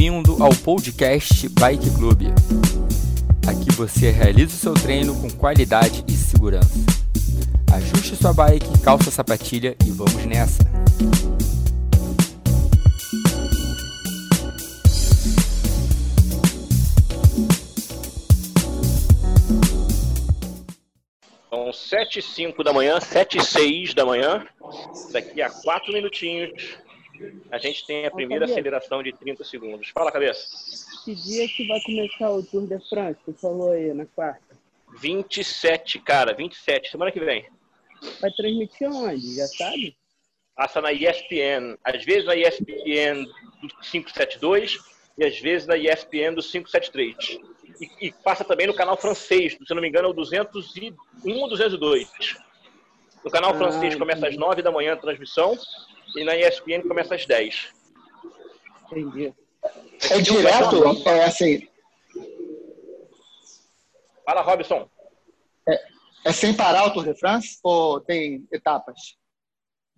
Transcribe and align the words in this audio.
Bem-vindo 0.00 0.42
ao 0.42 0.48
podcast 0.64 1.46
Bike 1.50 1.90
Club. 1.90 2.22
Aqui 3.46 3.70
você 3.76 4.10
realiza 4.10 4.54
o 4.54 4.58
seu 4.58 4.72
treino 4.72 5.14
com 5.20 5.28
qualidade 5.28 6.02
e 6.08 6.12
segurança. 6.12 6.72
Ajuste 7.70 8.16
sua 8.16 8.32
bike, 8.32 8.80
calça 8.82 9.10
a 9.10 9.12
sapatilha 9.12 9.76
e 9.86 9.90
vamos 9.90 10.24
nessa! 10.24 10.62
São 21.50 21.70
7 21.74 22.20
e 22.20 22.22
5 22.22 22.64
da 22.64 22.72
manhã, 22.72 22.98
7 22.98 23.36
e 23.36 23.44
6 23.44 23.92
da 23.92 24.06
manhã. 24.06 24.46
Daqui 25.12 25.42
a 25.42 25.50
4 25.50 25.92
minutinhos, 25.92 26.78
a 27.50 27.58
gente 27.58 27.86
tem 27.86 28.06
a 28.06 28.10
primeira 28.10 28.44
aceleração 28.44 29.02
de 29.02 29.12
30 29.12 29.44
segundos. 29.44 29.88
Fala, 29.90 30.12
cabeça. 30.12 30.46
Que 31.04 31.14
dia 31.14 31.48
que 31.48 31.66
vai 31.66 31.80
começar 31.80 32.30
o 32.30 32.42
Tour 32.42 32.66
de 32.66 32.78
France? 32.88 33.18
Tu 33.24 33.32
falou 33.34 33.72
aí, 33.72 33.92
na 33.92 34.06
quarta. 34.06 34.58
27, 35.00 35.98
cara, 36.00 36.34
27, 36.34 36.90
semana 36.90 37.12
que 37.12 37.20
vem. 37.20 37.46
Vai 38.20 38.30
transmitir 38.32 38.88
onde? 38.90 39.36
Já 39.36 39.46
sabe? 39.46 39.96
Passa 40.56 40.80
na 40.80 40.92
ESPN. 40.92 41.76
Às 41.84 42.04
vezes 42.04 42.24
na 42.24 42.34
ESPN 42.34 43.24
do 43.62 43.68
572 43.82 44.78
e 45.18 45.24
às 45.24 45.38
vezes 45.38 45.66
na 45.66 45.76
ESPN 45.76 46.34
do 46.34 46.42
573. 46.42 47.38
E, 47.80 48.06
e 48.08 48.12
passa 48.12 48.44
também 48.44 48.66
no 48.66 48.74
canal 48.74 48.96
francês, 48.96 49.52
se 49.52 49.74
não 49.74 49.80
me 49.80 49.88
engano, 49.88 50.08
é 50.08 50.10
o 50.10 50.14
201 50.14 50.94
ou 51.24 51.48
202. 51.48 52.36
No 53.24 53.30
canal 53.30 53.50
Ah, 53.52 53.54
francês 53.54 53.94
começa 53.94 54.26
às 54.26 54.32
entendi. 54.34 54.38
9 54.38 54.62
da 54.62 54.72
manhã 54.72 54.94
a 54.94 54.96
transmissão 54.96 55.56
e 56.16 56.24
na 56.24 56.36
ESPN 56.36 56.82
começa 56.86 57.14
às 57.14 57.26
10. 57.26 57.72
Entendi. 58.86 59.34
É 60.10 60.20
direto? 60.20 61.08
É 61.08 61.24
assim, 61.24 61.68
Fala, 64.30 64.42
Robson. 64.42 64.88
é 66.24 66.32
sem 66.32 66.54
parar 66.54 66.86
o 66.86 66.92
Tour 66.92 67.04
de 67.04 67.18
France 67.18 67.58
ou 67.64 68.00
tem 68.00 68.46
etapas? 68.52 69.16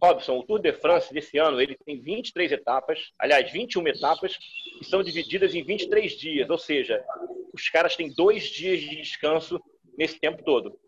Robson, 0.03 0.39
o 0.39 0.43
Tour 0.43 0.59
de 0.59 0.73
France 0.73 1.13
desse 1.13 1.37
ano 1.37 1.61
ele 1.61 1.77
tem 1.85 2.01
23 2.01 2.53
etapas, 2.53 3.13
aliás, 3.19 3.53
21 3.53 3.87
etapas, 3.89 4.39
que 4.79 4.85
são 4.87 5.03
divididas 5.03 5.55
em 5.55 5.63
23 5.63 6.13
dias, 6.13 6.49
ou 6.49 6.57
seja, 6.57 7.05
os 7.53 7.69
caras 7.69 7.95
têm 7.95 8.11
dois 8.15 8.45
dias 8.45 8.81
de 8.81 8.97
descanso 8.97 9.61
nesse 9.99 10.19
tempo 10.19 10.43
todo. 10.43 10.81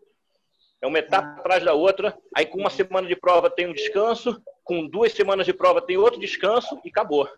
É 0.81 0.87
uma 0.87 0.97
etapa 0.97 1.39
atrás 1.39 1.63
da 1.63 1.73
outra, 1.73 2.17
aí 2.35 2.47
com 2.47 2.57
uma 2.57 2.71
semana 2.71 3.07
de 3.07 3.15
prova 3.15 3.49
tem 3.49 3.67
um 3.67 3.73
descanso, 3.73 4.41
com 4.65 4.85
duas 4.87 5.13
semanas 5.13 5.45
de 5.45 5.53
prova 5.53 5.81
tem 5.81 5.95
outro 5.95 6.19
descanso 6.19 6.81
e 6.83 6.89
acabou. 6.89 7.29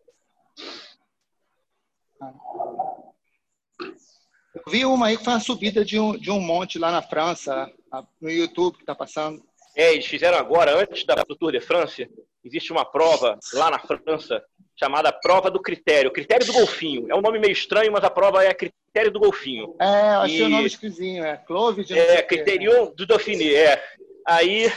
Eu 4.55 4.63
vi 4.71 4.85
uma 4.85 5.07
aí 5.07 5.17
que 5.17 5.23
foi 5.23 5.33
uma 5.33 5.39
subida 5.39 5.85
de 5.85 5.99
um, 5.99 6.17
de 6.17 6.31
um 6.31 6.39
monte 6.39 6.79
lá 6.79 6.91
na 6.91 7.01
França, 7.01 7.71
no 8.19 8.31
YouTube 8.31 8.77
que 8.77 8.85
tá 8.85 8.95
passando. 8.95 9.43
É, 9.75 9.93
eles 9.93 10.07
fizeram 10.07 10.37
agora, 10.37 10.75
antes 10.81 11.05
da, 11.05 11.15
do 11.15 11.35
Tour 11.35 11.51
de 11.51 11.59
France, 11.59 12.09
existe 12.43 12.71
uma 12.71 12.83
prova 12.83 13.37
lá 13.53 13.69
na 13.69 13.77
França 13.77 14.43
chamada 14.75 15.11
Prova 15.11 15.51
do 15.51 15.61
Critério, 15.61 16.11
Critério 16.11 16.45
do 16.45 16.53
Golfinho. 16.53 17.11
É 17.11 17.15
um 17.15 17.21
nome 17.21 17.39
meio 17.39 17.51
estranho, 17.51 17.91
mas 17.91 18.03
a 18.03 18.09
prova 18.09 18.43
é 18.43 18.53
Critério 18.53 19.11
do 19.11 19.19
Golfinho. 19.19 19.75
É, 19.79 19.85
achei 19.85 20.39
E- 20.39 20.43
o 20.43 20.49
nome 20.49 20.65
esquisinho, 20.67 21.23
é 21.23 21.37
Clove 21.37 21.83
de 21.83 21.97
É, 21.97 22.13
o 22.15 22.17
quê. 22.17 22.23
Criterion 22.23 22.91
do 22.95 23.05
Dauphiné, 23.05 23.53
é. 23.53 23.83
Aí 24.27 24.69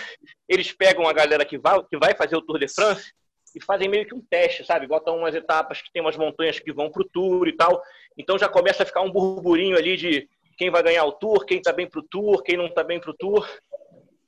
eles 0.48 0.72
pegam 0.72 1.08
a 1.08 1.12
galera 1.12 1.44
que 1.44 1.58
vai, 1.58 1.82
que 1.82 1.98
vai 1.98 2.14
fazer 2.14 2.36
o 2.36 2.42
Tour 2.42 2.58
de 2.58 2.68
France 2.68 3.12
e 3.54 3.60
fazem 3.60 3.88
meio 3.88 4.06
que 4.06 4.14
um 4.14 4.20
teste, 4.20 4.64
sabe? 4.64 4.86
Botam 4.86 5.16
umas 5.18 5.34
etapas 5.34 5.82
que 5.82 5.90
tem 5.92 6.00
umas 6.00 6.16
montanhas 6.16 6.60
que 6.60 6.72
vão 6.72 6.88
pro 6.88 7.04
Tour 7.08 7.48
e 7.48 7.56
tal. 7.56 7.82
Então 8.16 8.38
já 8.38 8.48
começa 8.48 8.84
a 8.84 8.86
ficar 8.86 9.00
um 9.00 9.10
burburinho 9.10 9.76
ali 9.76 9.96
de 9.96 10.28
quem 10.56 10.70
vai 10.70 10.82
ganhar 10.84 11.04
o 11.04 11.12
Tour, 11.12 11.44
quem 11.44 11.60
tá 11.60 11.72
bem 11.72 11.88
pro 11.88 12.02
Tour, 12.02 12.42
quem 12.44 12.56
não 12.56 12.72
tá 12.72 12.84
bem 12.84 13.00
pro 13.00 13.12
Tour. 13.12 13.48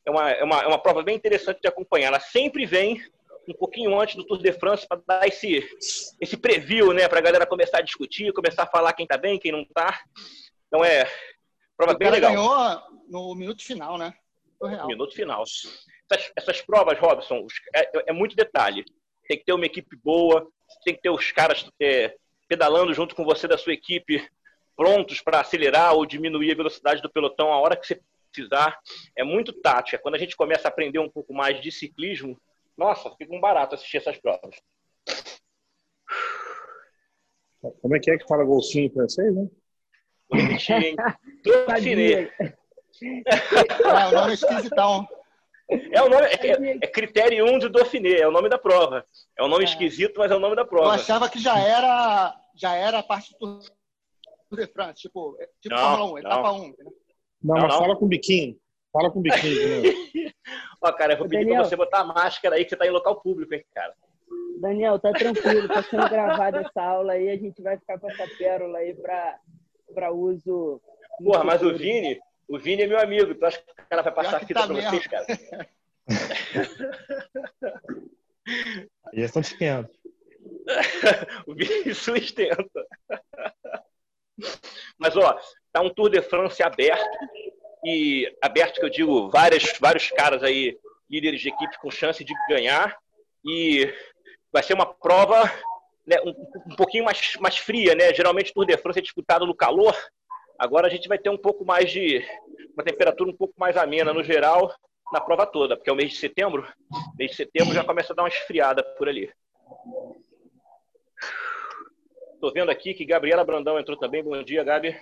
É 0.05 0.11
uma, 0.11 0.31
é 0.31 0.43
uma, 0.43 0.63
é 0.63 0.67
uma 0.67 0.83
prova 0.83 1.05
bem 1.05 1.15
interessante 1.15 1.61
de 1.61 1.69
acompanhar. 1.69 2.09
Ela 2.09 2.19
sempre 2.19 2.67
vem 2.67 3.01
um 3.49 3.55
pouquinho 3.55 3.99
antes 4.01 4.17
do 4.17 4.25
Tour 4.25 4.39
de 4.39 4.53
France 4.53 4.89
para 4.89 5.01
dar 5.07 5.29
esse, 5.29 5.65
esse 6.21 6.37
preview, 6.37 6.93
né? 6.93 7.07
Pra 7.07 7.21
galera 7.21 7.47
começar 7.47 7.79
a 7.79 7.83
discutir, 7.83 8.33
começar 8.33 8.65
a 8.65 8.71
falar 8.71 8.93
quem 8.93 9.07
tá 9.07 9.17
bem, 9.17 9.39
quem 9.39 9.53
não 9.53 9.65
tá. 9.65 10.01
Então 10.67 10.85
é 10.85 11.09
prova 11.77 11.93
O 11.93 11.99
bem 11.99 12.11
legal. 12.11 12.33
ganhou 12.33 12.83
no 13.09 13.35
minuto 13.37 13.63
final, 13.63 13.97
né? 13.97 14.13
Real. 14.67 14.87
Minuto 14.87 15.15
final. 15.15 15.43
Essas, 15.43 16.33
essas 16.37 16.61
provas, 16.63 16.99
Robson, 16.99 17.45
os- 17.45 17.55
é, 17.75 18.11
é 18.11 18.13
muito 18.13 18.37
detalhe. 18.37 18.85
Tem 19.27 19.39
que 19.39 19.45
ter 19.45 19.53
uma 19.53 19.67
equipe 19.67 19.97
boa, 19.97 20.47
tem 20.85 20.95
que 20.95 21.01
ter 21.01 21.11
os 21.11 21.31
caras 21.33 21.67
é, 21.81 22.15
pedalando 22.49 22.93
junto 22.93 23.15
com 23.15 23.25
você 23.25 23.47
da 23.49 23.57
sua 23.57 23.73
equipe, 23.73 24.29
prontos 24.77 25.21
para 25.21 25.41
acelerar 25.41 25.95
ou 25.95 26.05
diminuir 26.07 26.53
a 26.53 26.57
velocidade 26.57 27.01
do 27.03 27.11
pelotão 27.11 27.53
a 27.53 27.59
hora 27.61 27.77
que 27.77 27.87
você 27.87 28.01
precisar. 28.33 28.79
É 29.17 29.23
muito 29.25 29.53
tática. 29.53 29.99
Quando 29.99 30.15
a 30.17 30.19
gente 30.19 30.37
começa 30.37 30.69
a 30.69 30.71
aprender 30.71 30.99
um 30.99 31.11
pouco 31.11 31.33
mais 31.33 31.61
de 31.61 31.71
ciclismo, 31.71 32.39
nossa, 32.77 33.11
fica 33.17 33.35
um 33.35 33.41
barato 33.41 33.75
assistir 33.75 33.99
essas 33.99 34.19
provas. 34.19 34.57
Como 37.81 37.95
é 37.95 38.01
que 38.01 38.11
é 38.11 38.19
que 38.19 38.27
fala 38.27 38.45
golfinho 38.45 38.87
em 38.87 38.91
francês, 38.93 39.33
né? 39.35 39.49
Vou 40.29 40.41
É, 43.07 44.07
o 44.09 44.13
nome 44.13 44.31
é 44.31 44.35
esquisitão. 44.35 45.07
É 45.93 46.03
o 46.03 46.09
nome, 46.09 46.27
é, 46.27 46.47
é, 46.49 46.79
é 46.83 46.87
critério 46.87 47.47
1 47.47 47.59
de 47.59 47.69
Dauphiné, 47.69 48.19
é 48.19 48.29
o 48.29 48.33
nome 48.33 48.49
da 48.49 48.59
prova. 48.59 49.05
É 49.39 49.43
um 49.43 49.49
nome 49.49 49.65
esquisito, 49.65 50.19
mas 50.19 50.31
é 50.31 50.37
o 50.37 50.41
nome 50.41 50.55
da 50.57 50.63
Eu 50.63 50.67
prova. 50.67 50.95
achava 50.95 51.29
que 51.31 51.39
já 51.39 51.59
era, 51.59 52.35
já 52.55 52.75
era 52.75 52.99
a 52.99 53.03
parte 53.03 53.35
do 53.41 53.61
Tour 54.51 54.59
de 54.61 54.67
France, 54.67 55.01
tipo, 55.03 55.37
é- 55.41 55.49
tipo 55.63 55.75
Não, 55.75 55.79
Fórmula 55.79 56.05
1, 56.05 56.11
não. 56.11 56.19
etapa 56.19 56.53
1. 56.53 56.65
entendeu? 56.67 56.93
Não, 57.43 57.55
Não, 57.55 57.63
mas 57.63 57.73
não. 57.73 57.79
fala 57.81 57.97
com 57.97 58.07
biquinho. 58.07 58.57
Fala 58.93 59.11
com 59.11 59.23
biquinho. 59.23 59.83
né? 59.83 60.33
Ó, 60.83 60.93
cara, 60.93 61.15
eu 61.15 61.19
vou 61.19 61.27
Ô, 61.27 61.31
pedir 61.31 61.45
Daniel. 61.45 61.61
pra 61.63 61.69
você 61.71 61.77
botar 61.77 62.01
a 62.01 62.05
máscara 62.05 62.57
aí 62.57 62.65
que 62.65 62.71
você 62.71 62.77
tá 62.77 62.87
em 62.87 62.91
local 62.91 63.21
público, 63.23 63.55
hein, 63.55 63.65
cara. 63.75 63.95
Daniel, 64.61 64.99
tá 64.99 65.11
tranquilo, 65.13 65.67
tá 65.69 65.83
sendo 65.83 66.09
gravada 66.09 66.61
essa 66.61 66.83
aula 66.83 67.15
aí, 67.15 67.31
a 67.31 67.37
gente 67.37 67.63
vai 67.63 67.79
ficar 67.79 67.99
com 67.99 68.11
essa 68.11 68.27
pérola 68.37 68.79
aí 68.79 68.95
pra, 68.95 69.39
pra 69.95 70.13
uso. 70.13 70.81
no 71.19 71.31
Porra, 71.33 71.45
mas 71.45 71.63
o. 71.63 71.75
Vini, 71.75 72.21
o 72.49 72.59
Vini 72.59 72.83
é 72.83 72.87
meu 72.87 73.01
amigo. 73.01 73.35
Tu 73.35 73.45
acha 73.45 73.59
que 73.59 73.71
o 73.71 73.87
cara 73.89 74.03
vai 74.03 74.13
passar 74.13 74.37
a 74.37 74.41
fita 74.41 74.55
tá 74.55 74.67
pra 74.67 74.75
mesmo. 74.75 74.91
vocês, 74.91 75.07
cara? 75.07 75.27
Eles 79.13 79.27
estão 79.27 79.43
te 79.43 79.53
esquentando. 79.53 79.91
o 81.47 81.55
Vini 81.55 81.95
sustenta. 81.95 82.87
Mas, 84.99 85.17
ó, 85.17 85.39
tá 85.73 85.81
um 85.81 85.91
Tour 85.91 86.11
de 86.11 86.23
France 86.23 86.63
aberto. 86.63 87.19
E 87.85 88.33
aberto 88.41 88.79
que 88.79 88.85
eu 88.85 88.91
digo, 88.91 89.29
várias, 89.29 89.77
vários 89.79 90.09
caras 90.11 90.43
aí, 90.43 90.79
líderes 91.11 91.41
de 91.41 91.49
equipe 91.49 91.79
com 91.81 91.91
chance 91.91 92.25
de 92.25 92.33
ganhar. 92.49 92.97
E 93.45 93.93
vai 94.53 94.63
ser 94.63 94.75
uma 94.75 94.87
prova 94.87 95.51
né, 96.07 96.17
um, 96.25 96.73
um 96.73 96.77
pouquinho 96.77 97.05
mais, 97.05 97.37
mais 97.41 97.57
fria, 97.59 97.95
né? 97.95 98.13
Geralmente 98.15 98.51
o 98.51 98.55
Tour 98.55 98.67
de 98.67 98.77
France 98.77 98.99
é 98.99 99.03
disputado 99.03 99.47
no 99.47 99.55
calor. 99.55 99.97
Agora 100.59 100.87
a 100.87 100.91
gente 100.91 101.09
vai 101.09 101.19
ter 101.19 101.31
um 101.31 101.39
pouco 101.39 101.65
mais 101.65 101.91
de. 101.91 102.25
uma 102.75 102.85
temperatura 102.85 103.31
um 103.31 103.37
pouco 103.37 103.55
mais 103.59 103.77
amena 103.77 104.13
no 104.13 104.23
geral 104.23 104.73
na 105.13 105.21
prova 105.21 105.47
toda, 105.47 105.77
porque 105.77 105.91
é 105.91 105.93
o 105.93 105.97
mês 105.97 106.13
de 106.13 106.19
setembro. 106.19 106.67
Mês 107.19 107.33
de 107.33 107.37
setembro 107.37 107.75
já 107.75 107.85
começa 107.85 108.13
a 108.13 108.17
dar 108.17 108.23
uma 108.23 108.29
esfriada 108.29 108.83
por 108.97 109.09
ali. 109.09 109.31
Tô 112.41 112.51
vendo 112.51 112.71
aqui 112.71 112.95
que 112.95 113.05
Gabriela 113.05 113.45
Brandão 113.45 113.79
entrou 113.79 113.97
também. 113.97 114.23
Bom 114.23 114.43
dia, 114.43 114.65
Gabi. 114.65 114.99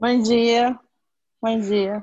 Bom 0.00 0.22
dia. 0.22 0.78
Bom 1.40 1.58
dia. 1.60 2.02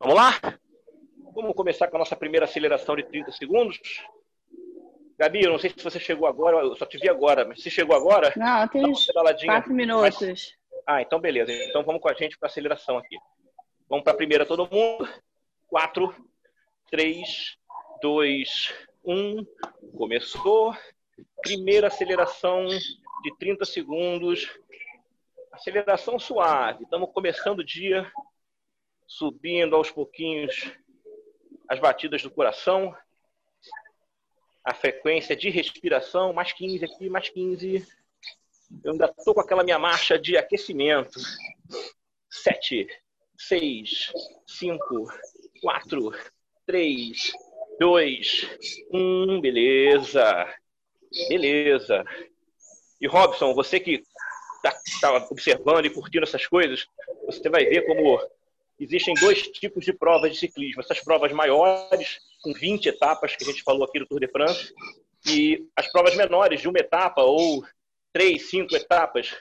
Vamos 0.00 0.14
lá? 0.14 0.32
Vamos 1.34 1.54
começar 1.54 1.88
com 1.88 1.96
a 1.96 1.98
nossa 2.00 2.16
primeira 2.16 2.46
aceleração 2.46 2.96
de 2.96 3.04
30 3.04 3.30
segundos. 3.32 3.78
Gabi, 5.20 5.44
eu 5.44 5.52
não 5.52 5.58
sei 5.58 5.68
se 5.68 5.84
você 5.84 6.00
chegou 6.00 6.26
agora, 6.26 6.56
eu 6.64 6.74
só 6.76 6.86
te 6.86 6.96
vi 6.96 7.06
agora, 7.06 7.44
mas 7.44 7.62
se 7.62 7.70
chegou 7.70 7.94
agora, 7.94 8.32
Não, 8.34 8.66
tem 8.66 8.86
uns 8.86 9.04
quatro 9.44 9.74
minutos. 9.74 10.56
Ah, 10.86 11.02
então 11.02 11.20
beleza. 11.20 11.52
Então 11.52 11.84
vamos 11.84 12.00
com 12.00 12.08
a 12.08 12.14
gente 12.14 12.38
para 12.38 12.48
a 12.48 12.50
aceleração 12.50 12.96
aqui. 12.96 13.18
Vamos 13.86 14.02
para 14.02 14.14
a 14.14 14.16
primeira 14.16 14.46
todo 14.46 14.66
mundo. 14.72 15.06
4, 15.68 16.14
3, 16.90 17.58
2, 18.00 18.74
1. 19.04 19.46
Começou. 19.94 20.74
Primeira 21.42 21.88
aceleração 21.88 22.66
de 22.68 23.36
30 23.38 23.66
segundos. 23.66 24.50
Aceleração 25.52 26.18
suave. 26.18 26.84
Estamos 26.84 27.12
começando 27.12 27.58
o 27.58 27.64
dia, 27.64 28.10
subindo 29.06 29.76
aos 29.76 29.90
pouquinhos 29.90 30.72
as 31.68 31.78
batidas 31.78 32.22
do 32.22 32.30
coração. 32.30 32.96
A 34.64 34.74
frequência 34.74 35.34
de 35.34 35.48
respiração, 35.50 36.32
mais 36.32 36.52
15 36.52 36.84
aqui, 36.84 37.08
mais 37.08 37.28
15. 37.28 37.86
Eu 38.84 38.92
ainda 38.92 39.06
estou 39.06 39.34
com 39.34 39.40
aquela 39.40 39.64
minha 39.64 39.78
marcha 39.78 40.18
de 40.18 40.36
aquecimento. 40.36 41.18
Sete, 42.30 42.86
seis, 43.36 44.12
cinco, 44.46 45.06
quatro, 45.60 46.12
três, 46.66 47.32
dois, 47.78 48.48
um, 48.92 49.40
beleza. 49.40 50.46
Beleza. 51.28 52.04
E 53.00 53.06
Robson, 53.08 53.54
você 53.54 53.80
que 53.80 54.02
está 54.56 54.78
tá 55.00 55.26
observando 55.30 55.86
e 55.86 55.90
curtindo 55.90 56.24
essas 56.24 56.46
coisas, 56.46 56.86
você 57.26 57.48
vai 57.48 57.64
ver 57.64 57.86
como 57.86 58.20
existem 58.78 59.14
dois 59.14 59.42
tipos 59.48 59.84
de 59.84 59.92
provas 59.92 60.32
de 60.32 60.38
ciclismo. 60.38 60.82
Essas 60.82 61.00
provas 61.00 61.32
maiores, 61.32 62.20
com 62.40 62.52
20 62.52 62.86
etapas, 62.86 63.36
que 63.36 63.44
a 63.44 63.46
gente 63.46 63.62
falou 63.62 63.84
aqui 63.84 63.98
do 63.98 64.06
Tour 64.06 64.20
de 64.20 64.28
France, 64.28 64.72
e 65.26 65.66
as 65.76 65.90
provas 65.90 66.16
menores, 66.16 66.60
de 66.60 66.68
uma 66.68 66.78
etapa 66.78 67.22
ou 67.22 67.64
três, 68.12 68.48
cinco 68.48 68.74
etapas. 68.74 69.36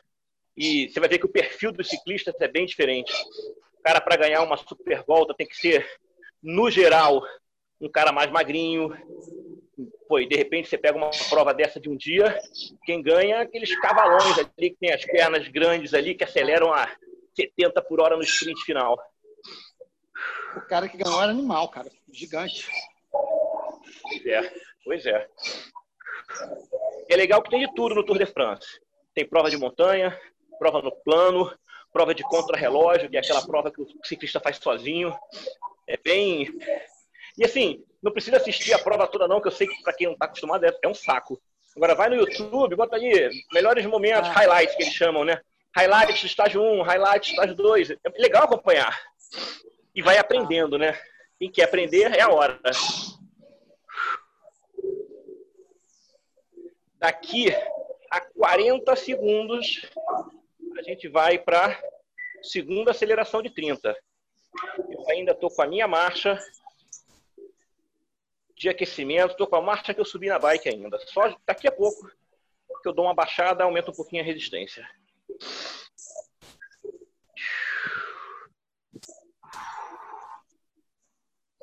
E 0.55 0.89
você 0.89 0.99
vai 0.99 1.07
ver 1.07 1.19
que 1.19 1.25
o 1.25 1.31
perfil 1.31 1.71
dos 1.71 1.89
ciclistas 1.89 2.35
é 2.39 2.47
bem 2.47 2.65
diferente. 2.65 3.13
O 3.79 3.81
cara, 3.83 4.01
para 4.01 4.17
ganhar 4.17 4.41
uma 4.41 4.57
super 4.57 5.03
volta, 5.07 5.33
tem 5.33 5.47
que 5.47 5.55
ser, 5.55 5.87
no 6.43 6.69
geral, 6.69 7.23
um 7.79 7.89
cara 7.89 8.11
mais 8.11 8.29
magrinho. 8.29 8.91
Pô, 10.09 10.19
e 10.19 10.27
de 10.27 10.35
repente 10.35 10.67
você 10.67 10.77
pega 10.77 10.97
uma 10.97 11.09
prova 11.29 11.53
dessa 11.53 11.79
de 11.79 11.89
um 11.89 11.95
dia, 11.95 12.37
quem 12.83 13.01
ganha 13.01 13.37
é 13.37 13.41
aqueles 13.41 13.73
cavalões 13.79 14.37
ali 14.37 14.71
que 14.71 14.77
tem 14.77 14.91
as 14.91 15.05
pernas 15.05 15.47
grandes 15.47 15.93
ali, 15.93 16.13
que 16.15 16.25
aceleram 16.25 16.73
a 16.73 16.93
70 17.33 17.81
por 17.83 18.01
hora 18.01 18.17
no 18.17 18.23
sprint 18.23 18.61
final. 18.65 18.99
O 20.57 20.61
cara 20.61 20.89
que 20.89 20.97
ganhou 20.97 21.21
era 21.21 21.31
animal, 21.31 21.69
cara. 21.69 21.89
Gigante. 22.11 22.67
Pois 24.01 24.25
é, 24.25 24.53
pois 24.83 25.05
é. 25.05 25.27
É 27.09 27.15
legal 27.15 27.41
que 27.41 27.49
tem 27.49 27.65
de 27.65 27.73
tudo 27.73 27.95
no 27.95 28.05
Tour 28.05 28.17
de 28.17 28.25
France. 28.25 28.79
Tem 29.13 29.27
prova 29.27 29.49
de 29.49 29.57
montanha, 29.57 30.17
prova 30.57 30.81
no 30.81 30.91
plano, 30.91 31.51
prova 31.91 32.13
de 32.13 32.23
contrarrelógio, 32.23 33.09
que 33.09 33.17
é 33.17 33.19
aquela 33.19 33.45
prova 33.45 33.71
que 33.71 33.81
o 33.81 33.87
ciclista 34.03 34.39
faz 34.39 34.57
sozinho. 34.57 35.15
É 35.87 35.97
bem. 35.97 36.47
E 37.37 37.43
assim, 37.43 37.83
não 38.01 38.11
precisa 38.11 38.37
assistir 38.37 38.73
a 38.73 38.79
prova 38.79 39.07
toda, 39.07 39.27
não, 39.27 39.41
que 39.41 39.47
eu 39.47 39.51
sei 39.51 39.67
que 39.67 39.81
para 39.81 39.93
quem 39.93 40.07
não 40.07 40.13
está 40.13 40.25
acostumado 40.25 40.65
é, 40.65 40.77
é, 40.83 40.87
um 40.87 40.93
saco. 40.93 41.41
Agora 41.75 41.95
vai 41.95 42.09
no 42.09 42.15
YouTube, 42.15 42.75
bota 42.75 42.95
ali 42.95 43.29
melhores 43.53 43.85
momentos, 43.85 44.29
ah. 44.29 44.33
highlights 44.33 44.75
que 44.75 44.83
eles 44.83 44.93
chamam, 44.93 45.23
né? 45.23 45.41
Highlights 45.75 46.23
estágio 46.23 46.61
1, 46.61 46.81
highlights 46.81 47.29
estágio 47.29 47.55
2. 47.55 47.91
É 47.91 47.97
legal 48.17 48.43
acompanhar. 48.43 48.99
E 49.95 50.01
vai 50.01 50.17
aprendendo, 50.17 50.77
né? 50.77 50.99
Quem 51.39 51.49
quer 51.49 51.63
aprender 51.63 52.11
é 52.13 52.19
a 52.19 52.29
hora. 52.29 52.59
Daqui 56.97 57.47
a 58.11 58.19
40 58.19 58.93
segundos, 58.97 59.89
a 60.77 60.81
gente 60.81 61.07
vai 61.07 61.39
para 61.39 61.81
segunda 62.43 62.91
aceleração 62.91 63.41
de 63.41 63.49
30. 63.49 63.95
Eu 64.89 65.09
ainda 65.09 65.31
estou 65.31 65.49
com 65.49 65.61
a 65.61 65.67
minha 65.67 65.87
marcha 65.87 66.37
de 68.53 68.67
aquecimento, 68.67 69.31
estou 69.31 69.47
com 69.47 69.55
a 69.55 69.61
marcha 69.61 69.93
que 69.93 70.01
eu 70.01 70.05
subi 70.05 70.27
na 70.27 70.37
bike 70.37 70.67
ainda. 70.67 70.99
Só 71.07 71.33
daqui 71.45 71.69
a 71.69 71.71
pouco 71.71 72.11
que 72.83 72.89
eu 72.89 72.93
dou 72.93 73.05
uma 73.05 73.13
baixada, 73.13 73.63
aumenta 73.63 73.91
um 73.91 73.95
pouquinho 73.95 74.21
a 74.21 74.25
resistência. 74.25 74.85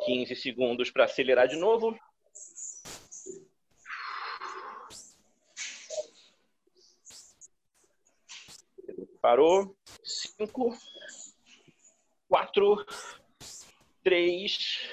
Quinze 0.07 0.37
segundos 0.37 0.89
para 0.89 1.05
acelerar 1.05 1.49
de 1.49 1.57
novo. 1.57 1.99
Parou. 9.21 9.77
Cinco, 10.05 10.79
quatro, 12.29 12.87
três, 14.05 14.89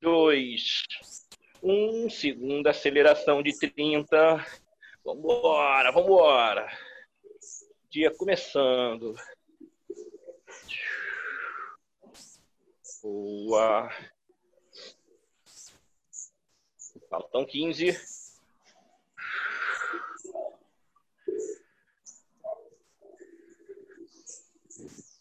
dois, 0.00 0.82
um. 1.62 2.10
Segunda 2.10 2.70
aceleração 2.70 3.40
de 3.40 3.56
30. 3.56 4.44
Vambora, 5.04 5.92
vambora. 5.92 6.68
Dia 7.88 8.10
começando. 8.10 9.14
Boa. 13.00 13.88
Faltam 17.14 17.44
15. 17.44 17.96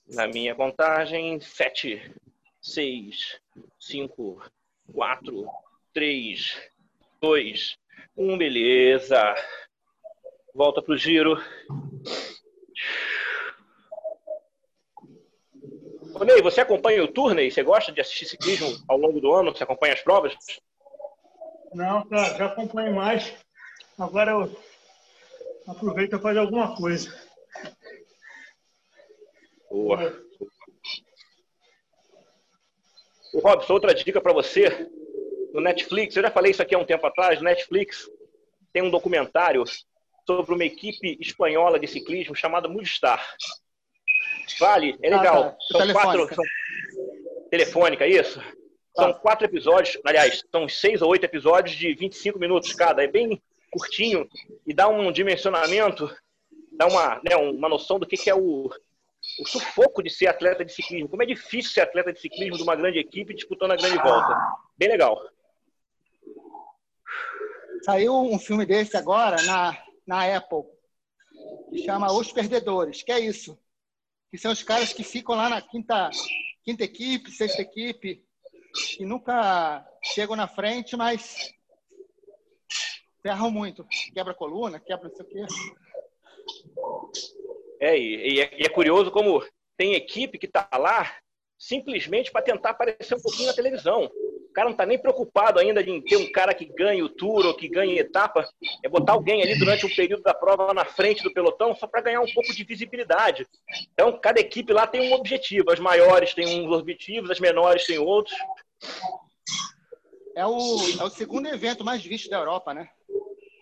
Na 0.07 0.27
minha 0.27 0.55
contagem, 0.55 1.39
sete, 1.39 2.01
seis, 2.59 3.39
cinco, 3.79 4.41
quatro, 4.91 5.47
três, 5.93 6.59
dois, 7.21 7.77
um, 8.17 8.39
beleza. 8.39 9.35
Volta 10.51 10.81
pro 10.81 10.97
giro. 10.97 11.39
Ô 16.15 16.23
Ney, 16.23 16.41
você 16.41 16.61
acompanha 16.61 17.03
o 17.03 17.07
Tour, 17.07 17.35
Ney? 17.35 17.51
Você 17.51 17.61
gosta 17.61 17.91
de 17.91 18.01
assistir 18.01 18.25
ciclismo 18.25 18.83
ao 18.87 18.97
longo 18.97 19.21
do 19.21 19.31
ano? 19.31 19.55
Você 19.55 19.63
acompanha 19.63 19.93
as 19.93 20.01
provas? 20.01 20.35
Não, 21.73 22.07
cara, 22.07 22.37
já 22.37 22.45
acompanho 22.45 22.95
mais. 22.95 23.33
Agora 23.97 24.31
eu 24.31 24.63
aproveito 25.67 26.11
para 26.11 26.19
fazer 26.19 26.39
alguma 26.39 26.75
coisa. 26.75 27.13
Boa. 29.69 30.23
O 33.33 33.39
Robson, 33.39 33.73
outra 33.73 33.93
dica 33.93 34.21
para 34.21 34.33
você. 34.33 34.89
No 35.53 35.61
Netflix, 35.61 36.15
eu 36.15 36.23
já 36.23 36.31
falei 36.31 36.51
isso 36.51 36.61
aqui 36.61 36.73
há 36.73 36.79
um 36.79 36.85
tempo 36.85 37.05
atrás, 37.05 37.39
no 37.39 37.45
Netflix 37.45 38.09
tem 38.73 38.81
um 38.81 38.89
documentário 38.89 39.63
sobre 40.25 40.55
uma 40.55 40.65
equipe 40.65 41.15
espanhola 41.21 41.79
de 41.79 41.87
ciclismo 41.87 42.35
chamada 42.35 42.67
Movistar. 42.67 43.23
Vale, 44.59 44.97
é 45.01 45.09
legal. 45.09 45.43
Ah, 45.43 45.51
tá. 45.51 45.57
São 45.71 45.81
telefônica. 45.81 46.17
quatro. 46.17 46.35
São... 46.35 46.45
Telefônica, 47.51 48.07
isso? 48.07 48.41
São 48.95 49.09
ah. 49.09 49.13
quatro 49.13 49.45
episódios, 49.45 49.99
aliás, 50.05 50.43
são 50.51 50.69
seis 50.69 51.01
ou 51.01 51.09
oito 51.09 51.25
episódios 51.25 51.75
de 51.75 51.93
25 51.93 52.37
minutos 52.37 52.73
cada. 52.73 53.03
É 53.03 53.07
bem 53.07 53.41
curtinho 53.71 54.29
e 54.67 54.73
dá 54.73 54.87
um 54.87 55.11
dimensionamento, 55.11 56.09
dá 56.73 56.85
uma, 56.85 57.21
né, 57.23 57.35
uma 57.35 57.67
noção 57.67 57.99
do 57.99 58.05
que, 58.05 58.15
que 58.15 58.29
é 58.29 58.35
o, 58.35 58.69
o 59.39 59.47
sufoco 59.47 60.03
de 60.03 60.11
ser 60.11 60.27
atleta 60.27 60.63
de 60.63 60.71
ciclismo. 60.71 61.09
Como 61.09 61.23
é 61.23 61.25
difícil 61.25 61.71
ser 61.71 61.81
atleta 61.81 62.13
de 62.13 62.19
ciclismo 62.19 62.57
de 62.57 62.63
uma 62.63 62.75
grande 62.75 62.99
equipe 62.99 63.33
disputando 63.33 63.71
a 63.71 63.75
grande 63.75 63.97
volta. 63.97 64.37
Bem 64.77 64.89
legal. 64.89 65.19
Saiu 67.83 68.15
um 68.15 68.37
filme 68.37 68.65
desse 68.65 68.95
agora 68.95 69.41
na, 69.43 69.77
na 70.05 70.37
Apple, 70.37 70.63
que 71.69 71.83
chama 71.83 72.13
Os 72.13 72.31
Perdedores, 72.31 73.01
que 73.01 73.11
é 73.11 73.19
isso. 73.19 73.57
Que 74.31 74.37
são 74.37 74.51
os 74.51 74.63
caras 74.63 74.93
que 74.93 75.03
ficam 75.03 75.35
lá 75.35 75.49
na 75.49 75.61
quinta, 75.61 76.09
quinta 76.63 76.83
equipe, 76.83 77.29
sexta 77.31 77.61
equipe, 77.61 78.23
que 78.73 79.05
nunca 79.05 79.85
chegam 80.01 80.35
na 80.35 80.47
frente, 80.47 80.95
mas 80.95 81.53
ferram 83.21 83.51
muito. 83.51 83.85
Quebra 84.13 84.33
coluna, 84.33 84.79
quebra 84.79 85.09
não 85.09 85.15
sei 85.15 85.25
o 85.25 85.29
quê. 85.29 85.45
É, 87.79 87.97
e, 87.97 88.39
é, 88.41 88.61
e 88.61 88.65
é 88.65 88.69
curioso 88.69 89.11
como 89.11 89.43
tem 89.77 89.93
equipe 89.93 90.37
que 90.37 90.45
está 90.45 90.67
lá 90.77 91.17
simplesmente 91.57 92.31
para 92.31 92.41
tentar 92.41 92.71
aparecer 92.71 93.15
um 93.15 93.21
pouquinho 93.21 93.47
na 93.47 93.53
televisão. 93.53 94.05
O 94.05 94.53
cara 94.53 94.65
não 94.65 94.73
está 94.73 94.85
nem 94.85 94.99
preocupado 94.99 95.59
ainda 95.59 95.81
em 95.81 95.99
ter 96.01 96.17
um 96.17 96.31
cara 96.31 96.53
que 96.53 96.65
ganhe 96.65 97.01
o 97.01 97.09
tour 97.09 97.43
ou 97.43 97.55
que 97.55 97.67
ganhe 97.67 97.97
etapa. 97.97 98.47
É 98.83 98.89
botar 98.89 99.13
alguém 99.13 99.41
ali 99.41 99.57
durante 99.57 99.83
um 99.83 99.95
período 99.95 100.21
da 100.21 100.33
prova 100.33 100.73
na 100.75 100.85
frente 100.85 101.23
do 101.23 101.33
pelotão 101.33 101.73
só 101.75 101.87
para 101.87 102.01
ganhar 102.01 102.21
um 102.21 102.31
pouco 102.31 102.53
de 102.53 102.63
visibilidade. 102.63 103.47
Então, 103.93 104.15
cada 104.19 104.39
equipe 104.39 104.71
lá 104.71 104.85
tem 104.85 105.09
um 105.09 105.13
objetivo. 105.13 105.71
As 105.71 105.79
maiores 105.79 106.35
têm 106.35 106.63
uns 106.63 106.71
objetivos, 106.71 107.31
as 107.31 107.39
menores 107.39 107.85
têm 107.87 107.97
outros. 107.97 108.37
É 110.35 110.45
o, 110.45 110.77
é 110.99 111.03
o 111.03 111.09
segundo 111.09 111.47
evento 111.47 111.83
mais 111.83 112.03
visto 112.03 112.29
da 112.29 112.37
Europa, 112.37 112.73
né? 112.73 112.89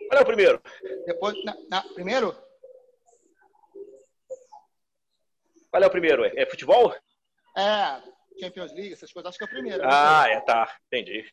Qual 0.10 0.20
é 0.20 0.22
o 0.22 0.26
primeiro? 0.26 0.62
Depois, 1.06 1.44
na, 1.44 1.56
na, 1.70 1.82
primeiro, 1.94 2.36
Qual 5.72 5.82
é 5.82 5.88
o 5.88 5.90
primeiro? 5.90 6.26
É 6.26 6.46
futebol? 6.46 6.94
É, 7.58 8.02
Champions 8.38 8.74
League, 8.74 8.92
essas 8.92 9.12
coisas, 9.12 9.30
acho 9.30 9.38
que 9.38 9.46
é 9.46 9.48
o 9.48 9.50
primeiro. 9.50 9.82
Ah, 9.86 10.26
é, 10.28 10.42
tá. 10.42 10.78
Entendi. 10.88 11.26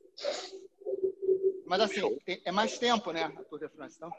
Mas 1.66 1.80
assim, 1.80 2.18
é 2.45 2.52
mais 2.52 2.78
tempo, 2.78 3.11
né, 3.11 3.25
a 3.25 3.45
Tour 3.45 3.59
de 3.59 3.68
France, 3.68 3.97
então? 3.97 4.12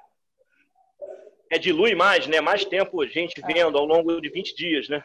É, 1.49 1.57
dilui 1.57 1.95
mais, 1.95 2.27
né? 2.27 2.41
Mais 2.41 2.65
tempo 2.65 3.01
a 3.01 3.07
gente 3.07 3.41
é. 3.41 3.47
vendo 3.47 3.77
ao 3.77 3.85
longo 3.85 4.19
de 4.19 4.29
20 4.29 4.55
dias, 4.55 4.89
né? 4.89 5.01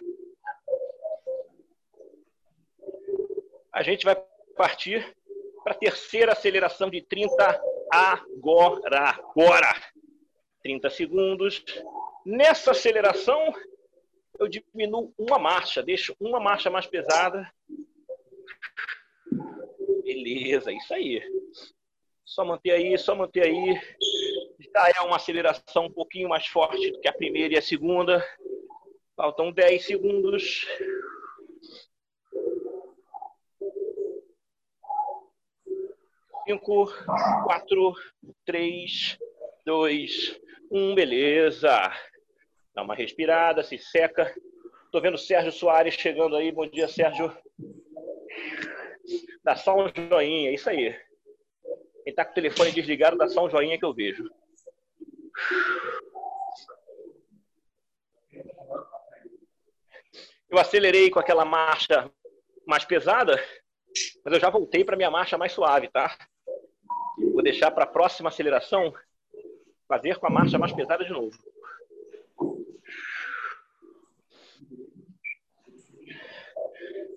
A 3.72 3.82
gente 3.84 4.04
vai 4.04 4.20
partir 4.54 5.14
para 5.62 5.72
a 5.72 5.78
terceira 5.78 6.32
aceleração 6.32 6.90
de 6.90 7.02
30 7.02 7.60
agora. 7.90 9.10
Agora! 9.10 9.74
30 10.62 10.90
segundos. 10.90 11.64
Nessa 12.24 12.70
aceleração, 12.70 13.52
eu 14.38 14.48
diminuo 14.48 15.12
uma 15.18 15.38
marcha, 15.38 15.82
deixo 15.82 16.16
uma 16.18 16.40
marcha 16.40 16.70
mais 16.70 16.86
pesada. 16.86 17.50
Beleza, 20.02 20.72
isso 20.72 20.94
aí. 20.94 21.22
Só 22.24 22.44
manter 22.44 22.72
aí, 22.72 22.96
só 22.98 23.14
manter 23.14 23.44
aí. 23.44 23.80
Já 24.58 24.90
é 24.96 25.00
uma 25.02 25.16
aceleração 25.16 25.86
um 25.86 25.92
pouquinho 25.92 26.28
mais 26.28 26.46
forte 26.46 26.90
do 26.90 27.00
que 27.00 27.08
a 27.08 27.12
primeira 27.12 27.54
e 27.54 27.58
a 27.58 27.62
segunda. 27.62 28.26
Faltam 29.16 29.52
10 29.52 29.84
segundos. 29.84 30.66
Cinco, 36.46 36.92
quatro, 37.44 37.94
três, 38.44 39.18
dois, 39.64 40.38
um, 40.70 40.94
beleza. 40.94 41.70
Dá 42.74 42.82
uma 42.82 42.94
respirada, 42.94 43.62
se 43.62 43.78
seca. 43.78 44.30
Tô 44.92 45.00
vendo 45.00 45.14
o 45.14 45.18
Sérgio 45.18 45.50
Soares 45.50 45.94
chegando 45.94 46.36
aí. 46.36 46.52
Bom 46.52 46.66
dia, 46.66 46.86
Sérgio. 46.86 47.34
Dá 49.42 49.56
só 49.56 49.74
um 49.74 49.88
joinha, 50.10 50.50
isso 50.52 50.68
aí. 50.68 50.94
Quem 52.04 52.14
tá 52.14 52.26
com 52.26 52.32
o 52.32 52.34
telefone 52.34 52.72
desligado, 52.72 53.16
dá 53.16 53.26
só 53.26 53.46
um 53.46 53.50
joinha 53.50 53.78
que 53.78 53.84
eu 53.84 53.94
vejo. 53.94 54.28
Eu 60.50 60.58
acelerei 60.58 61.08
com 61.08 61.18
aquela 61.18 61.46
marcha 61.46 62.10
mais 62.66 62.84
pesada, 62.84 63.42
mas 64.22 64.34
eu 64.34 64.40
já 64.40 64.50
voltei 64.50 64.84
para 64.84 64.96
minha 64.96 65.10
marcha 65.10 65.38
mais 65.38 65.52
suave, 65.52 65.88
tá? 65.88 66.14
Vou 67.18 67.42
deixar 67.42 67.70
para 67.70 67.84
a 67.84 67.88
próxima 67.88 68.28
aceleração 68.28 68.92
fazer 69.88 70.18
com 70.18 70.26
a 70.26 70.30
marcha 70.30 70.58
mais 70.58 70.72
pesada 70.72 71.04
de 71.04 71.10
novo. 71.10 71.36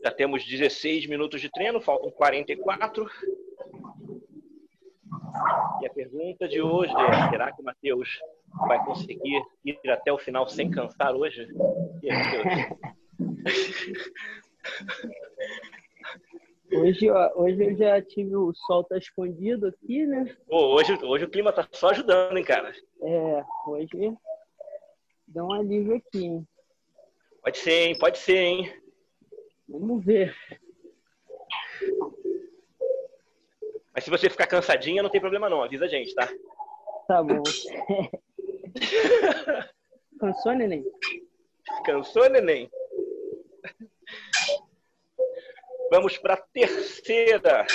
Já 0.04 0.12
temos 0.12 0.46
16 0.46 1.08
minutos 1.08 1.42
de 1.42 1.50
treino, 1.50 1.82
faltam 1.82 2.12
44. 2.12 3.10
E 5.82 5.86
a 5.86 5.90
pergunta 5.90 6.48
de 6.48 6.62
hoje 6.62 6.94
é: 6.94 7.30
será 7.30 7.52
que 7.52 7.62
o 7.62 7.66
Matheus 7.66 8.20
vai 8.68 8.84
conseguir 8.86 9.44
ir 9.66 9.78
até 9.90 10.12
o 10.12 10.18
final 10.18 10.48
sem 10.48 10.70
cansar 10.70 11.16
hoje? 11.16 11.48
E 12.04 12.10
aí? 12.12 12.78
Hoje, 16.72 17.10
ó, 17.10 17.32
hoje 17.36 17.64
eu 17.64 17.76
já 17.78 18.02
tive 18.02 18.36
o 18.36 18.54
sol 18.54 18.84
tá 18.84 18.98
escondido 18.98 19.68
aqui, 19.68 20.06
né? 20.06 20.36
Pô, 20.48 20.76
hoje, 20.76 20.94
hoje 21.04 21.26
o 21.26 21.30
clima 21.30 21.54
tá 21.54 21.68
só 21.72 21.90
ajudando, 21.90 22.38
hein, 22.38 22.44
cara? 22.44 22.74
É, 23.02 23.44
hoje 23.68 24.14
dá 25.28 25.46
um 25.46 25.54
alívio 25.54 25.96
aqui, 25.96 26.26
hein? 26.26 26.48
Pode 27.42 27.58
ser, 27.58 27.88
hein? 27.88 27.98
Pode 27.98 28.18
ser, 28.18 28.38
hein? 28.38 28.74
Vamos 29.68 30.04
ver. 30.04 30.36
Mas 33.94 34.04
se 34.04 34.10
você 34.10 34.30
ficar 34.30 34.48
cansadinha, 34.48 35.02
não 35.02 35.10
tem 35.10 35.22
problema 35.22 35.50
não. 35.50 35.64
Avisa 35.64 35.86
a 35.86 35.88
gente, 35.88 36.14
tá? 36.14 36.28
Tá 37.08 37.24
bom. 37.24 37.42
Cansou, 40.20 40.54
neném? 40.54 40.84
Cansou, 41.86 42.30
neném? 42.30 42.70
Vamos 45.90 46.18
para 46.18 46.34
a 46.34 46.38
terceira 46.38 47.66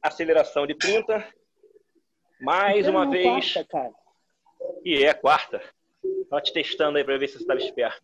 aceleração 0.00 0.66
de 0.66 0.74
30. 0.76 1.26
Mais 2.40 2.86
uma 2.86 3.10
vez. 3.10 3.52
Quarta, 3.52 3.64
cara. 3.64 3.92
E 4.84 5.04
é 5.04 5.12
quarta. 5.12 5.60
Estava 6.22 6.42
te 6.42 6.52
testando 6.52 6.96
aí 6.96 7.04
para 7.04 7.18
ver 7.18 7.28
se 7.28 7.34
você 7.34 7.42
estava 7.42 7.58
esperto. 7.58 8.02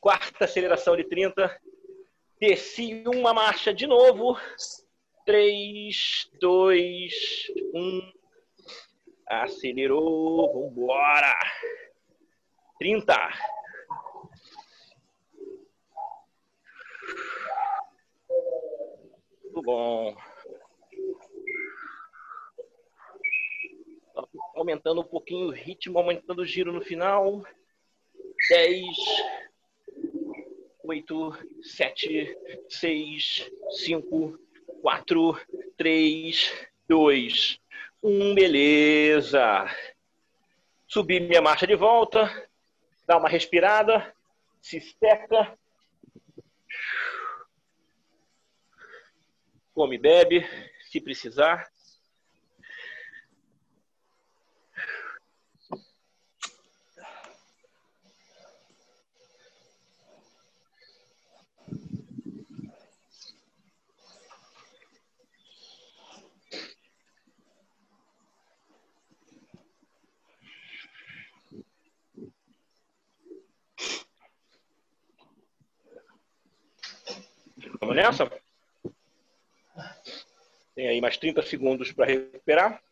Quarta 0.00 0.44
aceleração 0.44 0.96
de 0.96 1.04
30. 1.04 1.60
Desci 2.38 3.02
uma 3.06 3.34
marcha 3.34 3.74
de 3.74 3.86
novo. 3.86 4.38
3, 5.26 6.30
2, 6.40 7.12
1. 7.74 8.12
Acelerou. 9.26 10.70
Vambora. 10.70 11.34
30. 12.78 13.51
Bom. 19.64 20.16
Aumentando 24.56 25.00
um 25.00 25.04
pouquinho 25.04 25.48
o 25.48 25.52
ritmo, 25.52 25.98
aumentando 25.98 26.42
o 26.42 26.46
giro 26.46 26.72
no 26.72 26.80
final. 26.80 27.44
10, 28.48 28.86
8, 30.82 31.38
7, 31.62 32.36
6, 32.68 33.50
5, 33.70 34.38
4, 34.82 35.40
3, 35.76 36.68
2, 36.88 37.60
1. 38.02 38.34
Beleza. 38.34 39.66
Subi 40.88 41.20
minha 41.20 41.40
marcha 41.40 41.66
de 41.68 41.76
volta. 41.76 42.28
Dá 43.06 43.16
uma 43.16 43.28
respirada. 43.28 44.12
Se 44.60 44.80
seca. 44.80 45.56
Come, 49.72 49.98
bebe, 49.98 50.46
se 50.90 51.00
precisar. 51.00 51.66
Vamos 77.80 77.96
nessa? 77.96 78.41
Tem 80.74 80.88
aí 80.88 81.00
mais 81.00 81.16
30 81.16 81.42
segundos 81.42 81.92
para 81.92 82.06
recuperar. 82.06 82.82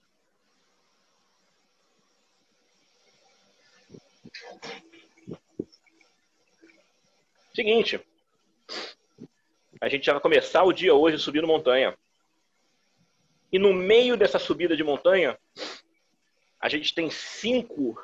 Seguinte, 7.54 8.00
a 9.80 9.88
gente 9.88 10.04
já 10.04 10.12
vai 10.12 10.20
começar 10.20 10.62
o 10.62 10.72
dia 10.72 10.94
hoje 10.94 11.18
subindo 11.18 11.46
montanha. 11.46 11.96
E 13.52 13.58
no 13.58 13.72
meio 13.72 14.16
dessa 14.16 14.38
subida 14.38 14.76
de 14.76 14.84
montanha, 14.84 15.38
a 16.60 16.68
gente 16.68 16.94
tem 16.94 17.10
cinco 17.10 18.00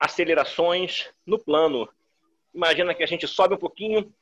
acelerações 0.00 1.10
no 1.24 1.38
plano. 1.38 1.88
Imagina 2.52 2.94
que 2.94 3.02
a 3.02 3.06
gente 3.06 3.28
sobe 3.28 3.54
um 3.54 3.58
pouquinho, 3.58 4.12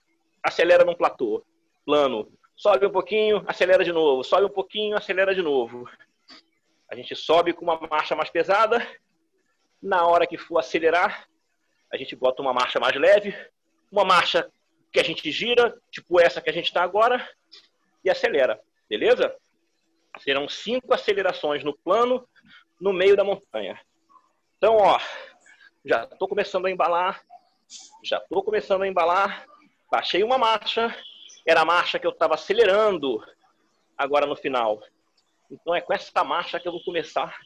acelera 0.42 0.84
num 0.84 0.94
platô. 0.94 1.44
Plano, 1.84 2.30
sobe 2.56 2.86
um 2.86 2.90
pouquinho, 2.90 3.42
acelera 3.46 3.84
de 3.84 3.92
novo, 3.92 4.22
sobe 4.22 4.46
um 4.46 4.50
pouquinho, 4.50 4.96
acelera 4.96 5.34
de 5.34 5.42
novo. 5.42 5.88
A 6.88 6.94
gente 6.94 7.16
sobe 7.16 7.52
com 7.52 7.64
uma 7.64 7.80
marcha 7.80 8.14
mais 8.14 8.30
pesada. 8.30 8.86
Na 9.82 10.06
hora 10.06 10.26
que 10.26 10.38
for 10.38 10.58
acelerar, 10.58 11.26
a 11.92 11.96
gente 11.96 12.14
bota 12.14 12.40
uma 12.40 12.52
marcha 12.52 12.78
mais 12.78 12.94
leve, 12.96 13.34
uma 13.90 14.04
marcha 14.04 14.50
que 14.92 15.00
a 15.00 15.02
gente 15.02 15.30
gira, 15.30 15.76
tipo 15.90 16.20
essa 16.20 16.40
que 16.40 16.50
a 16.50 16.52
gente 16.52 16.66
está 16.66 16.82
agora, 16.82 17.26
e 18.04 18.10
acelera, 18.10 18.60
beleza? 18.88 19.34
Serão 20.18 20.48
cinco 20.48 20.92
acelerações 20.92 21.64
no 21.64 21.76
plano, 21.76 22.28
no 22.80 22.92
meio 22.92 23.16
da 23.16 23.24
montanha. 23.24 23.80
Então, 24.58 24.76
ó, 24.76 25.00
já 25.84 26.04
estou 26.04 26.28
começando 26.28 26.66
a 26.66 26.70
embalar, 26.70 27.22
já 28.04 28.18
estou 28.18 28.44
começando 28.44 28.82
a 28.82 28.88
embalar, 28.88 29.46
baixei 29.90 30.22
uma 30.22 30.38
marcha, 30.38 30.94
era 31.46 31.62
a 31.62 31.64
marcha 31.64 31.98
que 31.98 32.06
eu 32.06 32.10
estava 32.10 32.34
acelerando 32.34 33.22
agora 33.96 34.26
no 34.26 34.36
final. 34.36 34.82
Então 35.50 35.74
é 35.74 35.80
com 35.80 35.92
essa 35.92 36.24
marcha 36.24 36.58
que 36.58 36.66
eu 36.66 36.72
vou 36.72 36.82
começar. 36.84 37.36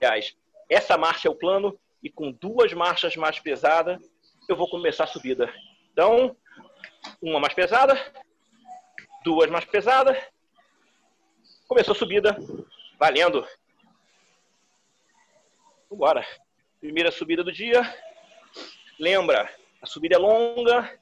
Aliás, 0.00 0.36
essa 0.68 0.96
marcha 0.96 1.28
é 1.28 1.30
o 1.30 1.34
plano 1.34 1.78
e 2.02 2.10
com 2.10 2.32
duas 2.32 2.72
marchas 2.72 3.16
mais 3.16 3.38
pesadas 3.38 4.00
eu 4.48 4.56
vou 4.56 4.68
começar 4.68 5.04
a 5.04 5.08
subida. 5.08 5.52
Então, 5.92 6.36
uma 7.20 7.40
mais 7.40 7.54
pesada, 7.54 7.94
duas 9.24 9.50
mais 9.50 9.64
pesadas. 9.64 10.16
Começou 11.66 11.92
a 11.92 11.98
subida, 11.98 12.36
valendo. 12.98 13.46
Vambora. 15.90 16.24
Primeira 16.80 17.10
subida 17.10 17.42
do 17.42 17.52
dia. 17.52 17.82
Lembra, 18.98 19.52
a 19.82 19.86
subida 19.86 20.14
é 20.14 20.18
longa, 20.18 20.98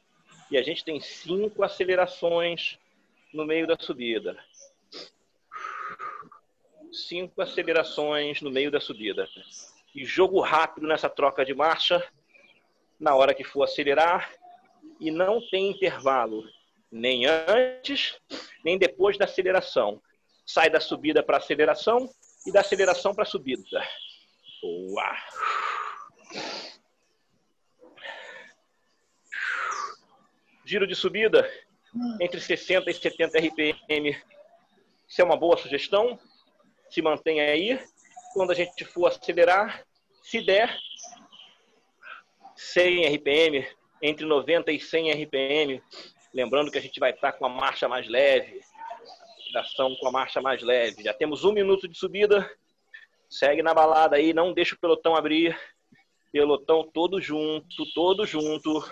e 0.50 0.56
a 0.56 0.62
gente 0.62 0.84
tem 0.84 1.00
cinco 1.00 1.62
acelerações 1.62 2.78
no 3.32 3.44
meio 3.44 3.66
da 3.66 3.76
subida. 3.78 4.38
Cinco 6.92 7.42
acelerações 7.42 8.40
no 8.40 8.50
meio 8.50 8.70
da 8.70 8.80
subida. 8.80 9.28
E 9.94 10.04
jogo 10.04 10.40
rápido 10.40 10.86
nessa 10.86 11.08
troca 11.08 11.44
de 11.44 11.54
marcha, 11.54 12.06
na 12.98 13.14
hora 13.14 13.34
que 13.34 13.42
for 13.42 13.64
acelerar, 13.64 14.32
e 15.00 15.10
não 15.10 15.40
tem 15.48 15.70
intervalo, 15.70 16.44
nem 16.90 17.26
antes, 17.26 18.16
nem 18.64 18.78
depois 18.78 19.18
da 19.18 19.24
aceleração. 19.24 20.00
Sai 20.46 20.70
da 20.70 20.78
subida 20.78 21.22
para 21.22 21.38
aceleração 21.38 22.08
e 22.46 22.52
da 22.52 22.60
aceleração 22.60 23.14
para 23.14 23.24
subida. 23.24 23.82
Boa. 24.62 25.16
Giro 30.64 30.86
de 30.86 30.94
subida 30.94 31.50
entre 32.20 32.40
60 32.40 32.90
e 32.90 32.94
70 32.94 33.38
RPM. 33.38 34.16
Isso 35.06 35.20
é 35.20 35.24
uma 35.24 35.36
boa 35.36 35.56
sugestão. 35.56 36.18
Se 36.90 37.02
mantenha 37.02 37.44
aí. 37.44 37.78
Quando 38.32 38.50
a 38.50 38.54
gente 38.54 38.84
for 38.84 39.06
acelerar, 39.06 39.84
se 40.22 40.40
der, 40.40 40.76
100 42.56 43.14
RPM, 43.14 43.66
entre 44.02 44.26
90 44.26 44.72
e 44.72 44.80
100 44.80 45.12
RPM. 45.12 45.82
Lembrando 46.32 46.70
que 46.70 46.78
a 46.78 46.80
gente 46.80 46.98
vai 46.98 47.10
estar 47.10 47.32
com 47.32 47.46
a 47.46 47.48
marcha 47.48 47.88
mais 47.88 48.08
leve, 48.08 48.60
ação 49.56 49.94
com 49.96 50.08
a 50.08 50.10
marcha 50.10 50.40
mais 50.40 50.62
leve. 50.62 51.02
Já 51.02 51.14
temos 51.14 51.44
um 51.44 51.52
minuto 51.52 51.86
de 51.86 51.96
subida. 51.96 52.50
Segue 53.28 53.62
na 53.62 53.74
balada 53.74 54.16
aí, 54.16 54.32
não 54.32 54.52
deixa 54.52 54.74
o 54.74 54.78
pelotão 54.78 55.14
abrir. 55.14 55.56
Pelotão 56.32 56.88
todo 56.92 57.20
junto, 57.20 57.84
todo 57.94 58.26
junto. 58.26 58.84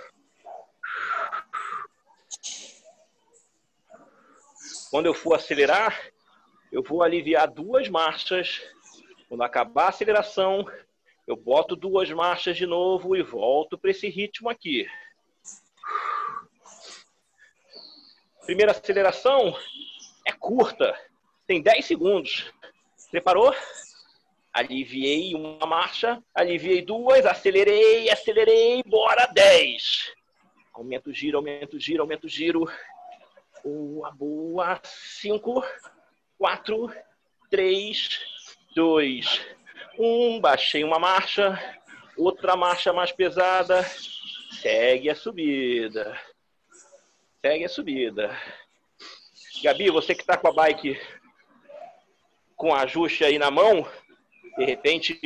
Quando 4.92 5.06
eu 5.06 5.14
for 5.14 5.32
acelerar, 5.32 5.98
eu 6.70 6.82
vou 6.82 7.02
aliviar 7.02 7.50
duas 7.50 7.88
marchas. 7.88 8.60
Quando 9.26 9.42
acabar 9.42 9.86
a 9.86 9.88
aceleração, 9.88 10.70
eu 11.26 11.34
boto 11.34 11.74
duas 11.74 12.10
marchas 12.10 12.58
de 12.58 12.66
novo 12.66 13.16
e 13.16 13.22
volto 13.22 13.78
para 13.78 13.90
esse 13.90 14.06
ritmo 14.10 14.50
aqui. 14.50 14.86
Primeira 18.44 18.72
aceleração 18.72 19.56
é 20.26 20.32
curta, 20.32 20.94
tem 21.46 21.62
10 21.62 21.86
segundos. 21.86 22.52
Preparou? 23.10 23.54
Aliviei 24.52 25.34
uma 25.34 25.66
marcha, 25.66 26.22
aliviei 26.34 26.82
duas, 26.82 27.24
acelerei, 27.24 28.10
acelerei, 28.10 28.82
bora 28.82 29.24
10. 29.24 30.12
Aumento 30.74 31.08
o 31.08 31.14
giro, 31.14 31.38
aumento 31.38 31.78
o 31.78 31.80
giro, 31.80 32.02
aumento 32.02 32.24
o 32.24 32.28
giro. 32.28 32.68
Boa, 33.64 34.10
boa. 34.10 34.80
5, 34.82 35.64
4, 36.38 36.92
3, 37.50 38.20
2, 38.74 39.46
1. 39.98 40.40
Baixei 40.40 40.82
uma 40.82 40.98
marcha, 40.98 41.58
outra 42.16 42.56
marcha 42.56 42.92
mais 42.92 43.12
pesada. 43.12 43.82
Segue 44.60 45.10
a 45.10 45.14
subida. 45.14 46.18
Segue 47.40 47.64
a 47.64 47.68
subida. 47.68 48.36
Gabi, 49.62 49.90
você 49.90 50.14
que 50.14 50.22
está 50.22 50.36
com 50.36 50.48
a 50.48 50.52
bike 50.52 51.00
com 52.56 52.74
ajuste 52.74 53.24
aí 53.24 53.38
na 53.38 53.50
mão, 53.50 53.86
de 54.56 54.64
repente 54.64 55.18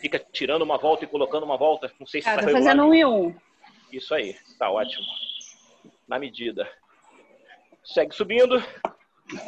fica 0.00 0.18
tirando 0.18 0.62
uma 0.62 0.78
volta 0.78 1.04
e 1.04 1.08
colocando 1.08 1.44
uma 1.44 1.56
volta. 1.56 1.92
Não 1.98 2.06
sei 2.06 2.20
se 2.20 2.26
Cara, 2.26 2.42
tá 2.42 2.48
tô 2.48 2.52
fazendo 2.52 2.84
um 2.84 2.94
e 2.94 3.04
um. 3.04 3.34
Isso 3.92 4.14
aí, 4.14 4.36
tá 4.58 4.70
ótimo. 4.70 5.04
Na 6.10 6.18
medida. 6.18 6.68
Segue 7.84 8.12
subindo. 8.12 8.60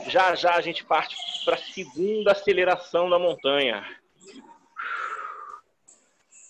Já 0.07 0.37
já 0.37 0.55
a 0.55 0.61
gente 0.61 0.85
parte 0.85 1.17
para 1.45 1.57
a 1.57 1.59
segunda 1.59 2.31
aceleração 2.31 3.11
da 3.11 3.19
montanha. 3.19 3.85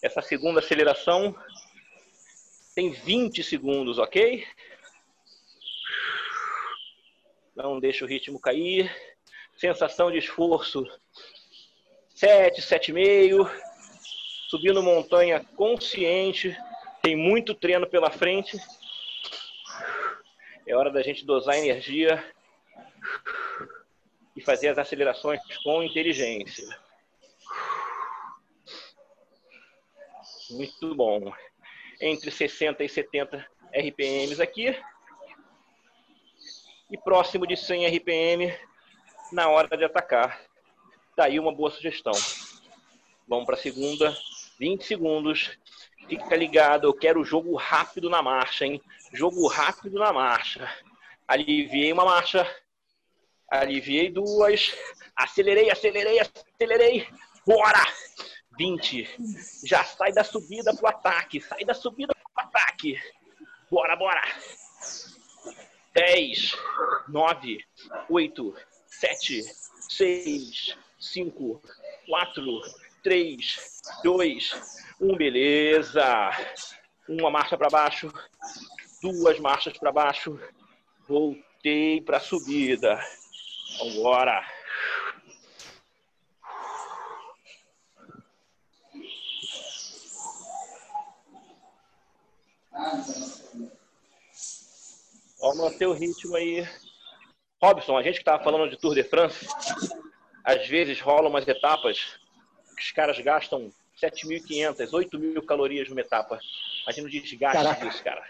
Essa 0.02 0.20
segunda 0.20 0.60
aceleração 0.60 1.34
tem 2.74 2.90
20 2.90 3.42
segundos, 3.42 3.98
ok? 3.98 4.46
Não 7.56 7.80
deixa 7.80 8.04
o 8.04 8.08
ritmo 8.08 8.38
cair. 8.38 8.94
Sensação 9.56 10.12
de 10.12 10.18
esforço 10.18 10.84
7, 12.14 12.60
7,5. 12.60 13.50
Subindo 14.50 14.82
montanha 14.82 15.42
consciente. 15.56 16.54
Tem 17.00 17.16
muito 17.16 17.54
treino 17.54 17.88
pela 17.88 18.10
frente. 18.10 18.58
É 20.66 20.76
hora 20.76 20.90
da 20.90 21.02
gente 21.02 21.24
dosar 21.24 21.56
energia 21.56 22.24
e 24.36 24.40
fazer 24.40 24.68
as 24.68 24.78
acelerações 24.78 25.40
com 25.62 25.82
inteligência. 25.82 26.66
Muito 30.50 30.94
bom. 30.94 31.32
Entre 32.00 32.30
60 32.30 32.84
e 32.84 32.88
70 32.88 33.46
RPMs 33.74 34.40
aqui. 34.40 34.78
E 36.90 36.98
próximo 36.98 37.46
de 37.46 37.56
100 37.56 37.86
RPM 37.86 38.54
na 39.32 39.48
hora 39.48 39.76
de 39.76 39.84
atacar. 39.84 40.40
Daí 41.16 41.40
uma 41.40 41.52
boa 41.52 41.70
sugestão. 41.70 42.12
Vamos 43.26 43.46
para 43.46 43.56
a 43.56 43.58
segunda. 43.58 44.14
20 44.58 44.84
segundos. 44.84 45.58
Fica 46.08 46.36
ligado, 46.36 46.86
eu 46.86 46.94
quero 46.94 47.24
jogo 47.24 47.54
rápido 47.56 48.10
na 48.10 48.22
marcha, 48.22 48.66
hein? 48.66 48.82
Jogo 49.12 49.46
rápido 49.48 49.98
na 49.98 50.12
marcha. 50.12 50.68
Aliviei 51.26 51.92
uma 51.92 52.04
marcha. 52.04 52.46
Aliviei 53.48 54.10
duas. 54.10 54.74
Acelerei, 55.16 55.70
acelerei, 55.70 56.18
acelerei. 56.20 57.08
Bora! 57.46 57.86
20. 58.58 59.08
Já 59.64 59.84
sai 59.84 60.12
da 60.12 60.24
subida 60.24 60.74
pro 60.74 60.88
ataque. 60.88 61.40
Sai 61.40 61.64
da 61.64 61.74
subida 61.74 62.14
pro 62.14 62.44
ataque. 62.44 63.00
Bora, 63.70 63.96
bora! 63.96 64.22
10, 65.94 66.56
9, 67.08 67.64
8, 68.08 68.54
7, 68.86 69.42
6, 69.88 70.76
5, 70.98 71.62
4, 72.06 72.62
3, 73.02 73.80
2, 74.02 74.52
1. 75.02 75.16
Beleza. 75.16 76.30
Uma 77.08 77.30
marcha 77.30 77.58
para 77.58 77.68
baixo. 77.68 78.12
Duas 79.02 79.38
marchas 79.40 79.76
para 79.76 79.90
baixo. 79.90 80.38
Voltei 81.08 82.00
para 82.00 82.18
a 82.18 82.20
subida. 82.20 83.00
Vambora. 83.80 84.44
Vamos 95.40 95.58
manter 95.58 95.86
o 95.86 95.92
ritmo 95.92 96.36
aí. 96.36 96.64
Robson, 97.60 97.96
a 97.96 98.02
gente 98.02 98.14
que 98.14 98.20
estava 98.20 98.42
falando 98.42 98.70
de 98.70 98.76
Tour 98.76 98.94
de 98.94 99.02
France, 99.02 99.46
às 100.44 100.68
vezes 100.68 101.00
rolam 101.00 101.30
umas 101.30 101.46
etapas 101.46 102.18
que 102.76 102.82
os 102.82 102.92
caras 102.92 103.18
gastam 103.18 103.72
7.500, 104.02 104.90
8.000 104.90 105.44
calorias 105.46 105.88
numa 105.88 106.00
etapa. 106.00 106.40
Imagina 106.82 107.06
o 107.06 107.10
desgaste 107.10 107.62
Caraca. 107.62 107.86
disso, 107.86 108.02
cara. 108.02 108.24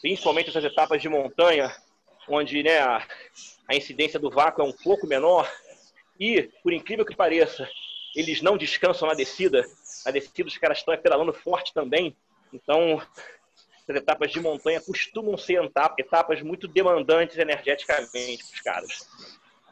Principalmente 0.00 0.50
essas 0.50 0.64
etapas 0.64 1.02
de 1.02 1.08
montanha, 1.08 1.74
onde 2.28 2.62
né, 2.62 2.78
a, 2.78 3.06
a 3.68 3.74
incidência 3.74 4.20
do 4.20 4.30
vácuo 4.30 4.62
é 4.62 4.64
um 4.64 4.72
pouco 4.72 5.06
menor. 5.06 5.50
E, 6.18 6.44
por 6.62 6.72
incrível 6.72 7.04
que 7.04 7.14
pareça, 7.14 7.68
eles 8.14 8.40
não 8.40 8.56
descansam 8.56 9.08
na 9.08 9.14
descida. 9.14 9.64
Na 10.04 10.12
descida 10.12 10.48
os 10.48 10.56
caras 10.56 10.78
estão 10.78 10.96
pedalando 10.96 11.32
forte 11.32 11.74
também. 11.74 12.16
Então, 12.52 13.02
as 13.88 13.96
etapas 13.96 14.30
de 14.30 14.40
montanha 14.40 14.80
costumam 14.80 15.36
ser 15.36 15.62
etapa- 15.64 15.96
etapas 15.98 16.40
muito 16.40 16.68
demandantes 16.68 17.36
energeticamente 17.36 18.44
para 18.44 18.54
os 18.54 18.60
caras. 18.60 19.08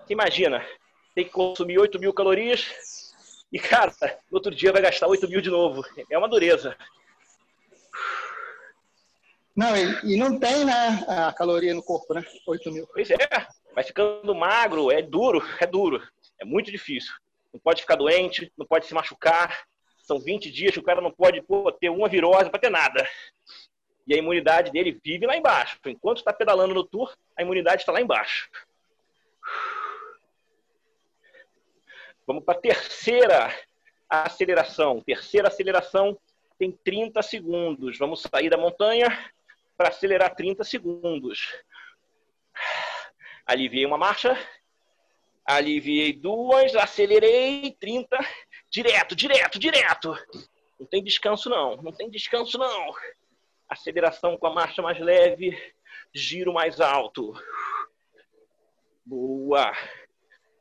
Imagina, 0.09 0.65
tem 1.15 1.25
que 1.25 1.31
consumir 1.31 1.79
8 1.79 1.99
mil 1.99 2.13
calorias 2.13 3.13
e, 3.53 3.59
cara, 3.59 3.93
no 4.31 4.37
outro 4.37 4.55
dia 4.55 4.73
vai 4.73 4.83
gastar 4.83 5.07
8 5.07 5.29
mil 5.29 5.41
de 5.41 5.51
novo. 5.51 5.83
É 6.11 6.19
uma 6.19 6.29
dureza. 6.29 6.77
Não, 9.55 9.77
e, 9.77 10.15
e 10.15 10.17
não 10.17 10.39
tem, 10.39 10.65
né, 10.65 11.05
a 11.07 11.33
caloria 11.33 11.73
no 11.73 11.83
corpo, 11.83 12.13
né? 12.13 12.25
8 12.47 12.73
mil. 12.73 12.87
Pois 12.93 13.09
é, 13.11 13.17
vai 13.73 13.85
ficando 13.85 14.35
magro, 14.35 14.91
é 14.91 15.01
duro, 15.01 15.41
é 15.61 15.67
duro. 15.67 16.03
É 16.41 16.45
muito 16.45 16.71
difícil. 16.71 17.15
Não 17.53 17.61
pode 17.61 17.83
ficar 17.83 17.95
doente, 17.95 18.53
não 18.59 18.67
pode 18.67 18.87
se 18.87 18.95
machucar. 18.95 19.65
São 19.99 20.19
20 20.19 20.51
dias 20.51 20.73
que 20.73 20.81
o 20.81 20.83
cara 20.83 21.01
não 21.01 21.13
pode 21.13 21.41
pô, 21.41 21.71
ter 21.71 21.89
uma 21.89 22.09
virose 22.09 22.51
para 22.51 22.59
ter 22.59 22.71
nada. 22.71 23.09
E 24.07 24.13
a 24.13 24.19
imunidade 24.19 24.73
dele 24.73 25.01
vive 25.03 25.25
lá 25.27 25.37
embaixo. 25.37 25.79
Enquanto 25.87 26.19
está 26.19 26.33
pedalando 26.33 26.75
no 26.75 26.85
tour, 26.85 27.15
a 27.37 27.43
imunidade 27.43 27.83
está 27.83 27.93
lá 27.93 28.01
embaixo. 28.01 28.51
Vamos 32.27 32.45
para 32.45 32.59
a 32.59 32.61
terceira 32.61 33.55
aceleração. 34.09 35.01
Terceira 35.01 35.49
aceleração 35.49 36.19
tem 36.59 36.73
30 36.73 37.23
segundos. 37.23 37.99
Vamos 37.99 38.23
sair 38.23 38.49
da 38.49 38.57
montanha 38.57 39.09
para 39.77 39.89
acelerar 39.89 40.35
30 40.35 40.65
segundos. 40.65 41.53
Aliviei 43.47 43.85
uma 43.85 43.99
marcha. 43.99 44.39
Aliviei 45.45 46.13
duas. 46.13 46.75
Acelerei 46.75 47.77
30. 47.79 48.17
Direto, 48.71 49.15
direto, 49.15 49.59
direto. 49.59 50.17
Não 50.79 50.87
tem 50.87 51.03
descanso, 51.03 51.51
não. 51.51 51.77
Não 51.77 51.93
tem 51.93 52.09
descanso, 52.11 52.57
não. 52.57 52.95
Aceleração 53.69 54.37
com 54.39 54.47
a 54.47 54.55
marcha 54.55 54.81
mais 54.81 54.99
leve. 54.99 55.57
Giro 56.15 56.55
mais 56.55 56.81
alto. 56.81 57.35
Boa. 59.05 59.73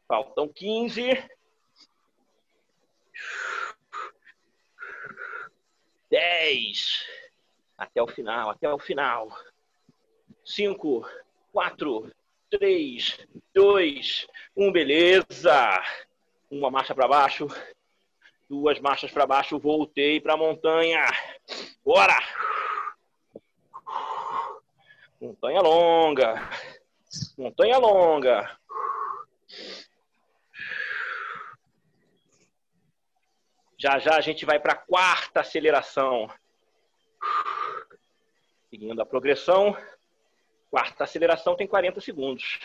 Faltam 0.07 0.47
15. 0.47 1.03
10. 6.09 7.07
Até 7.77 8.01
o 8.01 8.07
final, 8.07 8.51
até 8.51 8.71
o 8.71 8.77
final. 8.77 9.35
5, 10.45 11.07
4, 11.51 12.11
3, 12.51 13.19
2, 13.53 14.27
1. 14.55 14.71
Beleza. 14.71 15.83
Uma 16.51 16.69
marcha 16.69 16.93
para 16.93 17.07
baixo. 17.07 17.47
Duas 18.47 18.79
marchas 18.79 19.11
para 19.11 19.25
baixo. 19.25 19.57
Voltei 19.57 20.21
para 20.21 20.33
a 20.33 20.37
montanha. 20.37 21.03
Bora. 21.83 22.17
Montanha 25.19 25.61
longa. 25.61 26.49
Montanha 27.37 27.77
longa. 27.77 28.57
Já 33.83 33.99
já 33.99 34.15
a 34.15 34.21
gente 34.21 34.45
vai 34.45 34.61
para 34.61 34.71
a 34.71 34.77
quarta 34.77 35.41
aceleração. 35.41 36.31
Seguindo 38.69 39.01
a 39.01 39.05
progressão. 39.05 39.75
Quarta 40.71 41.03
aceleração 41.03 41.53
tem 41.53 41.67
40 41.67 41.99
segundos. 41.99 42.61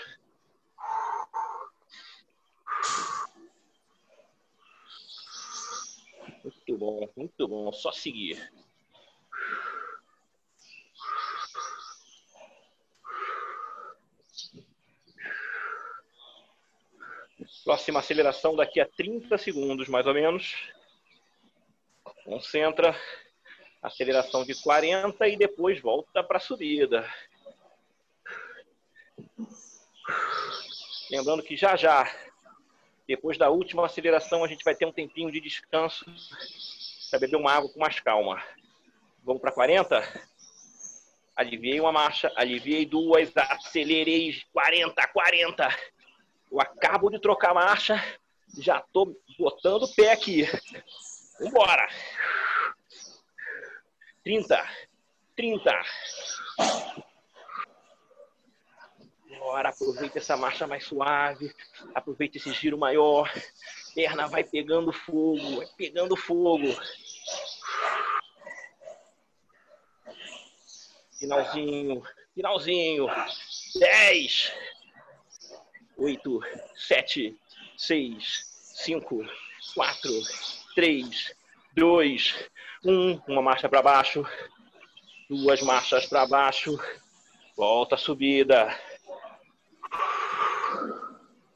Muito 6.45 6.79
bom, 6.79 7.09
muito 7.17 7.49
bom. 7.49 7.73
Só 7.73 7.91
seguir. 7.91 8.53
Próxima 17.65 17.99
aceleração 17.99 18.55
daqui 18.55 18.81
a 18.81 18.87
30 18.87 19.37
segundos, 19.37 19.89
mais 19.89 20.07
ou 20.07 20.15
menos. 20.15 20.78
Concentra. 22.29 22.95
Aceleração 23.81 24.45
de 24.45 24.55
40 24.55 25.27
e 25.29 25.37
depois 25.37 25.81
volta 25.81 26.23
para 26.23 26.37
a 26.37 26.41
subida. 26.41 27.09
Lembrando 31.11 31.43
que 31.43 31.57
já 31.57 31.75
já, 31.75 32.07
depois 33.07 33.39
da 33.39 33.49
última 33.49 33.87
aceleração, 33.87 34.45
a 34.45 34.49
gente 34.49 34.63
vai 34.63 34.75
ter 34.75 34.85
um 34.85 34.93
tempinho 34.93 35.33
de 35.33 35.41
descanso 35.41 36.05
para 37.09 37.21
beber 37.21 37.37
uma 37.37 37.53
água 37.53 37.73
com 37.73 37.81
mais 37.81 37.99
calma. 37.99 38.43
Vamos 39.25 39.41
para 39.41 39.53
40? 39.53 40.03
Aliviei 41.35 41.81
uma 41.81 41.93
marcha, 41.93 42.31
aliviei 42.37 42.85
duas, 42.85 43.35
acelerei 43.35 44.43
40, 44.53 45.07
40. 45.07 45.69
Eu 46.53 46.61
acabo 46.61 47.09
de 47.09 47.19
trocar 47.21 47.53
a 47.53 47.55
marcha, 47.55 48.19
já 48.59 48.81
estou 48.81 49.19
botando 49.39 49.85
o 49.85 49.95
pé 49.95 50.13
aqui. 50.13 50.45
Vambora! 51.41 51.89
30, 54.25 54.69
30. 55.37 55.83
Bora, 59.39 59.69
aproveita 59.71 60.19
essa 60.19 60.37
marcha 60.37 60.67
mais 60.67 60.85
suave, 60.85 61.55
aproveita 61.95 62.37
esse 62.37 62.53
giro 62.53 62.77
maior. 62.77 63.33
Perna 63.95 64.27
vai 64.27 64.45
pegando 64.45 64.93
fogo, 64.93 65.57
vai 65.57 65.67
pegando 65.77 66.17
fogo. 66.17 66.67
Finalzinho, 71.19 72.03
finalzinho. 72.35 73.07
10, 73.79 74.53
8, 75.97 76.41
7, 76.75 77.41
6, 77.77 78.75
5, 78.85 79.27
4, 79.75 80.11
3, 80.79 81.35
2, 81.75 82.35
1. 82.85 83.21
Uma 83.27 83.43
marcha 83.43 83.69
para 83.69 83.83
baixo. 83.83 84.25
Duas 85.29 85.61
marchas 85.61 86.07
para 86.07 86.25
baixo. 86.25 86.79
Volta 87.57 87.97
a 87.97 87.99
subida. 87.99 88.73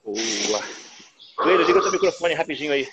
Boa. 0.05 0.61
Coelho, 1.37 1.63
liga 1.63 1.79
o 1.79 1.83
seu 1.85 1.93
microfone 1.93 2.35
rapidinho 2.35 2.73
aí. 2.73 2.89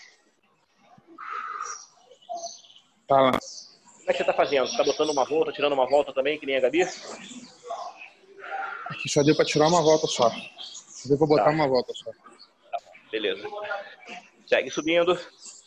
Tá 3.08 3.20
lá. 3.22 3.32
Como 3.32 4.10
é 4.10 4.13
que 4.13 4.20
você 4.20 4.24
tá 4.24 4.34
fazendo? 4.34 4.70
Tá 4.78 4.84
botando 4.84 5.10
uma 5.10 5.26
volta, 5.26 5.52
tirando 5.52 5.74
uma 5.74 5.89
volta 5.89 6.13
também, 6.13 6.38
que 6.39 6.46
nem 6.46 6.58
a 6.58 6.62
Gabi? 6.62 6.84
Aqui 8.86 9.10
só 9.10 9.24
deu 9.24 9.36
pra 9.36 9.46
tirar 9.46 9.68
uma 9.68 9.82
volta 9.82 10.06
só. 10.06 10.30
Só 10.60 11.10
deu 11.10 11.18
pra 11.18 11.26
botar 11.26 11.46
Tá. 11.46 11.50
uma 11.50 11.68
volta 11.68 11.92
só. 11.96 12.12
Beleza. 13.12 13.50
Segue 14.46 14.70
subindo. 14.70 15.20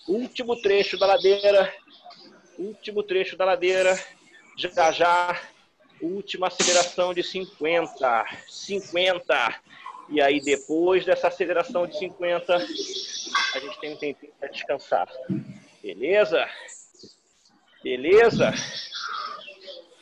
Último 0.08 0.60
trecho 0.60 0.98
da 0.98 1.06
ladeira. 1.06 1.72
Último 2.58 3.02
trecho 3.02 3.36
da 3.36 3.44
ladeira. 3.44 3.98
Já 4.56 4.90
já. 4.90 5.40
Última 6.00 6.48
aceleração 6.48 7.14
de 7.14 7.22
50. 7.22 8.24
50. 8.48 9.60
E 10.08 10.20
aí, 10.20 10.40
depois 10.40 11.04
dessa 11.04 11.28
aceleração 11.28 11.86
de 11.86 11.96
50, 11.98 12.54
a 12.54 13.58
gente 13.60 13.80
tem 13.80 13.94
um 13.94 13.96
tempinho 13.96 14.32
para 14.38 14.48
descansar. 14.48 15.08
Beleza? 15.82 16.48
Beleza? 17.82 18.52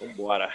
Vambora. 0.00 0.54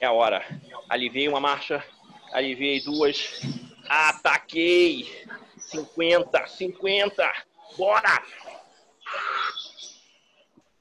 É 0.00 0.06
a 0.06 0.12
hora. 0.12 0.42
Aliviei 0.88 1.28
uma 1.28 1.40
marcha, 1.40 1.84
aliviei 2.32 2.80
duas, 2.82 3.40
ataquei. 3.88 5.28
50, 5.58 6.46
50, 6.48 7.32
bora! 7.76 8.22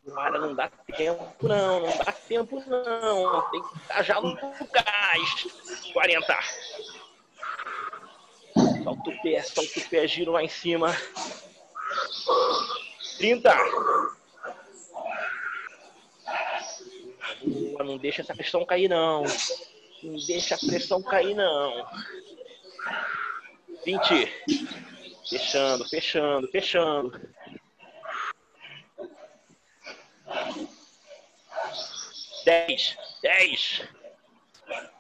Bora, 0.06 0.40
não 0.40 0.56
dá 0.56 0.70
tempo 0.98 1.48
não, 1.48 1.82
não 1.82 1.98
dá 1.98 2.12
tempo 2.12 2.64
não. 2.66 3.52
Tem 3.52 3.62
que 3.62 3.78
estar 3.78 4.04
já 4.04 4.22
no 4.22 4.36
gás. 4.72 5.92
40. 5.94 6.40
Solta 8.84 9.10
o 9.10 9.22
pé, 9.22 9.42
solta 9.44 9.80
o 9.80 9.90
pé, 9.90 10.08
giro 10.08 10.32
lá 10.32 10.44
em 10.44 10.50
cima. 10.50 10.96
30. 13.18 13.56
Boa, 17.44 17.84
não 17.84 17.98
deixa 17.98 18.22
essa 18.22 18.36
pressão 18.36 18.66
cair, 18.66 18.90
não. 18.90 19.24
Não 20.04 20.16
deixa 20.26 20.56
a 20.56 20.58
pressão 20.58 21.02
cair, 21.02 21.36
não. 21.36 21.86
20. 23.86 24.32
Fechando, 25.30 25.88
fechando, 25.88 26.48
fechando. 26.48 27.30
Dez, 32.46 32.98
dez, 33.22 33.84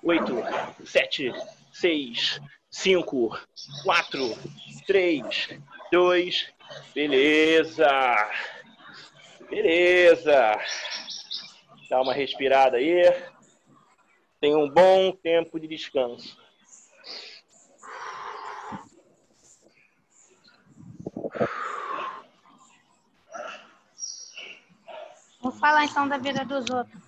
oito, 0.04 0.36
sete, 0.86 1.32
seis, 1.73 2.39
cinco, 2.69 3.38
quatro, 3.84 4.38
três, 4.86 5.49
dois. 5.91 6.47
Beleza. 6.93 7.88
Beleza. 9.49 10.60
Dá 11.89 12.02
uma 12.02 12.13
respirada 12.13 12.78
aí. 12.78 13.02
Tem 14.39 14.56
um 14.56 14.69
bom 14.69 15.12
tempo 15.12 15.60
de 15.60 15.67
descanso. 15.67 16.38
Vamos 25.41 25.60
falar 25.60 25.86
então 25.86 26.08
da 26.08 26.17
vida 26.17 26.43
dos 26.45 26.69
outros. 26.69 26.99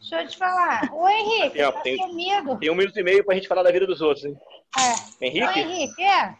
Deixa 0.00 0.22
eu 0.22 0.28
te 0.28 0.36
falar. 0.36 0.90
Ô 0.92 1.08
Henrique, 1.08 1.50
Tempo, 1.58 1.72
tá 1.72 1.80
tem- 1.82 1.96
comigo? 1.96 2.58
Tem 2.58 2.70
um 2.70 2.74
minuto 2.74 2.98
e 2.98 3.02
meio 3.02 3.24
pra 3.24 3.34
gente 3.34 3.48
falar 3.48 3.62
da 3.62 3.70
vida 3.70 3.86
dos 3.86 4.00
outros, 4.00 4.24
hein? 4.24 4.38
É. 4.78 5.24
Ô 5.24 5.26
Henrique? 5.28 5.58
Henrique, 5.60 6.02
é? 6.02 6.34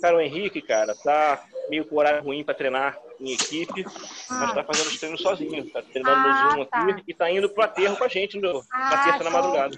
Cara, 0.00 0.16
o 0.16 0.20
Henrique, 0.20 0.62
cara, 0.62 0.94
tá 0.94 1.44
meio 1.68 1.84
com 1.84 1.96
horário 1.96 2.22
ruim 2.22 2.44
pra 2.44 2.54
treinar 2.54 2.98
em 3.20 3.32
equipe, 3.32 3.84
mas 3.84 4.50
Ah. 4.50 4.54
tá 4.54 4.64
fazendo 4.64 4.88
os 4.88 4.98
treinos 4.98 5.20
sozinho. 5.20 5.64
Tá 5.70 5.82
treinando 5.82 6.20
Ah, 6.20 6.28
no 6.28 6.50
Zoom 6.50 6.64
tá. 6.66 6.80
aqui 6.82 7.04
e 7.06 7.14
tá 7.14 7.30
indo 7.30 7.48
pro 7.50 7.62
aterro 7.62 7.96
com 7.96 8.04
a 8.04 8.08
gente 8.08 8.38
no, 8.40 8.64
Ah, 8.72 8.90
na 8.90 8.98
terça 9.04 9.24
na 9.24 9.30
madrugada. 9.30 9.76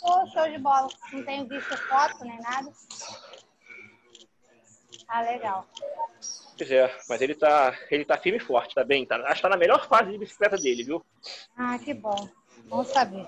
Pô, 0.00 0.26
show 0.32 0.48
de 0.50 0.58
bola. 0.58 0.88
Não 1.12 1.22
tenho 1.22 1.46
visto 1.46 1.76
foto 1.88 2.24
nem 2.24 2.40
nada. 2.40 2.72
Ah, 5.08 5.20
legal. 5.20 5.66
Pois 6.56 6.70
é, 6.70 7.02
mas 7.08 7.20
ele 7.20 7.34
tá, 7.34 7.76
ele 7.90 8.04
tá 8.04 8.16
firme 8.18 8.38
e 8.38 8.40
forte, 8.42 8.74
tá 8.74 8.84
bem. 8.84 9.04
Tá, 9.06 9.16
acho 9.26 9.36
que 9.36 9.42
tá 9.42 9.48
na 9.48 9.56
melhor 9.56 9.86
fase 9.88 10.10
de 10.12 10.18
bicicleta 10.18 10.56
dele, 10.56 10.84
viu? 10.84 11.04
Ah, 11.56 11.78
que 11.78 11.92
bom. 11.94 12.28
Bom 12.68 12.84
saber. 12.84 13.26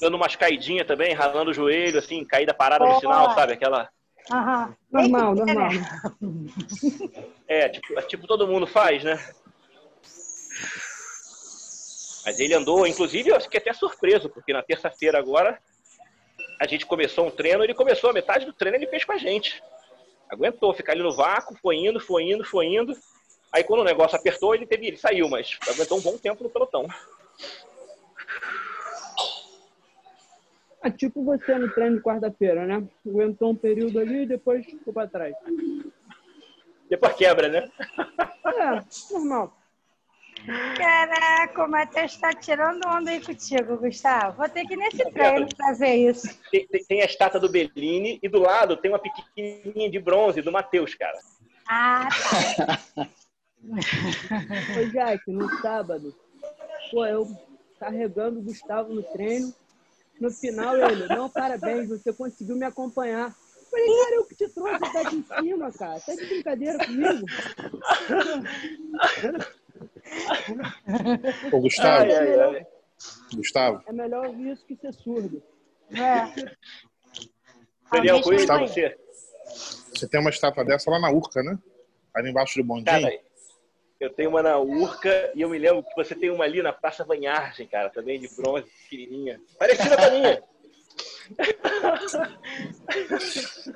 dando 0.00 0.16
umas 0.16 0.36
caidinhas 0.36 0.86
também, 0.86 1.14
ralando 1.14 1.50
o 1.50 1.54
joelho, 1.54 1.98
assim, 1.98 2.24
caída 2.24 2.52
parada 2.54 2.84
no 2.84 2.98
sinal, 3.00 3.32
sabe? 3.34 3.54
Aquela. 3.54 3.88
Aham. 4.30 4.74
Normal, 4.90 5.34
ter, 5.34 5.44
normal. 5.46 5.70
É, 7.48 7.68
tipo, 7.68 7.98
é 7.98 8.02
tipo 8.02 8.26
todo 8.26 8.48
mundo 8.48 8.66
faz, 8.66 9.04
né? 9.04 9.18
Mas 12.24 12.40
ele 12.40 12.54
andou, 12.54 12.86
inclusive, 12.86 13.30
eu 13.30 13.40
fiquei 13.40 13.60
até 13.60 13.72
surpreso, 13.72 14.28
porque 14.28 14.52
na 14.52 14.62
terça-feira 14.62 15.16
agora 15.16 15.60
a 16.60 16.66
gente 16.66 16.84
começou 16.84 17.26
um 17.26 17.30
treino, 17.30 17.62
ele 17.62 17.74
começou 17.74 18.10
a 18.10 18.12
metade 18.12 18.44
do 18.44 18.52
treino 18.52 18.76
ele 18.76 18.88
fez 18.88 19.04
com 19.04 19.12
a 19.12 19.16
gente. 19.16 19.62
Aguentou 20.28 20.74
ficar 20.74 20.92
ali 20.92 21.02
no 21.02 21.14
vácuo, 21.14 21.56
foi 21.62 21.76
indo, 21.76 22.00
foi 22.00 22.24
indo, 22.24 22.44
foi 22.44 22.66
indo. 22.66 22.96
Aí 23.52 23.62
quando 23.62 23.80
o 23.80 23.84
negócio 23.84 24.18
apertou, 24.18 24.54
ele 24.54 24.66
teve, 24.66 24.88
ele 24.88 24.96
saiu, 24.96 25.28
mas 25.28 25.56
aguentou 25.68 25.98
um 25.98 26.02
bom 26.02 26.18
tempo 26.18 26.42
no 26.42 26.50
pelotão. 26.50 26.86
Ah, 30.82 30.90
tipo 30.90 31.22
você 31.24 31.56
no 31.56 31.70
treino 31.72 31.96
de 31.96 32.02
quarta-feira, 32.02 32.66
né? 32.66 32.86
Aguentou 33.06 33.50
um 33.50 33.56
período 33.56 33.98
ali 33.98 34.22
e 34.22 34.26
depois 34.26 34.66
ficou 34.66 34.92
pra 34.92 35.06
trás. 35.06 35.34
Depois 36.88 37.14
quebra, 37.14 37.48
né? 37.48 37.68
É, 38.46 39.12
normal. 39.12 39.56
Caraca, 40.76 41.64
o 41.64 41.68
Matheus 41.68 42.16
tá 42.18 42.32
tirando 42.32 42.86
onda 42.86 43.10
aí 43.10 43.20
contigo, 43.24 43.76
Gustavo. 43.78 44.36
Vou 44.36 44.48
ter 44.48 44.64
que 44.66 44.74
ir 44.74 44.76
nesse 44.76 45.10
treino 45.10 45.48
pra 45.56 45.72
ver 45.72 45.94
isso. 46.10 46.28
Tem, 46.50 46.66
tem- 46.68 46.84
tem 46.84 47.02
a 47.02 47.06
estátua 47.06 47.40
do 47.40 47.48
Bellini 47.48 48.18
e 48.22 48.28
do 48.28 48.38
lado 48.38 48.76
tem 48.76 48.90
uma 48.90 48.98
pequenininha 48.98 49.90
de 49.90 49.98
bronze 49.98 50.40
do 50.42 50.52
Matheus, 50.52 50.94
cara. 50.94 51.18
Ah, 51.68 52.08
tá. 52.66 52.78
Ô, 54.78 54.90
Jack, 54.92 55.28
no 55.32 55.48
sábado, 55.60 56.14
pô, 56.92 57.04
eu 57.04 57.26
carregando 57.80 58.38
o 58.38 58.42
Gustavo 58.42 58.94
no 58.94 59.02
treino. 59.02 59.52
No 60.20 60.30
final, 60.30 60.76
ele, 60.76 61.08
não, 61.08 61.28
parabéns, 61.28 61.88
você 61.88 62.12
conseguiu 62.12 62.56
me 62.56 62.64
acompanhar. 62.64 63.34
Eu 63.76 63.86
Falei, 63.86 64.04
cara, 64.04 64.14
eu 64.16 64.24
que 64.24 64.34
te 64.34 64.48
trouxe, 64.48 64.92
tá 64.92 65.00
aqui 65.00 65.16
em 65.16 65.24
cima, 65.40 65.72
cara. 65.72 66.00
Tá 66.00 66.14
de 66.14 66.26
brincadeira 66.26 66.78
comigo? 66.86 67.26
Ô, 71.52 71.60
Gustavo, 71.60 72.04
Ai, 72.04 72.12
ai, 72.14 72.40
ai. 72.40 72.66
Gustavo, 73.34 73.82
É 73.86 73.92
melhor 73.92 74.26
ouvir 74.26 74.52
isso 74.52 74.64
que 74.64 74.76
ser 74.76 74.92
surdo. 74.94 75.42
É. 75.90 76.56
Daniel 77.92 78.22
chamou 78.22 78.32
aí. 78.32 78.68
você. 78.68 78.96
você 79.94 80.08
tem 80.08 80.20
uma 80.20 80.30
estátua 80.30 80.64
dessa 80.64 80.90
lá 80.90 80.98
na 80.98 81.10
Urca, 81.10 81.42
né? 81.42 81.58
Ali 82.14 82.30
embaixo 82.30 82.58
do 82.58 82.64
bondinho. 82.64 82.86
Cara, 82.86 83.20
eu 84.00 84.10
tenho 84.10 84.30
uma 84.30 84.42
na 84.42 84.58
Urca 84.58 85.32
e 85.34 85.42
eu 85.42 85.48
me 85.48 85.58
lembro 85.58 85.82
que 85.82 85.94
você 85.94 86.14
tem 86.14 86.30
uma 86.30 86.44
ali 86.44 86.62
na 86.62 86.72
Praça 86.72 87.04
Vanhagem, 87.04 87.66
cara, 87.66 87.90
também 87.90 88.18
de 88.18 88.28
bronze, 88.34 88.66
pequenininha. 88.88 89.40
Parecida 89.58 89.96
com 89.96 90.02
a 90.02 90.10
minha. 90.10 90.42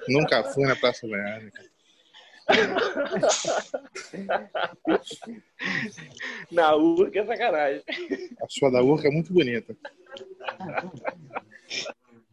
Nunca 0.08 0.44
fui 0.44 0.66
na 0.66 0.76
Praça 0.76 1.08
cara. 1.08 1.50
Na 6.50 6.74
Urca 6.74 7.20
é 7.20 7.26
sacanagem. 7.26 7.82
A 8.42 8.46
sua 8.48 8.70
da 8.70 8.82
Urca 8.82 9.08
é 9.08 9.10
muito 9.10 9.32
bonita. 9.32 9.76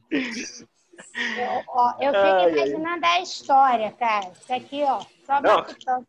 Eu, 0.10 1.64
ó, 1.68 1.94
eu 2.00 2.14
fico 2.14 2.16
Ai, 2.16 2.44
ai. 2.44 2.52
imaginando 2.52 3.06
a 3.06 3.22
história, 3.22 3.92
cara. 3.92 4.32
Isso 4.40 4.54
aqui, 4.54 4.84
ó. 4.84 5.00
Só. 5.26 5.42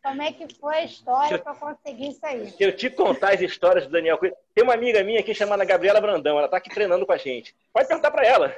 Como 0.01 0.21
é 0.21 0.31
que 0.31 0.53
foi 0.55 0.75
a 0.75 0.83
história 0.85 1.39
pra 1.39 1.55
conseguir 1.55 2.09
isso 2.09 2.25
aí? 2.25 2.49
Se 2.51 2.63
eu 2.63 2.75
te 2.75 2.89
contar 2.89 3.33
as 3.33 3.41
histórias 3.41 3.85
do 3.85 3.91
Daniel 3.91 4.17
Coelho. 4.17 4.35
Tem 4.53 4.63
uma 4.63 4.73
amiga 4.73 5.03
minha 5.03 5.19
aqui 5.19 5.33
chamada 5.33 5.65
Gabriela 5.65 5.99
Brandão, 5.99 6.37
ela 6.37 6.47
tá 6.47 6.57
aqui 6.57 6.69
treinando 6.69 7.05
com 7.05 7.11
a 7.11 7.17
gente. 7.17 7.55
Pode 7.73 7.87
perguntar 7.87 8.11
pra 8.11 8.25
ela. 8.25 8.55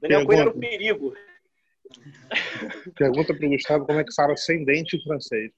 Daniel 0.00 0.26
Coelho 0.26 0.40
era 0.42 0.50
um 0.50 0.58
perigo. 0.60 1.14
Pergunta 2.96 3.34
pro 3.34 3.48
Gustavo 3.48 3.86
como 3.86 4.00
é 4.00 4.04
que 4.04 4.14
fala 4.14 4.36
sem 4.36 4.64
dente 4.64 4.96
em 4.96 5.02
francês. 5.02 5.52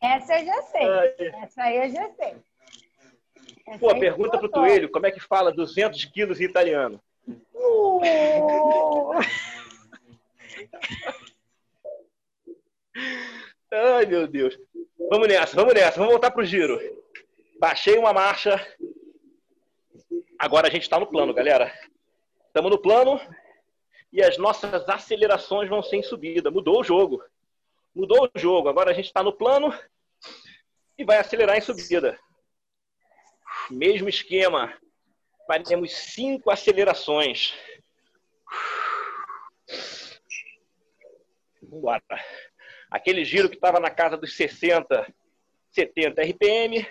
Essa 0.00 0.38
eu 0.38 0.46
já 0.46 0.62
sei. 0.62 0.88
Ai. 0.88 1.14
Essa 1.42 1.62
aí 1.62 1.76
eu 1.76 1.90
já 1.90 2.10
sei. 2.12 2.36
Essa 3.66 3.78
Pô, 3.78 3.90
aí 3.90 4.00
pergunta 4.00 4.38
pro 4.38 4.48
contou. 4.48 4.62
Coelho 4.62 4.90
como 4.90 5.06
é 5.06 5.10
que 5.10 5.20
fala 5.20 5.52
200 5.52 6.04
quilos 6.06 6.40
em 6.40 6.44
italiano. 6.44 7.00
Uh! 7.54 8.00
Ai, 13.70 14.06
meu 14.06 14.26
Deus. 14.26 14.58
Vamos 15.10 15.28
nessa, 15.28 15.54
vamos 15.54 15.74
nessa, 15.74 15.98
vamos 15.98 16.12
voltar 16.12 16.30
pro 16.30 16.44
giro. 16.44 16.80
Baixei 17.58 17.98
uma 17.98 18.12
marcha. 18.12 18.56
Agora 20.38 20.68
a 20.68 20.70
gente 20.70 20.82
está 20.82 20.98
no 20.98 21.08
plano, 21.08 21.34
galera. 21.34 21.72
Estamos 22.46 22.70
no 22.70 22.78
plano 22.78 23.20
e 24.12 24.22
as 24.22 24.38
nossas 24.38 24.88
acelerações 24.88 25.68
vão 25.68 25.82
ser 25.82 25.96
em 25.96 26.02
subida. 26.02 26.52
Mudou 26.52 26.80
o 26.80 26.84
jogo. 26.84 27.20
Mudou 27.92 28.30
o 28.32 28.38
jogo. 28.38 28.68
Agora 28.68 28.92
a 28.92 28.94
gente 28.94 29.06
está 29.06 29.24
no 29.24 29.32
plano 29.32 29.76
e 30.96 31.04
vai 31.04 31.18
acelerar 31.18 31.56
em 31.56 31.60
subida. 31.60 32.16
Mesmo 33.68 34.08
esquema. 34.08 34.72
Faremos 35.44 35.92
cinco 35.92 36.52
acelerações. 36.52 37.54
Vamos 41.60 41.78
embora. 41.78 42.02
Aquele 42.88 43.24
giro 43.24 43.48
que 43.48 43.56
estava 43.56 43.80
na 43.80 43.90
casa 43.90 44.16
dos 44.16 44.36
60, 44.36 45.12
70 45.72 46.22
RPM, 46.22 46.86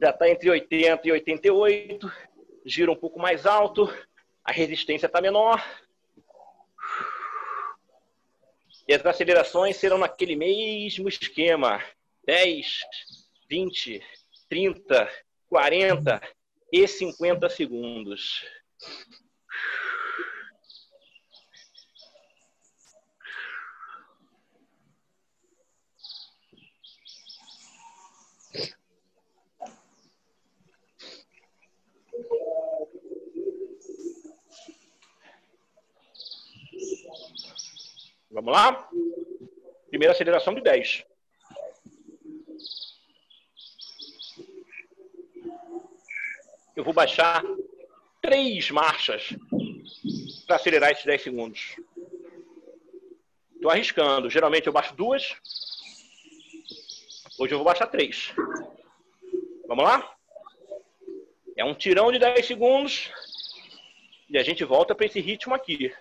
já 0.00 0.10
está 0.10 0.28
entre 0.28 0.50
80 0.50 1.08
e 1.08 1.12
88. 1.12 2.12
Giro 2.64 2.92
um 2.92 2.96
pouco 2.96 3.18
mais 3.18 3.46
alto, 3.46 3.92
a 4.44 4.52
resistência 4.52 5.06
está 5.06 5.20
menor. 5.20 5.64
E 8.86 8.94
as 8.94 9.04
acelerações 9.04 9.76
serão 9.76 9.98
naquele 9.98 10.36
mesmo 10.36 11.08
esquema: 11.08 11.82
10, 12.24 12.80
20, 13.48 14.02
30, 14.48 15.10
40 15.48 16.20
e 16.72 16.86
50 16.86 17.48
segundos. 17.48 18.44
Vamos 38.30 38.52
lá? 38.52 38.88
Primeira 39.88 40.12
aceleração 40.12 40.54
de 40.54 40.60
10. 40.60 41.04
Eu 46.76 46.84
vou 46.84 46.92
baixar 46.92 47.42
três 48.20 48.70
marchas 48.70 49.34
para 50.46 50.56
acelerar 50.56 50.90
esses 50.90 51.06
10 51.06 51.22
segundos. 51.22 51.76
Estou 53.54 53.70
arriscando. 53.70 54.28
Geralmente 54.28 54.66
eu 54.66 54.72
baixo 54.72 54.94
duas. 54.94 55.34
Hoje 57.38 57.54
eu 57.54 57.58
vou 57.58 57.64
baixar 57.64 57.86
três. 57.86 58.32
Vamos 59.66 59.84
lá? 59.84 60.14
É 61.56 61.64
um 61.64 61.74
tirão 61.74 62.12
de 62.12 62.18
10 62.18 62.46
segundos. 62.46 63.10
E 64.28 64.36
a 64.36 64.42
gente 64.42 64.64
volta 64.64 64.94
para 64.94 65.06
esse 65.06 65.18
ritmo 65.18 65.54
aqui. 65.54 65.92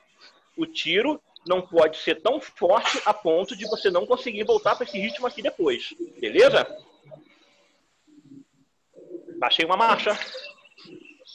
O 0.57 0.65
tiro 0.65 1.21
não 1.47 1.61
pode 1.61 1.97
ser 1.97 2.21
tão 2.21 2.39
forte 2.39 3.01
a 3.05 3.13
ponto 3.13 3.55
de 3.55 3.65
você 3.65 3.89
não 3.89 4.05
conseguir 4.05 4.43
voltar 4.43 4.75
para 4.75 4.85
esse 4.85 4.99
ritmo 4.99 5.25
aqui 5.27 5.41
depois. 5.41 5.93
Beleza? 6.19 6.67
Baixei 9.39 9.65
uma 9.65 9.77
marcha. 9.77 10.17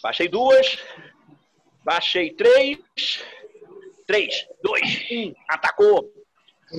Baixei 0.02 0.28
duas. 0.28 0.78
Baixei 1.84 2.32
três. 2.34 2.78
Três, 4.06 4.46
dois, 4.62 5.06
um. 5.10 5.32
Atacou. 5.48 6.12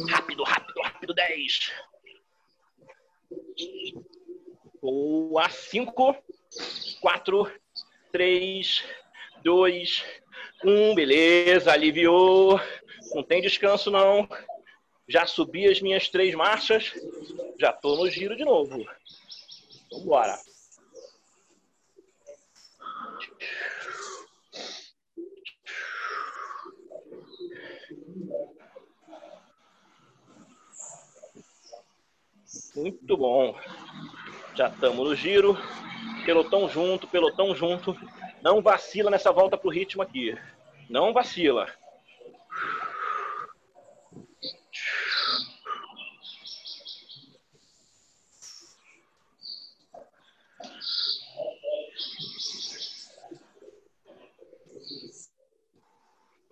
Rápido, 0.10 0.44
rápido, 0.44 0.82
rápido. 0.82 1.14
Dez. 1.14 1.72
Boa. 4.82 5.50
Cinco. 5.50 6.16
Quatro. 7.00 7.50
Três. 8.12 8.84
Dois. 9.44 10.04
Um. 10.64 10.94
Beleza. 10.94 11.72
Aliviou. 11.72 12.60
Não 13.14 13.24
tem 13.24 13.42
descanso, 13.42 13.92
não. 13.92 14.28
Já 15.08 15.26
subi 15.26 15.68
as 15.68 15.82
minhas 15.82 16.10
três 16.10 16.34
marchas. 16.34 16.94
Já 17.60 17.72
tô 17.72 17.96
no 17.96 18.10
giro 18.10 18.36
de 18.36 18.46
novo. 18.46 18.86
Vambora. 19.92 20.40
Muito 32.76 33.18
bom. 33.18 33.56
Já 34.56 34.70
estamos 34.70 35.08
no 35.08 35.16
giro. 35.16 35.58
Pelotão 36.26 36.68
junto, 36.70 37.08
pelotão 37.08 37.54
junto. 37.56 37.96
Não 38.42 38.62
vacila 38.62 39.12
nessa 39.12 39.32
volta 39.32 39.58
pro 39.58 39.70
ritmo 39.70 40.02
aqui. 40.02 40.36
Não 40.90 41.14
vacila. 41.14 41.68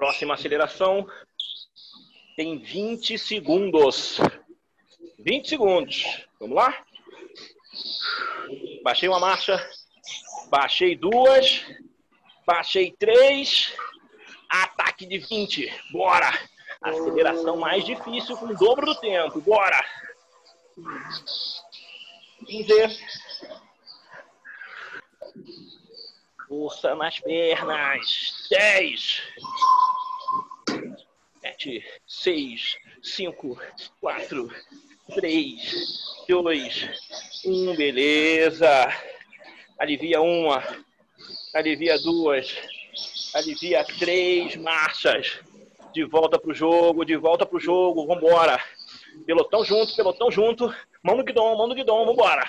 Próxima 0.02 0.34
aceleração. 0.34 1.08
Tem 2.36 2.58
20 2.58 3.20
segundos. 3.20 4.18
20 5.20 5.48
segundos. 5.48 6.26
Vamos 6.40 6.56
lá? 6.56 6.76
Baixei 8.84 9.08
uma 9.08 9.20
marcha. 9.20 9.64
Baixei 10.50 10.96
duas. 10.96 11.64
Baixei 12.48 12.92
três. 12.98 13.76
Ataque 14.50 15.06
de 15.06 15.20
20. 15.20 15.72
Bora! 15.92 16.32
Aceleração 16.82 17.58
mais 17.58 17.86
difícil 17.86 18.36
com 18.38 18.48
o 18.48 18.58
dobro 18.58 18.88
do 18.88 18.96
tempo. 18.96 19.40
Bora! 19.40 19.86
15. 22.48 23.06
Força 26.48 26.96
nas 26.96 27.20
pernas. 27.20 28.48
10. 28.50 29.22
7, 31.42 31.84
6, 32.06 32.78
5, 33.02 33.58
4, 34.00 34.50
3, 35.16 36.26
2, 36.28 36.90
1. 37.46 37.76
Beleza. 37.76 38.68
Alivia 39.80 40.22
uma. 40.22 40.64
Alivia 41.54 41.98
duas. 41.98 42.56
Alivia 43.34 43.84
três 43.84 44.56
marchas. 44.56 45.40
De 45.92 46.04
volta 46.06 46.40
pro 46.40 46.54
jogo, 46.54 47.04
de 47.04 47.18
volta 47.18 47.46
pro 47.46 47.60
jogo. 47.60 48.06
Vambora. 48.06 48.64
Pelotão 49.26 49.66
junto, 49.66 49.96
pelotão 49.96 50.30
junto. 50.30 50.74
Mão 51.02 51.18
no 51.18 51.24
guidão, 51.24 51.58
mão 51.58 51.68
no 51.68 51.74
guidão. 51.74 52.06
Vambora. 52.06 52.48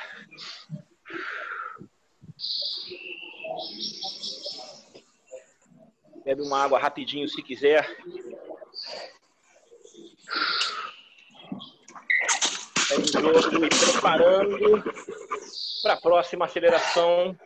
Bebe 6.25 6.43
uma 6.43 6.63
água 6.63 6.79
rapidinho 6.79 7.27
se 7.29 7.43
quiser. 7.43 7.89
Jogo 13.11 13.61
me 13.61 13.69
preparando 13.69 14.83
para 15.83 15.95
a 15.95 16.01
próxima 16.01 16.45
aceleração. 16.45 17.37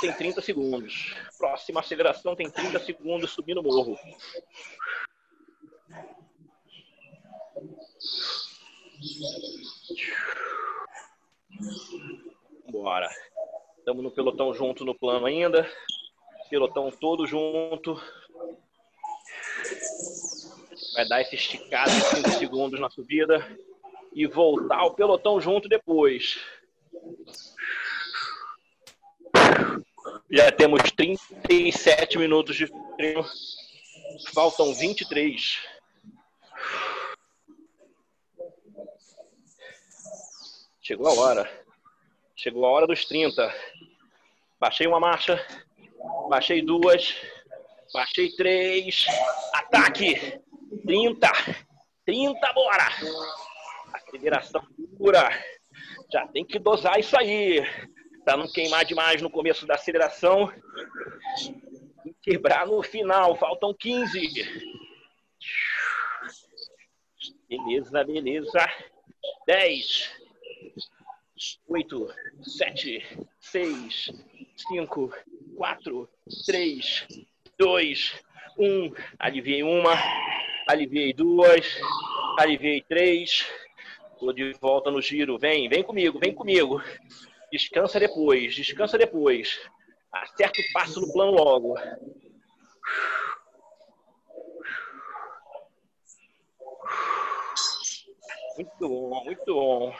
Tem 0.00 0.12
30 0.12 0.42
segundos. 0.42 1.14
Próxima 1.38 1.80
aceleração 1.80 2.34
tem 2.34 2.50
30 2.50 2.80
segundos 2.80 3.30
subindo 3.30 3.60
o 3.60 3.62
morro. 3.62 3.98
Bora. 12.68 13.08
Estamos 13.78 14.02
no 14.02 14.10
pelotão 14.10 14.52
junto 14.52 14.84
no 14.84 14.98
plano 14.98 15.26
ainda. 15.26 15.68
Pelotão 16.50 16.90
todo 16.90 17.26
junto. 17.26 18.00
Vai 20.96 21.06
dar 21.06 21.20
esse 21.20 21.34
esticado 21.34 21.90
de 21.90 22.00
5 22.00 22.30
segundos 22.40 22.80
na 22.80 22.88
subida. 22.88 23.46
E 24.14 24.26
voltar 24.26 24.82
o 24.84 24.94
pelotão 24.94 25.38
junto 25.38 25.68
depois. 25.68 26.40
Já 30.30 30.50
temos 30.50 30.90
37 30.92 32.16
minutos 32.16 32.56
de 32.56 32.72
treino. 32.96 33.22
Faltam 34.32 34.72
23. 34.72 35.60
Chegou 40.80 41.08
a 41.08 41.12
hora. 41.12 41.64
Chegou 42.34 42.64
a 42.64 42.70
hora 42.70 42.86
dos 42.86 43.04
30. 43.04 43.54
Baixei 44.58 44.86
uma 44.86 44.98
marcha. 44.98 45.44
Baixei 46.30 46.62
duas. 46.62 47.14
Baixei 47.92 48.30
três. 48.34 49.04
Ataque. 49.52 50.40
30. 50.82 51.28
30, 52.04 52.52
bora. 52.52 52.88
Aceleração 53.92 54.62
dura. 54.98 55.28
Já 56.12 56.26
tem 56.28 56.44
que 56.44 56.58
dosar 56.58 56.98
isso 56.98 57.16
aí. 57.18 57.62
Para 58.24 58.36
não 58.36 58.48
queimar 58.48 58.84
demais 58.84 59.22
no 59.22 59.30
começo 59.30 59.66
da 59.66 59.74
aceleração. 59.74 60.52
E 62.04 62.14
quebrar 62.22 62.66
no 62.66 62.82
final. 62.82 63.36
Faltam 63.36 63.74
15. 63.74 64.76
Beleza, 67.48 68.04
beleza. 68.04 68.68
10. 69.46 70.26
8, 71.68 72.14
7, 72.42 73.26
6, 73.40 74.12
5, 74.56 75.14
4, 75.56 76.08
3, 76.46 77.06
2, 77.58 78.22
1. 78.58 78.92
Aliviei 79.18 79.62
uma, 79.62 79.92
aliviei 80.66 81.12
duas, 81.12 81.80
aliviei 82.38 82.82
três. 82.82 83.46
Estou 84.12 84.32
de 84.32 84.52
volta 84.60 84.90
no 84.90 85.00
giro. 85.00 85.38
Vem, 85.38 85.68
vem 85.68 85.82
comigo, 85.82 86.18
vem 86.18 86.34
comigo. 86.34 86.82
Descansa 87.52 88.00
depois, 88.00 88.54
descansa 88.54 88.98
depois. 88.98 89.60
Acerta 90.12 90.60
o 90.60 90.72
passo 90.72 91.00
no 91.00 91.12
plano 91.12 91.32
logo. 91.32 91.74
Muito 98.56 98.88
bom, 98.88 99.24
muito 99.24 99.54
bom. 99.54 99.94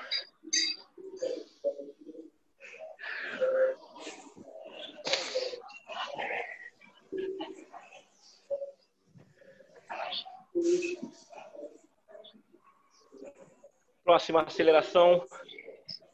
Próxima 14.03 14.42
aceleração 14.42 15.27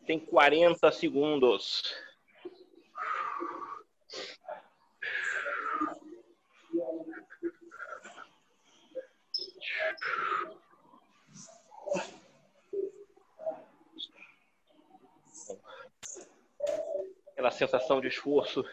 tem 0.07 0.19
40 0.19 0.91
segundos. 0.91 1.95
Aquela 17.33 17.51
sensação 17.51 18.01
de 18.01 18.09
esforço 18.09 18.65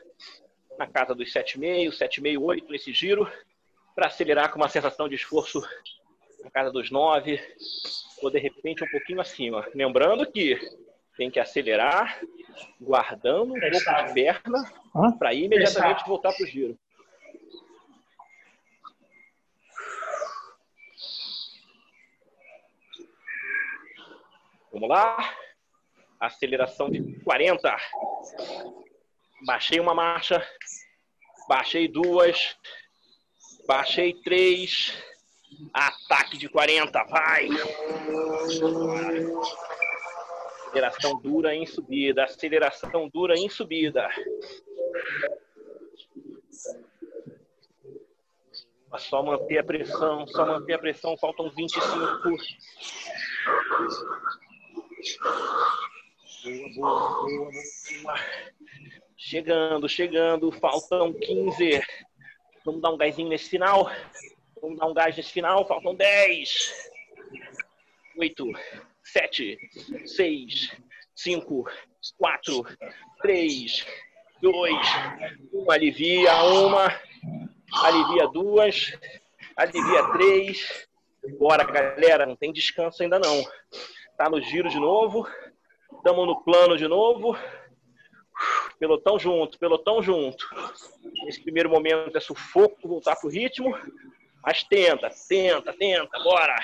na 0.77 0.88
casa 0.88 1.13
dos 1.13 1.32
7,5, 1.34 1.89
7,5, 1.89 2.41
8 2.41 2.71
nesse 2.71 2.93
giro, 2.93 3.29
para 3.95 4.08
acelerar 4.08 4.52
com 4.52 4.58
uma 4.58 4.69
sensação 4.69 5.08
de 5.10 5.15
esforço 5.15 5.62
na 6.43 6.49
casa 6.49 6.71
dos 6.71 6.89
9, 6.89 7.39
ou 8.21 8.30
de 8.30 8.39
repente 8.39 8.84
um 8.84 8.89
pouquinho 8.89 9.21
acima. 9.21 9.67
Lembrando 9.73 10.30
que 10.32 10.58
tem 11.17 11.30
que 11.30 11.39
acelerar, 11.39 12.21
guardando 12.80 13.54
um 13.54 13.60
pouco 13.60 14.08
de 14.08 14.13
perna, 14.13 14.63
para 15.17 15.34
imediatamente 15.34 16.08
voltar 16.08 16.34
para 16.34 16.43
o 16.45 16.47
giro. 16.47 16.80
Vamos 24.71 24.90
lá. 24.90 25.35
Aceleração 26.19 26.90
de 26.90 27.19
40. 27.21 27.75
Baixei 29.46 29.79
uma 29.79 29.94
marcha. 29.94 30.46
Baixei 31.48 31.87
duas. 31.87 32.56
Baixei 33.70 34.15
três. 34.24 34.98
Ataque 35.72 36.40
de 36.40 36.50
40. 36.50 37.04
Vai. 37.04 37.50
Aceleração 40.65 41.22
dura 41.22 41.54
em 41.54 41.67
subida. 41.67 42.24
Aceleração 42.24 43.08
dura 43.13 43.36
em 43.38 43.48
subida. 43.48 44.10
Só 48.98 49.22
manter 49.22 49.60
a 49.60 49.63
pressão, 49.63 50.26
só 50.26 50.48
manter 50.48 50.74
a 50.74 50.80
pressão. 50.80 51.15
Faltam 51.15 51.52
25. 51.52 51.88
Boa, 56.44 56.70
boa, 56.76 57.22
boa, 57.22 57.52
boa. 58.02 58.15
Chegando, 59.15 59.88
chegando. 59.88 60.52
Faltam 60.54 61.13
15. 61.13 61.84
Vamos 62.65 62.81
dar 62.81 62.91
um 62.91 62.97
gásinho 62.97 63.29
nesse 63.29 63.49
final. 63.49 63.89
Vamos 64.62 64.77
dar 64.77 64.87
um 64.87 64.93
gás 64.93 65.15
nesse 65.15 65.31
final. 65.31 65.67
Faltam 65.67 65.95
10. 65.95 66.89
8, 68.17 68.51
7, 69.01 69.57
6, 70.05 70.77
5, 71.15 71.63
4, 72.17 72.65
3, 73.21 73.87
2, 74.41 74.77
1. 75.53 75.71
Alivia 75.71 76.43
uma, 76.43 76.99
alivia 77.83 78.27
duas, 78.27 78.97
alivia 79.55 80.12
três. 80.12 80.87
Bora, 81.37 81.63
galera, 81.63 82.25
não 82.25 82.35
tem 82.35 82.51
descanso 82.51 83.01
ainda 83.03 83.19
não. 83.19 83.43
Tá 84.17 84.29
no 84.29 84.41
giro 84.41 84.69
de 84.69 84.79
novo, 84.79 85.25
estamos 85.95 86.27
no 86.27 86.43
plano 86.43 86.77
de 86.77 86.87
novo. 86.87 87.37
Pelotão 88.79 89.17
junto, 89.17 89.57
pelotão 89.60 90.01
junto. 90.01 90.45
Nesse 91.23 91.41
primeiro 91.41 91.69
momento 91.69 92.17
é 92.17 92.21
sufoco 92.21 92.87
voltar 92.87 93.15
pro 93.15 93.29
ritmo, 93.29 93.75
mas 94.43 94.63
tenta, 94.63 95.10
tenta, 95.27 95.73
tenta, 95.73 96.19
bora. 96.23 96.55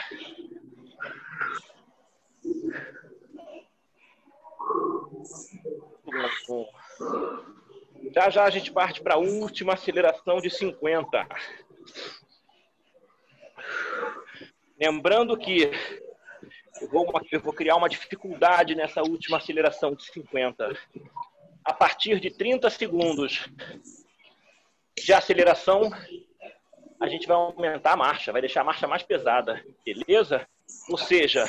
Já 8.13 8.29
já 8.29 8.43
a 8.45 8.49
gente 8.49 8.71
parte 8.71 9.01
para 9.01 9.15
a 9.15 9.19
última 9.19 9.73
aceleração 9.73 10.39
de 10.39 10.49
50. 10.49 11.27
Lembrando 14.79 15.37
que 15.37 15.71
eu 16.81 16.89
vou, 16.89 17.11
eu 17.31 17.39
vou 17.39 17.53
criar 17.53 17.75
uma 17.75 17.89
dificuldade 17.89 18.75
nessa 18.75 19.01
última 19.01 19.37
aceleração 19.37 19.95
de 19.95 20.05
50. 20.05 20.77
A 21.63 21.73
partir 21.73 22.19
de 22.19 22.29
30 22.29 22.69
segundos 22.69 23.49
de 24.97 25.13
aceleração, 25.13 25.91
a 26.99 27.07
gente 27.07 27.27
vai 27.27 27.35
aumentar 27.35 27.93
a 27.93 27.97
marcha, 27.97 28.31
vai 28.31 28.41
deixar 28.41 28.61
a 28.61 28.65
marcha 28.65 28.87
mais 28.87 29.03
pesada, 29.03 29.63
beleza? 29.85 30.47
Ou 30.89 30.97
seja, 30.97 31.45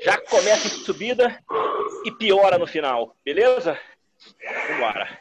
já 0.00 0.20
começa 0.20 0.66
em 0.66 0.84
subida 0.84 1.38
e 2.04 2.12
piora 2.12 2.58
no 2.58 2.66
final, 2.66 3.16
beleza? 3.24 3.78
Vambora. 4.68 5.20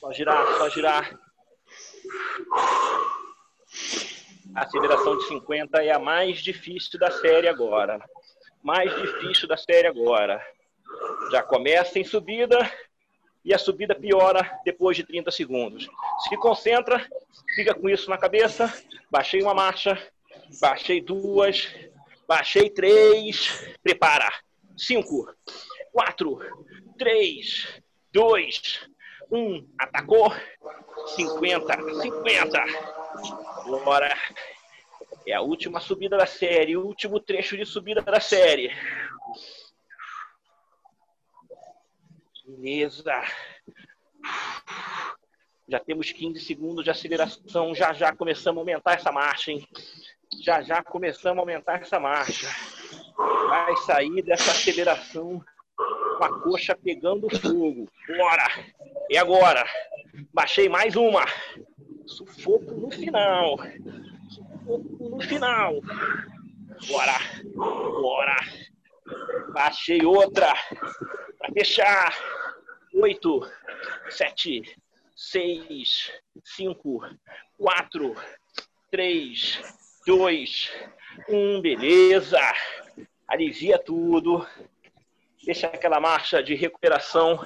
Só 0.00 0.12
girar, 0.12 0.46
só 0.56 0.68
girar. 0.70 1.18
A 4.54 4.62
aceleração 4.62 5.18
de 5.18 5.28
50 5.28 5.82
é 5.82 5.92
a 5.92 5.98
mais 5.98 6.38
difícil 6.38 6.98
da 6.98 7.10
série 7.10 7.48
agora. 7.48 8.00
Mais 8.62 8.94
difícil 8.96 9.46
da 9.46 9.56
série 9.56 9.86
agora. 9.86 10.44
Já 11.30 11.42
começa 11.42 11.98
em 11.98 12.04
subida 12.04 12.58
e 13.44 13.54
a 13.54 13.58
subida 13.58 13.94
piora 13.94 14.58
depois 14.64 14.96
de 14.96 15.04
30 15.04 15.30
segundos. 15.30 15.88
Se 16.28 16.36
concentra, 16.36 17.06
fica 17.54 17.74
com 17.74 17.88
isso 17.88 18.10
na 18.10 18.18
cabeça. 18.18 18.72
Baixei 19.10 19.42
uma 19.42 19.54
marcha, 19.54 19.98
baixei 20.60 21.00
duas, 21.00 21.74
baixei 22.26 22.70
três. 22.70 23.76
Prepara. 23.82 24.30
Cinco, 24.76 25.28
quatro, 25.92 26.38
três, 26.96 27.66
dois, 28.12 28.88
um. 29.30 29.66
Atacou. 29.78 30.32
50, 31.16 32.00
50. 32.02 32.64
Bora. 33.84 34.16
É 35.26 35.34
a 35.34 35.40
última 35.42 35.80
subida 35.80 36.16
da 36.16 36.26
série, 36.26 36.76
o 36.76 36.86
último 36.86 37.20
trecho 37.20 37.56
de 37.56 37.66
subida 37.66 38.00
da 38.00 38.20
série. 38.20 38.72
Beleza. 42.58 43.22
Já 45.68 45.78
temos 45.78 46.10
15 46.10 46.40
segundos 46.40 46.82
de 46.82 46.90
aceleração. 46.90 47.72
Já 47.72 47.92
já 47.92 48.12
começamos 48.12 48.58
a 48.58 48.62
aumentar 48.62 48.94
essa 48.94 49.12
marcha, 49.12 49.52
hein? 49.52 49.64
Já 50.42 50.60
já 50.60 50.82
começamos 50.82 51.38
a 51.38 51.40
aumentar 51.40 51.80
essa 51.80 52.00
marcha. 52.00 52.48
Vai 53.48 53.76
sair 53.76 54.22
dessa 54.22 54.50
aceleração 54.50 55.40
com 55.76 56.24
a 56.24 56.40
coxa 56.40 56.76
pegando 56.76 57.30
fogo. 57.38 57.88
Bora! 58.08 58.48
E 59.08 59.16
agora? 59.16 59.64
Baixei 60.34 60.68
mais 60.68 60.96
uma. 60.96 61.24
Sufoco 62.06 62.74
no 62.74 62.90
final. 62.90 63.56
Sufoco 64.30 65.08
no 65.10 65.20
final. 65.20 65.74
Bora! 66.88 67.18
Bora! 67.54 68.36
Baixei 69.52 70.04
outra. 70.04 70.52
Para 71.38 71.52
fechar. 71.52 72.37
Oito, 73.00 73.48
sete, 74.10 74.76
seis, 75.14 76.10
cinco, 76.44 77.00
quatro, 77.56 78.16
três, 78.90 79.62
dois, 80.04 80.72
um. 81.28 81.60
Beleza. 81.60 82.40
Alivia 83.28 83.78
tudo. 83.78 84.44
Deixa 85.44 85.68
aquela 85.68 86.00
marcha 86.00 86.42
de 86.42 86.56
recuperação. 86.56 87.40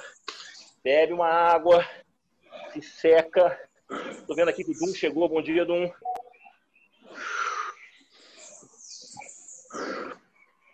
Bebe 0.83 1.13
uma 1.13 1.29
água. 1.29 1.87
Se 2.71 2.81
seca. 2.81 3.55
Tô 4.25 4.33
vendo 4.33 4.49
aqui 4.49 4.63
que 4.63 4.71
o 4.71 4.73
Dum 4.73 4.91
chegou. 4.91 5.29
Bom 5.29 5.43
dia, 5.43 5.63
Dum. 5.63 5.87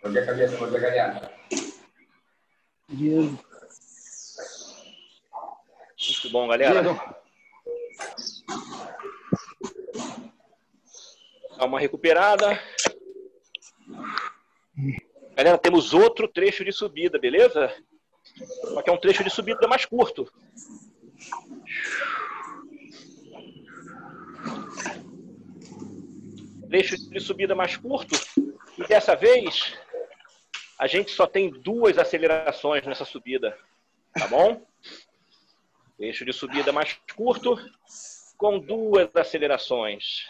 Bom 0.01 0.09
dia, 0.09 0.25
cabeça. 0.25 0.55
Bom 0.55 0.69
dia, 0.69 0.79
galera. 0.79 1.33
Diego. 2.87 3.48
Muito 5.99 6.29
bom, 6.29 6.47
galera. 6.47 6.81
Dá 11.57 11.65
uma 11.65 11.79
recuperada. 11.79 12.57
Galera, 15.35 15.57
temos 15.57 15.93
outro 15.93 16.27
trecho 16.27 16.63
de 16.63 16.71
subida, 16.71 17.19
beleza? 17.19 17.73
Só 18.73 18.81
que 18.81 18.89
é 18.89 18.93
um 18.93 18.97
trecho 18.97 19.23
de 19.23 19.29
subida 19.29 19.67
mais 19.67 19.85
curto. 19.85 20.31
Trecho 26.69 26.97
de 27.09 27.19
subida 27.19 27.55
mais 27.55 27.75
curto. 27.75 28.15
E 28.77 28.87
dessa 28.87 29.15
vez, 29.15 29.77
a 30.77 30.87
gente 30.87 31.11
só 31.11 31.27
tem 31.27 31.49
duas 31.49 31.97
acelerações 31.97 32.85
nessa 32.85 33.03
subida. 33.03 33.57
Tá 34.13 34.27
bom? 34.27 34.65
Eixo 35.99 36.23
de 36.23 36.31
subida 36.31 36.71
mais 36.71 36.93
curto, 37.13 37.57
com 38.37 38.57
duas 38.57 39.13
acelerações. 39.13 40.25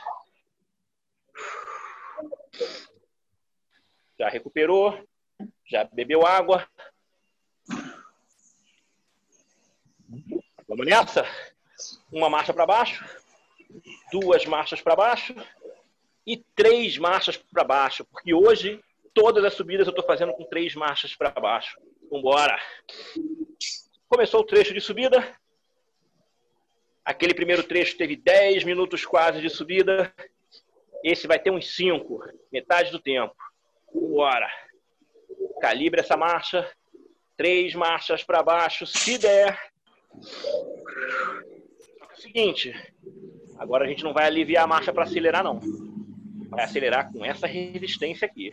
Já 4.17 4.27
recuperou, 4.29 5.07
já 5.63 5.83
bebeu 5.83 6.25
água. 6.25 6.67
Vamos 10.67 10.87
nessa? 10.87 11.23
Uma 12.11 12.31
marcha 12.31 12.51
para 12.51 12.65
baixo, 12.65 13.05
duas 14.11 14.45
marchas 14.47 14.81
para 14.81 14.95
baixo 14.95 15.35
e 16.25 16.37
três 16.55 16.97
marchas 16.97 17.37
para 17.37 17.63
baixo, 17.63 18.03
porque 18.05 18.33
hoje 18.33 18.83
todas 19.13 19.45
as 19.45 19.53
subidas 19.53 19.85
eu 19.85 19.91
estou 19.91 20.05
fazendo 20.05 20.33
com 20.33 20.45
três 20.45 20.73
marchas 20.73 21.15
para 21.15 21.29
baixo. 21.29 21.79
Vamos 22.09 22.19
embora. 22.19 22.59
Começou 24.07 24.41
o 24.41 24.45
trecho 24.45 24.73
de 24.73 24.81
subida, 24.81 25.37
Aquele 27.09 27.33
primeiro 27.33 27.63
trecho 27.63 27.97
teve 27.97 28.15
10 28.15 28.63
minutos 28.65 29.03
quase 29.03 29.41
de 29.41 29.49
subida. 29.49 30.13
Esse 31.03 31.25
vai 31.25 31.39
ter 31.39 31.49
uns 31.49 31.75
5, 31.75 32.23
metade 32.51 32.91
do 32.91 32.99
tempo. 32.99 33.35
Bora. 33.91 34.47
Calibre 35.59 36.01
essa 36.01 36.15
marcha. 36.15 36.71
Três 37.35 37.73
marchas 37.73 38.23
para 38.23 38.43
baixo, 38.43 38.85
se 38.85 39.17
der. 39.17 39.59
Seguinte, 42.13 42.75
agora 43.57 43.85
a 43.85 43.87
gente 43.87 44.03
não 44.03 44.13
vai 44.13 44.27
aliviar 44.27 44.65
a 44.65 44.67
marcha 44.67 44.93
para 44.93 45.05
acelerar, 45.05 45.43
não. 45.43 45.59
Vai 46.51 46.63
acelerar 46.63 47.11
com 47.11 47.25
essa 47.25 47.47
resistência 47.47 48.27
aqui. 48.27 48.51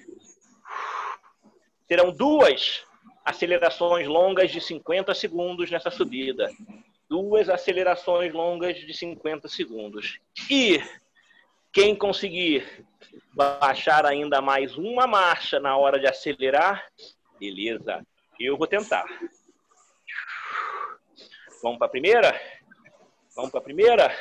Serão 1.86 2.10
duas 2.10 2.86
acelerações 3.22 4.06
longas 4.08 4.50
de 4.50 4.62
50 4.62 5.12
segundos 5.12 5.70
nessa 5.70 5.90
subida 5.90 6.50
duas 7.08 7.48
acelerações 7.48 8.32
longas 8.32 8.76
de 8.76 8.92
50 8.92 9.48
segundos. 9.48 10.18
E 10.50 10.80
quem 11.72 11.94
conseguir 11.94 12.86
baixar 13.32 14.06
ainda 14.06 14.40
mais 14.40 14.76
uma 14.76 15.06
marcha 15.06 15.60
na 15.60 15.76
hora 15.76 15.98
de 15.98 16.06
acelerar, 16.06 16.84
beleza, 17.38 18.04
eu 18.40 18.56
vou 18.56 18.66
tentar. 18.66 19.04
Vamos 21.62 21.78
para 21.78 21.86
a 21.86 21.90
primeira? 21.90 22.40
Vamos 23.34 23.50
para 23.50 23.60
a 23.60 23.64
primeira? 23.64 24.16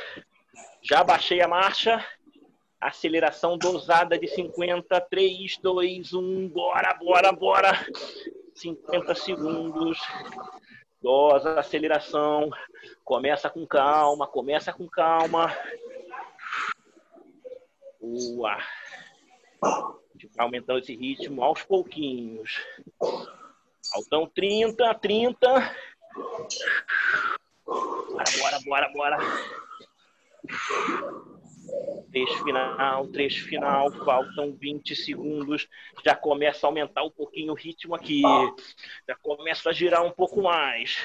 Já 0.81 1.03
baixei 1.03 1.41
a 1.41 1.47
marcha. 1.47 2.05
Aceleração 2.79 3.57
dosada 3.57 4.19
de 4.19 4.27
50, 4.27 5.01
3, 5.01 5.57
2, 5.57 6.13
1, 6.13 6.49
bora, 6.49 6.93
bora, 6.93 7.31
bora. 7.31 7.87
50 8.53 9.15
segundos 9.15 9.97
dosa, 11.05 11.59
aceleração. 11.59 12.49
Começa 13.03 13.47
com 13.47 13.63
calma, 13.67 14.25
começa 14.25 14.73
com 14.73 14.89
calma. 14.89 15.55
Boa. 18.01 18.57
Aumentando 20.35 20.79
esse 20.79 20.95
ritmo 20.95 21.43
aos 21.43 21.61
pouquinhos. 21.61 22.59
Faltam 23.91 24.27
30, 24.33 24.95
30. 24.95 25.75
Bora, 27.67 28.25
bora, 28.39 28.59
bora, 28.65 28.91
bora. 28.95 29.17
Trecho 32.15 32.45
final, 32.45 33.07
trecho 33.07 33.45
final, 33.45 33.91
faltam 33.91 34.55
20 34.55 34.95
segundos. 34.95 35.67
Já 36.01 36.15
começa 36.15 36.65
a 36.65 36.69
aumentar 36.69 37.03
um 37.03 37.09
pouquinho 37.09 37.51
o 37.51 37.55
ritmo 37.55 37.93
aqui. 37.93 38.21
Já 39.05 39.17
começa 39.21 39.69
a 39.69 39.73
girar 39.73 40.01
um 40.01 40.11
pouco 40.11 40.41
mais. 40.41 40.95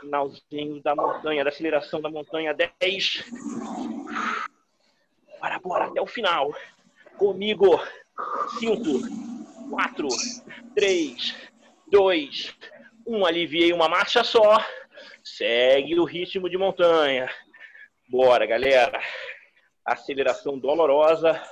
Finalzinho 0.00 0.82
da 0.82 0.96
montanha, 0.96 1.44
da 1.44 1.50
aceleração 1.50 2.00
da 2.00 2.10
montanha, 2.10 2.52
10. 2.52 3.30
Bora, 5.38 5.60
bora, 5.60 5.84
até 5.84 6.02
o 6.02 6.06
final. 6.08 6.52
Comigo. 7.16 7.80
5, 8.58 8.82
4, 9.70 10.08
3, 10.74 11.36
2, 11.92 12.56
1. 13.06 13.24
Aliviei 13.24 13.72
uma 13.72 13.88
marcha 13.88 14.24
só. 14.24 14.58
Segue 15.22 15.96
o 16.00 16.04
ritmo 16.04 16.50
de 16.50 16.58
montanha. 16.58 17.30
Bora, 18.10 18.44
galera. 18.46 19.00
Aceleração 19.88 20.58
dolorosa. 20.58 21.42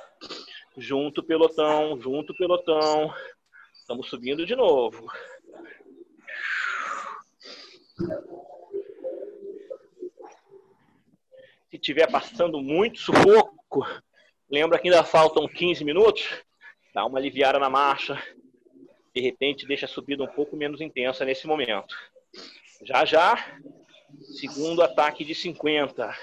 Junto 0.76 1.22
pelotão, 1.22 1.98
junto 1.98 2.34
pelotão. 2.34 3.10
Estamos 3.72 4.10
subindo 4.10 4.44
de 4.44 4.54
novo. 4.54 5.10
Se 11.70 11.78
tiver 11.78 12.10
passando 12.10 12.60
muito 12.60 12.98
sufoco, 12.98 13.86
lembra 14.50 14.78
que 14.78 14.88
ainda 14.88 15.02
faltam 15.02 15.48
15 15.48 15.82
minutos? 15.82 16.28
Dá 16.92 17.06
uma 17.06 17.18
aliviada 17.18 17.58
na 17.58 17.70
marcha. 17.70 18.22
De 19.14 19.20
repente, 19.22 19.66
deixa 19.66 19.86
a 19.86 19.88
subida 19.88 20.22
um 20.22 20.28
pouco 20.28 20.54
menos 20.56 20.82
intensa 20.82 21.24
nesse 21.24 21.46
momento. 21.46 21.96
Já 22.82 23.02
já, 23.06 23.58
segundo 24.38 24.82
ataque 24.82 25.24
de 25.24 25.34
50. 25.34 26.14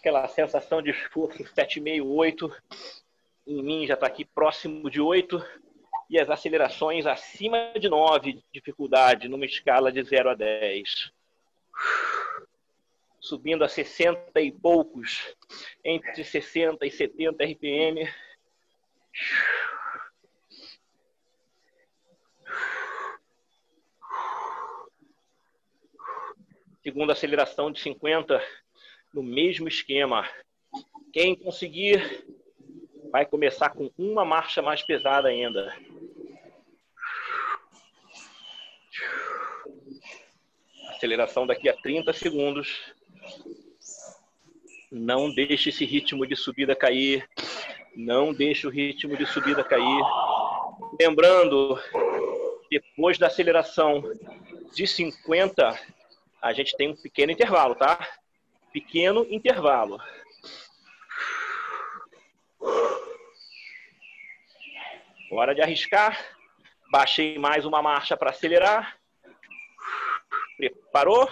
Aquela 0.00 0.26
sensação 0.28 0.82
de 0.82 0.90
esforço 0.90 1.44
7,5, 1.44 2.04
8. 2.04 2.52
Em 3.46 3.62
mim 3.62 3.86
já 3.86 3.94
está 3.94 4.06
aqui 4.06 4.24
próximo 4.24 4.90
de 4.90 5.00
8. 5.00 5.44
E 6.08 6.18
as 6.18 6.28
acelerações 6.28 7.06
acima 7.06 7.72
de 7.78 7.88
9 7.88 8.32
de 8.32 8.44
dificuldade, 8.52 9.28
numa 9.28 9.44
escala 9.44 9.92
de 9.92 10.02
0 10.02 10.30
a 10.30 10.34
10 10.34 11.12
subindo 13.20 13.62
a 13.62 13.68
60 13.68 14.40
e 14.40 14.50
poucos, 14.50 15.36
entre 15.84 16.24
60 16.24 16.84
e 16.86 16.90
70 16.90 17.44
RPM. 17.44 18.12
Segunda 26.82 27.12
aceleração 27.12 27.70
de 27.70 27.78
50, 27.78 28.42
no 29.12 29.22
mesmo 29.22 29.68
esquema. 29.68 30.28
Quem 31.12 31.34
conseguir 31.34 32.24
vai 33.10 33.26
começar 33.26 33.70
com 33.70 33.90
uma 33.98 34.24
marcha 34.24 34.62
mais 34.62 34.82
pesada 34.82 35.28
ainda. 35.28 35.76
Aceleração 40.88 41.46
daqui 41.46 41.68
a 41.68 41.76
30 41.76 42.12
segundos. 42.12 42.94
Não 44.90 45.32
deixe 45.32 45.70
esse 45.70 45.84
ritmo 45.84 46.26
de 46.26 46.36
subida 46.36 46.76
cair. 46.76 47.28
Não 47.96 48.32
deixe 48.32 48.66
o 48.66 48.70
ritmo 48.70 49.16
de 49.16 49.26
subida 49.26 49.64
cair. 49.64 50.02
Lembrando, 51.00 51.80
depois 52.70 53.18
da 53.18 53.26
aceleração 53.26 54.02
de 54.72 54.86
50, 54.86 55.78
a 56.40 56.52
gente 56.52 56.76
tem 56.76 56.88
um 56.88 56.96
pequeno 56.96 57.32
intervalo, 57.32 57.74
tá? 57.74 57.98
Pequeno 58.72 59.26
intervalo. 59.28 60.00
Hora 65.32 65.54
de 65.54 65.62
arriscar. 65.62 66.18
Baixei 66.90 67.38
mais 67.38 67.64
uma 67.64 67.82
marcha 67.82 68.16
para 68.16 68.30
acelerar. 68.30 68.96
Preparou? 70.56 71.28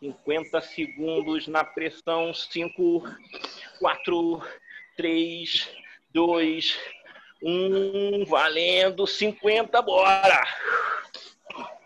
50 0.00 0.60
segundos 0.62 1.46
na 1.46 1.62
pressão. 1.62 2.34
5, 2.34 3.02
4, 3.78 4.42
3, 4.96 5.70
2, 6.12 6.78
1. 7.42 8.24
Valendo. 8.26 9.06
50, 9.06 9.80
bora! 9.82 10.42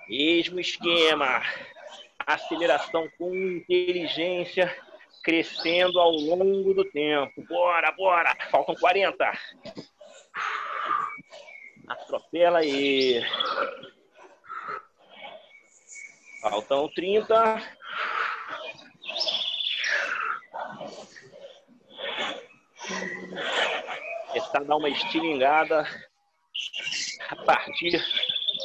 Mesmo 0.08 0.60
esquema. 0.60 1.42
Aceleração 2.26 3.08
com 3.16 3.34
inteligência 3.34 4.74
crescendo 5.22 6.00
ao 6.00 6.10
longo 6.10 6.74
do 6.74 6.84
tempo. 6.84 7.44
Bora, 7.48 7.92
bora! 7.92 8.36
Faltam 8.50 8.74
40. 8.74 9.32
Atropela 11.88 12.58
aí. 12.58 13.22
Faltam 16.42 16.88
30. 16.94 17.62
Tentar 24.32 24.64
dar 24.64 24.76
uma 24.76 24.88
estilingada 24.88 25.86
a 27.28 27.36
partir 27.36 28.02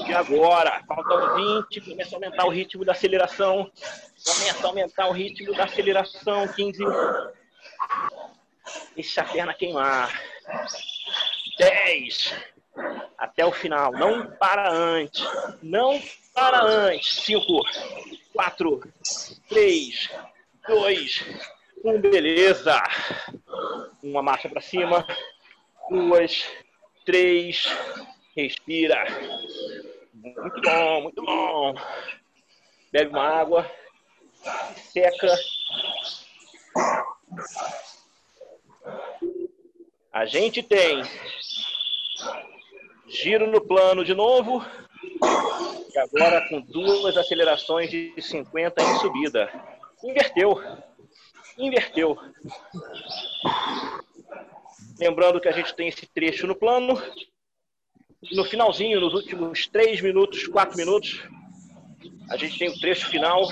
de 0.04 0.14
agora. 0.14 0.84
Faltam 0.88 1.36
20, 1.36 1.82
começa 1.82 2.16
a 2.16 2.18
aumentar 2.18 2.46
o 2.46 2.50
ritmo 2.50 2.86
da 2.86 2.92
aceleração. 2.92 3.72
Começa 4.24 4.66
a 4.66 4.70
aumentar 4.70 5.08
o 5.08 5.12
ritmo 5.12 5.54
da 5.56 5.66
aceleração. 5.66 6.48
15. 6.48 6.84
Deixa 8.96 9.22
a 9.22 9.26
perna 9.26 9.54
queimar. 9.54 10.22
10. 11.58 12.34
Até 13.18 13.46
o 13.46 13.52
final. 13.52 13.92
Não 13.92 14.28
para 14.32 14.72
antes. 14.72 15.26
Não 15.62 16.02
para 16.34 16.64
antes. 16.64 17.22
5, 17.24 17.46
4, 18.34 18.82
3, 19.50 20.10
2, 20.68 21.26
1. 21.84 22.02
Beleza. 22.02 22.82
Uma 24.04 24.22
marcha 24.22 24.50
para 24.50 24.62
cima. 24.62 25.06
Duas, 25.90 26.46
três. 27.06 27.66
Respira. 28.36 29.06
Muito 30.42 30.60
bom, 30.60 31.02
muito 31.02 31.24
bom. 31.24 31.76
Bebe 32.92 33.12
uma 33.12 33.24
água. 33.24 33.72
Seca. 34.76 35.38
A 40.12 40.26
gente 40.26 40.64
tem 40.64 41.04
giro 43.08 43.46
no 43.46 43.62
plano 43.62 44.04
de 44.04 44.16
novo. 44.16 44.66
E 45.94 45.98
agora 46.00 46.48
com 46.50 46.60
duas 46.60 47.16
acelerações 47.18 47.92
de 47.92 48.12
50 48.20 48.82
em 48.82 48.98
subida. 48.98 49.48
Inverteu. 50.04 50.60
Inverteu. 51.56 52.18
Lembrando 55.00 55.40
que 55.40 55.48
a 55.48 55.52
gente 55.52 55.76
tem 55.76 55.88
esse 55.88 56.08
trecho 56.08 56.48
no 56.48 56.56
plano. 56.56 57.00
No 58.30 58.46
finalzinho, 58.46 59.02
nos 59.02 59.16
últimos 59.16 59.66
3 59.68 60.00
minutos, 60.02 60.46
4 60.46 60.78
minutos, 60.78 61.24
a 62.30 62.38
gente 62.38 62.58
tem 62.60 62.70
o 62.70 62.80
trecho 62.80 63.10
final, 63.10 63.48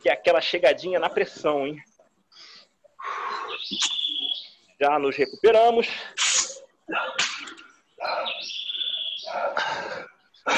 que 0.00 0.08
é 0.08 0.12
aquela 0.12 0.40
chegadinha 0.40 1.00
na 1.00 1.10
pressão, 1.10 1.66
hein? 1.66 1.82
Já 4.80 4.96
nos 4.98 5.16
recuperamos. 5.16 5.88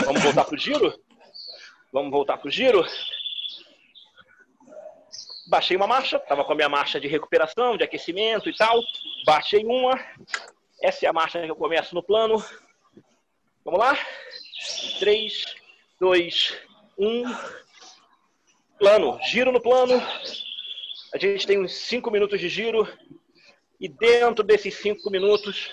Vamos 0.05 0.23
voltar 0.23 0.45
para 0.45 0.55
o 0.55 0.59
giro? 0.59 1.01
Vamos 1.93 2.11
voltar 2.11 2.37
para 2.37 2.49
o 2.49 2.51
giro? 2.51 2.85
Baixei 5.49 5.77
uma 5.77 5.87
marcha, 5.87 6.19
estava 6.19 6.45
com 6.45 6.53
a 6.53 6.57
minha 6.57 6.69
marcha 6.69 7.01
de 7.01 7.09
recuperação, 7.09 7.79
de 7.79 7.85
aquecimento 7.85 8.51
e 8.51 8.55
tal. 8.55 8.83
Baixei 9.25 9.64
uma. 9.64 9.99
Essa 10.83 11.07
é 11.07 11.09
a 11.09 11.14
marcha 11.14 11.41
que 11.41 11.51
eu 11.51 11.57
começo 11.57 11.95
no 11.95 12.03
plano. 12.03 12.45
Vamos 13.67 13.81
lá? 13.81 13.99
3, 15.01 15.45
2, 15.99 16.57
1. 16.97 17.25
Plano. 18.79 19.19
Giro 19.25 19.51
no 19.51 19.61
plano. 19.61 20.01
A 21.12 21.19
gente 21.19 21.45
tem 21.45 21.59
uns 21.59 21.73
5 21.73 22.09
minutos 22.12 22.39
de 22.39 22.49
giro. 22.49 22.87
E 23.81 23.89
dentro 23.89 24.45
desses 24.45 24.73
5 24.77 25.11
minutos, 25.11 25.69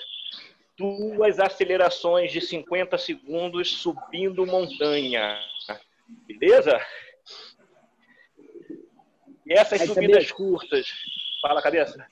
duas 0.75 1.39
acelerações 1.39 2.31
de 2.31 2.41
50 2.41 2.97
segundos 2.97 3.77
subindo 3.77 4.43
montanha. 4.43 5.39
Beleza? 6.27 6.83
E 9.45 9.53
essas 9.53 9.81
Aí, 9.81 9.87
subidas 9.87 10.15
cabeça. 10.15 10.33
curtas. 10.33 10.87
Fala, 11.43 11.61
cabeça. 11.61 12.07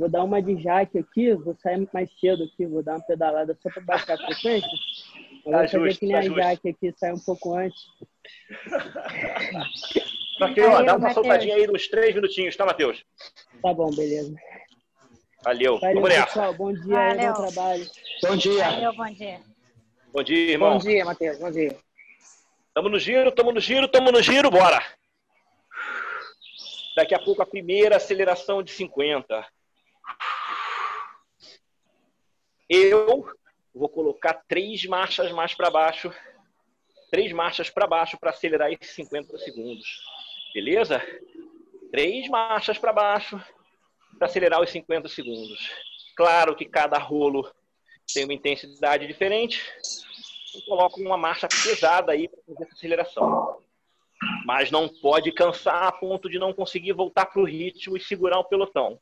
Vou 0.00 0.08
dar 0.08 0.24
uma 0.24 0.40
de 0.40 0.56
jaque 0.62 0.98
aqui, 0.98 1.34
vou 1.34 1.54
sair 1.62 1.86
mais 1.92 2.08
cedo 2.18 2.44
aqui, 2.44 2.64
vou 2.64 2.82
dar 2.82 2.94
uma 2.94 3.02
pedalada 3.04 3.54
só 3.62 3.68
para 3.68 3.82
baixar 3.82 4.14
a 4.14 4.16
frequência. 4.16 4.66
Eu 5.44 5.52
Tá 5.52 5.58
vou 5.58 5.68
fazer 5.68 5.98
que 5.98 6.06
nem 6.06 6.12
tá 6.14 6.18
a 6.18 6.22
justo. 6.22 6.38
jaque 6.40 6.68
aqui, 6.70 6.94
sair 6.96 7.12
um 7.12 7.18
pouco 7.18 7.54
antes. 7.54 7.82
Matheus, 10.40 10.68
ó, 10.68 10.82
dá 10.82 10.92
uma 10.92 10.98
Matheus. 11.00 11.12
soltadinha 11.14 11.54
aí 11.56 11.68
uns 11.70 11.86
três 11.88 12.14
minutinhos, 12.14 12.56
tá, 12.56 12.64
Matheus? 12.64 13.04
Tá 13.62 13.74
bom, 13.74 13.90
beleza. 13.94 14.34
Valeu. 15.44 15.78
Valeu, 15.78 15.94
Vamos 15.96 16.08
nessa. 16.08 16.26
pessoal. 16.28 16.54
Bom 16.54 16.72
dia 16.72 16.94
Valeu. 16.94 17.32
bom 17.34 17.42
trabalho. 17.42 17.86
Bom 18.22 18.36
dia. 18.36 18.64
Valeu, 18.64 18.92
bom 18.96 19.12
dia. 19.12 19.40
Bom 20.14 20.22
dia, 20.22 20.50
irmão. 20.52 20.72
Bom 20.72 20.78
dia, 20.78 21.04
Matheus. 21.04 21.38
Bom 21.38 21.50
dia. 21.50 21.76
Tamo 22.72 22.88
no 22.88 22.98
giro, 22.98 23.30
tamo 23.32 23.52
no 23.52 23.60
giro, 23.60 23.86
tamo 23.86 24.10
no 24.10 24.22
giro, 24.22 24.50
bora. 24.50 24.82
Daqui 26.96 27.14
a 27.14 27.18
pouco 27.18 27.42
a 27.42 27.46
primeira 27.46 27.96
aceleração 27.96 28.62
de 28.62 28.70
50. 28.72 29.44
Eu 32.72 33.26
vou 33.74 33.88
colocar 33.88 34.44
três 34.46 34.86
marchas 34.86 35.32
mais 35.32 35.52
para 35.56 35.68
baixo. 35.68 36.14
Três 37.10 37.32
marchas 37.32 37.68
para 37.68 37.84
baixo 37.84 38.16
para 38.16 38.30
acelerar 38.30 38.72
esses 38.72 38.94
50 38.94 39.36
segundos. 39.38 40.04
Beleza? 40.54 41.02
Três 41.90 42.28
marchas 42.28 42.78
para 42.78 42.92
baixo 42.92 43.42
para 44.16 44.28
acelerar 44.28 44.60
os 44.60 44.70
50 44.70 45.08
segundos. 45.08 45.68
Claro 46.16 46.54
que 46.54 46.64
cada 46.64 46.96
rolo 46.96 47.50
tem 48.14 48.22
uma 48.22 48.34
intensidade 48.34 49.04
diferente. 49.04 49.60
Eu 50.54 50.62
coloco 50.62 51.00
uma 51.00 51.16
marcha 51.16 51.48
pesada 51.48 52.12
aí 52.12 52.28
para 52.28 52.40
fazer 52.46 52.62
essa 52.62 52.74
aceleração. 52.74 53.58
Mas 54.44 54.70
não 54.70 54.88
pode 54.88 55.32
cansar 55.32 55.88
a 55.88 55.92
ponto 55.92 56.30
de 56.30 56.38
não 56.38 56.52
conseguir 56.52 56.92
voltar 56.92 57.26
para 57.26 57.42
o 57.42 57.44
ritmo 57.44 57.96
e 57.96 58.00
segurar 58.00 58.38
o 58.38 58.44
pelotão. 58.44 59.00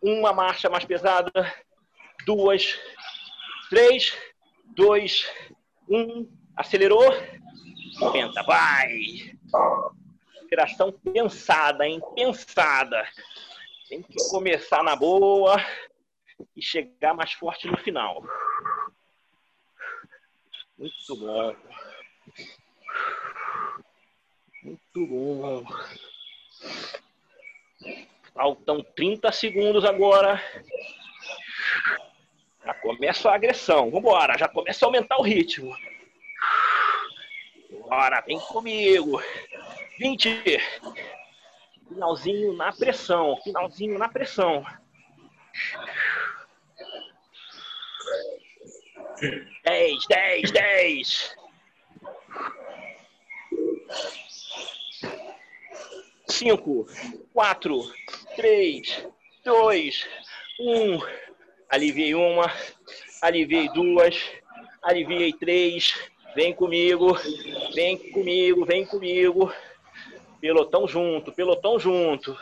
Uma 0.00 0.32
marcha 0.32 0.70
mais 0.70 0.84
pesada, 0.84 1.32
duas, 2.24 2.78
três, 3.68 4.16
dois, 4.74 5.30
um, 5.88 6.28
acelerou, 6.56 7.12
50, 7.98 8.42
vai! 8.42 9.36
Aceleração 10.36 10.92
pensada, 10.92 11.86
hein? 11.86 12.00
Pensada. 12.14 13.06
Tem 13.88 14.02
que 14.02 14.16
começar 14.30 14.82
na 14.82 14.96
boa 14.96 15.56
e 16.56 16.62
chegar 16.62 17.14
mais 17.14 17.32
forte 17.32 17.66
no 17.66 17.76
final. 17.78 18.22
Muito 20.78 21.16
bom. 21.16 21.56
Muito 24.62 25.06
bom. 25.06 25.64
Faltam 28.32 28.82
30 28.94 29.32
segundos 29.32 29.84
agora. 29.84 30.40
Já 32.68 32.74
começa 32.74 33.30
a 33.30 33.34
agressão. 33.34 33.90
Vambora, 33.90 34.36
já 34.36 34.46
começa 34.46 34.84
a 34.84 34.88
aumentar 34.88 35.16
o 35.16 35.22
ritmo. 35.22 35.74
Bora, 37.88 38.20
vem 38.20 38.38
comigo. 38.38 39.22
20. 39.98 40.58
Finalzinho 41.88 42.52
na 42.52 42.70
pressão. 42.70 43.38
Finalzinho 43.42 43.98
na 43.98 44.10
pressão. 44.10 44.62
Dez, 49.64 50.04
dez, 50.06 50.50
dez. 50.50 51.36
Cinco, 56.26 56.86
quatro, 57.32 57.80
três, 58.36 59.08
dois, 59.42 60.06
um. 60.60 61.27
Aliviei 61.68 62.14
uma, 62.14 62.50
aliviei 63.20 63.68
duas, 63.70 64.16
aliviei 64.82 65.32
três. 65.32 65.94
Vem 66.34 66.54
comigo, 66.54 67.16
vem 67.74 67.96
comigo, 68.12 68.64
vem 68.64 68.86
comigo. 68.86 69.52
Pelotão 70.40 70.86
junto, 70.86 71.32
pelotão 71.32 71.78
junto. 71.78 72.36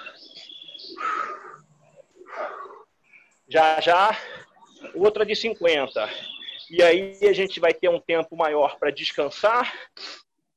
Já 3.48 3.80
já, 3.80 4.16
outra 4.94 5.24
de 5.24 5.34
50. 5.34 6.08
E 6.70 6.82
aí 6.82 7.18
a 7.22 7.32
gente 7.32 7.60
vai 7.60 7.72
ter 7.72 7.88
um 7.88 8.00
tempo 8.00 8.36
maior 8.36 8.76
para 8.78 8.90
descansar, 8.90 9.72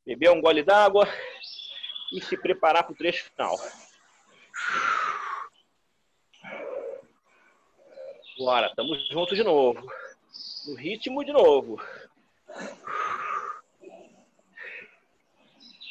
beber 0.05 0.32
um 0.32 0.41
gole 0.41 0.63
d'água 0.63 1.07
e 2.11 2.22
se 2.22 2.36
preparar 2.36 2.84
para 2.84 2.93
o 2.93 2.95
trecho 2.95 3.26
final. 3.26 3.55
Bora, 8.39 8.67
estamos 8.67 9.05
juntos 9.09 9.37
de 9.37 9.43
novo. 9.43 9.85
No 10.65 10.75
ritmo 10.75 11.25
de 11.25 11.33
novo. 11.33 11.77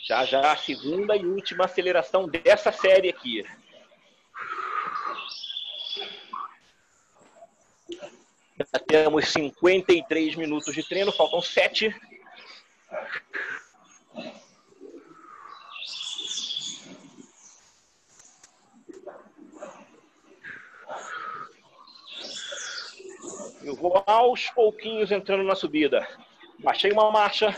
Já 0.07 0.25
já 0.25 0.53
a 0.53 0.57
segunda 0.57 1.15
e 1.15 1.27
última 1.27 1.67
aceleração 1.67 2.27
dessa 2.27 2.73
série 2.73 3.11
aqui. 3.11 3.45
Já 8.57 8.79
temos 8.87 9.29
53 9.29 10.35
minutos 10.37 10.75
de 10.75 10.83
treino, 10.89 11.13
faltam 11.13 11.43
7. 11.43 11.95
Eu 23.69 23.77
vou 23.77 24.03
aos 24.07 24.49
pouquinhos 24.49 25.13
entrando 25.13 25.43
na 25.45 25.55
subida. 25.55 26.09
Baixei 26.61 26.91
uma 26.91 27.11
marcha. 27.11 27.55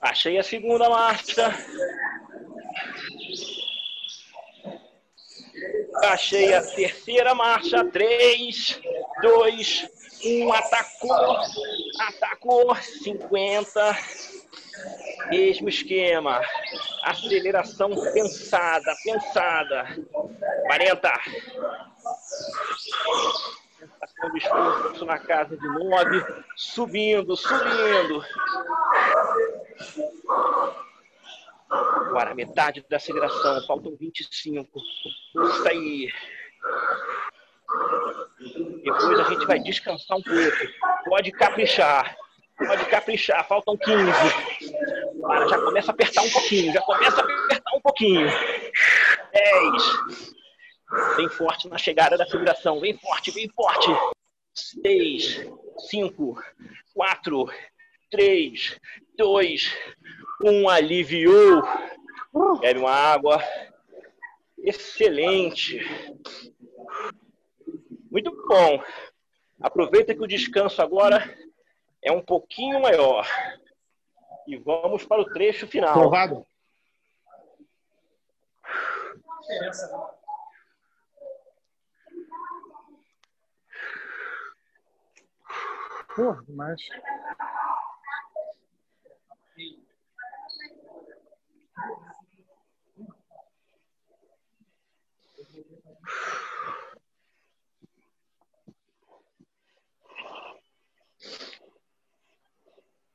Achei 0.00 0.38
a 0.38 0.44
segunda 0.44 0.88
marcha. 0.88 1.52
Achei 6.04 6.54
a 6.54 6.62
terceira 6.62 7.34
marcha. 7.34 7.84
Três, 7.86 8.80
dois, 9.20 9.90
um. 10.24 10.52
Atacou. 10.52 11.38
Atacou. 11.98 12.76
50. 12.76 13.98
Mesmo 15.30 15.68
esquema. 15.68 16.40
Aceleração 17.04 17.90
pensada, 18.12 18.94
pensada. 19.04 19.86
40. 20.66 21.12
Sensação 23.78 24.36
esforço 24.36 25.04
na 25.04 25.18
casa 25.18 25.56
de 25.56 25.66
9. 25.66 26.24
Subindo, 26.56 27.36
subindo. 27.36 28.24
Agora, 31.70 32.34
metade 32.34 32.84
da 32.88 32.96
aceleração, 32.96 33.66
faltam 33.66 33.94
25. 33.96 34.80
Isso 35.44 35.68
aí. 35.68 36.12
Depois 38.82 39.20
a 39.20 39.24
gente 39.24 39.46
vai 39.46 39.58
descansar 39.60 40.16
um 40.16 40.22
pouco. 40.22 41.04
Pode 41.04 41.30
caprichar. 41.32 42.16
Pode 42.58 42.84
caprichar, 42.86 43.46
faltam 43.46 43.76
15. 43.76 44.12
Para, 45.22 45.48
já 45.48 45.58
começa 45.58 45.90
a 45.90 45.94
apertar 45.94 46.22
um 46.22 46.30
pouquinho, 46.30 46.72
já 46.72 46.80
começa 46.82 47.20
a 47.20 47.24
apertar 47.24 47.76
um 47.76 47.80
pouquinho. 47.80 48.26
10. 49.32 51.16
Bem 51.16 51.28
forte 51.28 51.68
na 51.68 51.78
chegada 51.78 52.16
da 52.16 52.24
aceleração, 52.24 52.80
bem 52.80 52.98
forte, 52.98 53.32
bem 53.32 53.48
forte. 53.50 53.88
6, 54.54 55.46
5, 55.88 56.42
4, 56.94 57.50
3, 58.10 58.80
2, 59.16 59.76
1. 60.44 60.68
Aliviou. 60.68 61.62
Bebe 62.60 62.80
uma 62.80 62.90
água. 62.90 63.42
Excelente. 64.58 65.80
Muito 68.10 68.32
bom. 68.48 68.82
Aproveita 69.60 70.14
que 70.14 70.22
o 70.22 70.26
descanso 70.26 70.82
agora 70.82 71.36
é 72.02 72.12
um 72.12 72.22
pouquinho 72.22 72.80
maior. 72.80 73.26
E 74.46 74.56
vamos 74.56 75.04
para 75.04 75.20
o 75.20 75.24
trecho 75.26 75.66
final. 75.66 75.90
Aprovado? 75.90 76.46
Porra, 86.14 86.44
mas. 86.48 86.80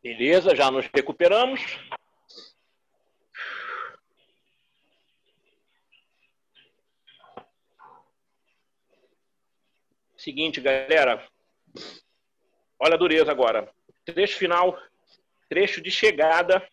Beleza, 0.04 0.54
já 0.54 0.70
nos 0.70 0.86
recuperamos. 0.94 1.62
Seguinte, 10.18 10.60
galera. 10.60 11.26
Olha 12.78 12.96
a 12.96 12.98
dureza 12.98 13.32
agora. 13.32 13.74
Trecho 14.04 14.38
final, 14.38 14.78
trecho 15.48 15.82
de 15.82 15.90
chegada. 15.90 16.68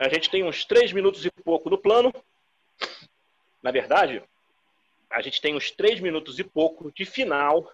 A 0.00 0.08
gente 0.08 0.30
tem 0.30 0.44
uns 0.44 0.64
três 0.64 0.94
minutos 0.94 1.26
e 1.26 1.30
pouco 1.30 1.68
no 1.68 1.76
plano. 1.76 2.10
Na 3.62 3.70
verdade, 3.70 4.22
a 5.10 5.20
gente 5.20 5.42
tem 5.42 5.54
uns 5.54 5.70
três 5.70 6.00
minutos 6.00 6.38
e 6.38 6.44
pouco 6.44 6.90
de 6.90 7.04
final 7.04 7.70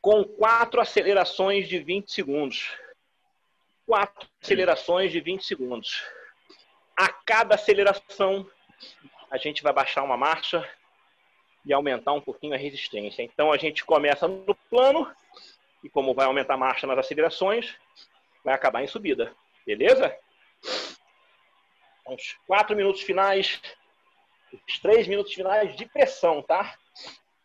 com 0.00 0.24
quatro 0.24 0.80
acelerações 0.80 1.68
de 1.68 1.78
20 1.78 2.10
segundos. 2.10 2.70
Quatro 3.86 4.28
acelerações 4.42 5.12
de 5.12 5.20
20 5.20 5.44
segundos. 5.44 6.04
A 6.96 7.08
cada 7.08 7.54
aceleração, 7.54 8.48
a 9.30 9.36
gente 9.36 9.62
vai 9.62 9.72
baixar 9.72 10.02
uma 10.02 10.16
marcha 10.16 10.68
e 11.64 11.72
aumentar 11.72 12.12
um 12.12 12.20
pouquinho 12.20 12.54
a 12.54 12.58
resistência. 12.58 13.22
Então, 13.22 13.52
a 13.52 13.56
gente 13.56 13.84
começa 13.84 14.26
no 14.26 14.54
plano, 14.70 15.10
e 15.82 15.88
como 15.88 16.14
vai 16.14 16.26
aumentar 16.26 16.54
a 16.54 16.58
marcha 16.58 16.86
nas 16.86 16.98
acelerações, 16.98 17.74
vai 18.44 18.54
acabar 18.54 18.82
em 18.82 18.86
subida. 18.86 19.34
Beleza? 19.66 20.16
Uns 22.06 22.38
quatro 22.46 22.74
minutos 22.74 23.02
finais, 23.02 23.60
os 24.66 24.78
três 24.78 25.06
minutos 25.06 25.34
finais 25.34 25.76
de 25.76 25.86
pressão, 25.86 26.42
tá? 26.42 26.74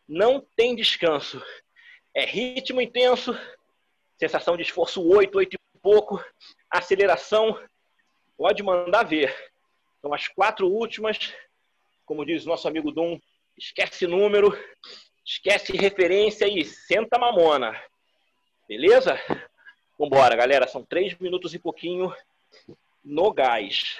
Não 0.08 0.40
tem 0.56 0.76
descanso. 0.76 1.44
É 2.16 2.26
ritmo 2.26 2.82
intenso, 2.82 3.38
sensação 4.20 4.56
de 4.56 4.64
esforço 4.64 5.06
8, 5.08 5.38
8 5.38 5.54
e 5.56 5.80
pouco, 5.82 6.24
aceleração, 6.70 7.60
pode 8.38 8.62
mandar 8.62 9.04
ver. 9.04 9.36
Então, 10.00 10.14
as 10.14 10.28
quatro 10.28 10.68
últimas, 10.68 11.34
como 12.06 12.26
diz 12.26 12.46
nosso 12.46 12.68
amigo 12.68 12.92
Dum, 12.92 13.20
esquece 13.58 14.06
número, 14.06 14.58
esquece 15.26 15.76
referência 15.76 16.48
e 16.48 16.64
senta 16.66 17.18
mamona. 17.18 17.80
Beleza? 18.68 19.20
Vambora, 19.98 20.36
galera. 20.36 20.68
São 20.68 20.84
três 20.84 21.18
minutos 21.20 21.54
e 21.54 21.60
pouquinho 21.60 22.14
no 23.04 23.32
gás. 23.32 24.00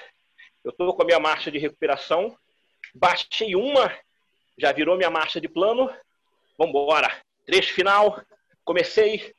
Eu 0.62 0.70
estou 0.70 0.94
com 0.94 1.02
a 1.02 1.06
minha 1.06 1.20
marcha 1.20 1.50
de 1.50 1.58
recuperação. 1.58 2.36
Baixei 2.94 3.54
uma, 3.54 3.92
já 4.58 4.72
virou 4.72 4.96
minha 4.96 5.10
marcha 5.10 5.40
de 5.40 5.48
plano. 5.48 5.90
Vambora. 6.58 7.10
Trecho 7.46 7.74
final. 7.74 8.22
Comecei. 8.64 9.34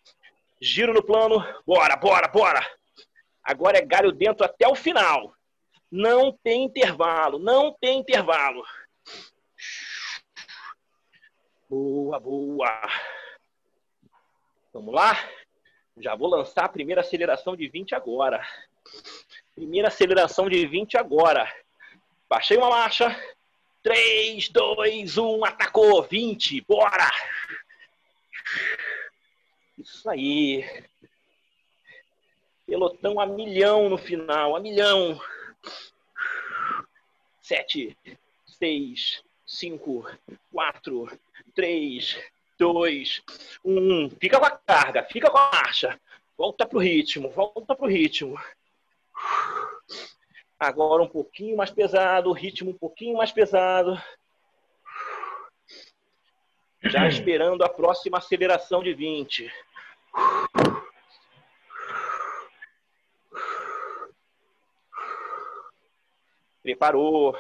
Giro 0.62 0.94
no 0.94 1.04
plano. 1.04 1.44
Bora, 1.66 1.96
bora, 1.96 2.28
bora. 2.28 2.76
Agora 3.44 3.78
é 3.78 3.82
galho 3.82 4.12
dentro 4.12 4.46
até 4.46 4.68
o 4.68 4.76
final. 4.76 5.34
Não 5.92 6.32
tem 6.32 6.64
intervalo. 6.64 7.40
Não 7.40 7.74
tem 7.80 8.00
intervalo. 8.00 8.64
Boa, 11.70 12.20
boa. 12.20 12.82
Vamos 14.74 14.94
lá? 14.94 15.18
Já 15.98 16.16
vou 16.16 16.28
lançar 16.28 16.66
a 16.66 16.70
primeira 16.70 17.02
aceleração 17.02 17.56
de 17.56 17.68
20 17.68 17.96
agora. 17.96 18.46
Primeira 19.56 19.88
aceleração 19.88 20.50
de 20.50 20.68
20 20.68 20.98
agora. 20.98 21.50
Baixei 22.30 22.58
uma 22.58 22.70
marcha. 22.70 23.16
3, 23.82 24.50
2, 24.50 25.18
1, 25.18 25.46
atacou. 25.46 26.04
20, 26.04 26.62
bora! 26.68 27.10
Isso 29.78 30.10
aí. 30.10 30.66
Pelotão 32.66 33.20
a 33.20 33.26
milhão 33.26 33.90
no 33.90 33.98
final, 33.98 34.56
a 34.56 34.60
milhão. 34.60 35.20
7, 37.42 37.96
6, 38.46 39.24
5, 39.46 40.10
4, 40.52 41.20
3, 41.54 42.18
2, 42.58 43.22
1. 43.64 44.10
Fica 44.20 44.40
com 44.40 44.46
a 44.46 44.52
carga, 44.52 45.04
fica 45.04 45.30
com 45.30 45.38
a 45.38 45.52
marcha. 45.52 46.00
Volta 46.38 46.66
pro 46.66 46.80
ritmo, 46.80 47.30
volta 47.30 47.76
pro 47.76 47.88
ritmo. 47.88 48.40
Agora 50.60 51.04
um 51.04 51.08
pouquinho 51.08 51.56
mais 51.56 51.70
pesado, 51.70 52.32
ritmo 52.32 52.72
um 52.72 52.78
pouquinho 52.78 53.18
mais 53.18 53.32
pesado. 53.32 54.02
Já 56.86 57.08
esperando 57.08 57.64
a 57.64 57.70
próxima 57.70 58.18
aceleração 58.18 58.84
de 58.84 58.94
20. 58.94 59.52
Preparou. 66.62 67.38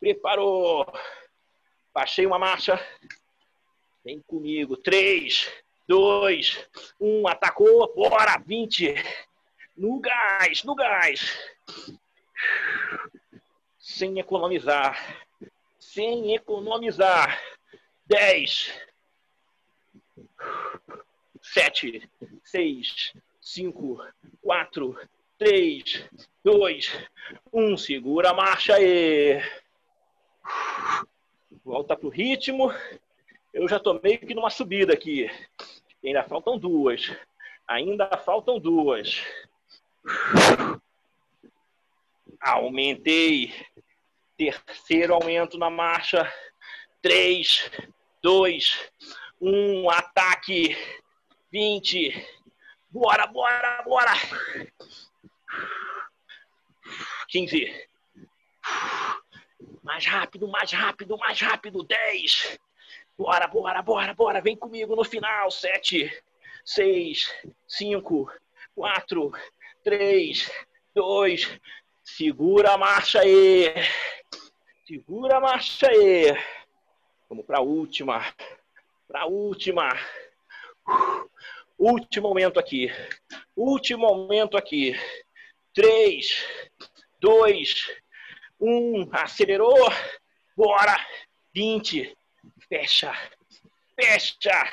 Preparou. 0.00 0.86
Baixei 1.92 2.26
uma 2.26 2.38
marcha. 2.38 2.80
Vem 4.04 4.22
comigo. 4.26 4.76
3, 4.76 5.52
2, 5.86 6.68
1. 7.00 7.28
Atacou. 7.28 7.94
Bora. 7.94 8.42
20. 8.46 8.94
No 9.76 10.00
gás, 10.00 10.64
no 10.64 10.74
gás 10.74 11.38
sem 13.98 14.20
economizar. 14.20 14.96
Sem 15.78 16.34
economizar. 16.34 17.36
10, 18.08 18.72
7, 21.42 22.10
6, 22.42 23.14
5, 23.38 24.06
4, 24.42 25.08
3, 25.38 26.08
2, 26.42 27.08
1. 27.52 27.76
Segura 27.76 28.30
a 28.30 28.34
marcha 28.34 28.76
aí. 28.76 29.42
Volta 31.62 31.94
pro 31.94 32.08
ritmo. 32.08 32.72
Eu 33.52 33.68
já 33.68 33.78
tô 33.78 34.00
meio 34.02 34.18
que 34.20 34.34
numa 34.34 34.48
subida 34.48 34.94
aqui. 34.94 35.30
Ainda 36.02 36.24
faltam 36.24 36.58
duas. 36.58 37.14
Ainda 37.66 38.08
faltam 38.16 38.58
duas. 38.58 39.22
Aumentei. 42.40 43.52
Terceiro 44.36 45.12
aumento 45.12 45.58
na 45.58 45.68
marcha. 45.68 46.32
Três, 47.02 47.70
dois, 48.28 48.78
um, 49.40 49.88
ataque. 49.88 50.76
Vinte. 51.50 52.12
Bora, 52.90 53.26
bora, 53.26 53.82
bora. 53.86 54.12
Quinze. 57.26 57.88
Mais 59.82 60.04
rápido, 60.04 60.46
mais 60.46 60.70
rápido, 60.70 61.16
mais 61.16 61.40
rápido. 61.40 61.82
Dez. 61.82 62.58
Bora, 63.16 63.46
bora, 63.46 63.80
bora, 63.80 64.12
bora. 64.12 64.42
Vem 64.42 64.54
comigo 64.54 64.94
no 64.94 65.04
final. 65.04 65.50
Sete, 65.50 66.12
seis, 66.62 67.34
cinco, 67.66 68.30
quatro, 68.74 69.32
três, 69.82 70.50
dois, 70.94 71.58
Segura 72.04 72.72
a 72.72 72.78
marcha 72.78 73.20
aí. 73.20 73.72
Segura 74.86 75.38
a 75.38 75.40
marcha 75.40 75.88
aí. 75.88 76.57
Vamos 77.28 77.44
para 77.44 77.58
a 77.58 77.62
última. 77.62 78.24
Para 79.06 79.22
a 79.22 79.26
última. 79.26 79.90
Último 81.78 82.28
momento 82.28 82.58
aqui. 82.58 82.90
Último 83.54 84.06
momento 84.06 84.56
aqui. 84.56 84.94
Três, 85.74 86.42
dois, 87.20 87.86
um. 88.58 89.08
Acelerou. 89.12 89.76
Bora. 90.56 90.96
Vinte. 91.52 92.16
Fecha. 92.66 93.12
Fecha. 93.94 94.72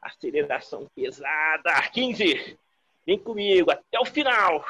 Aceleração 0.00 0.88
pesada. 0.94 1.82
Quinze. 1.92 2.56
Vem 3.04 3.18
comigo 3.18 3.72
até 3.72 3.98
o 3.98 4.04
final. 4.04 4.64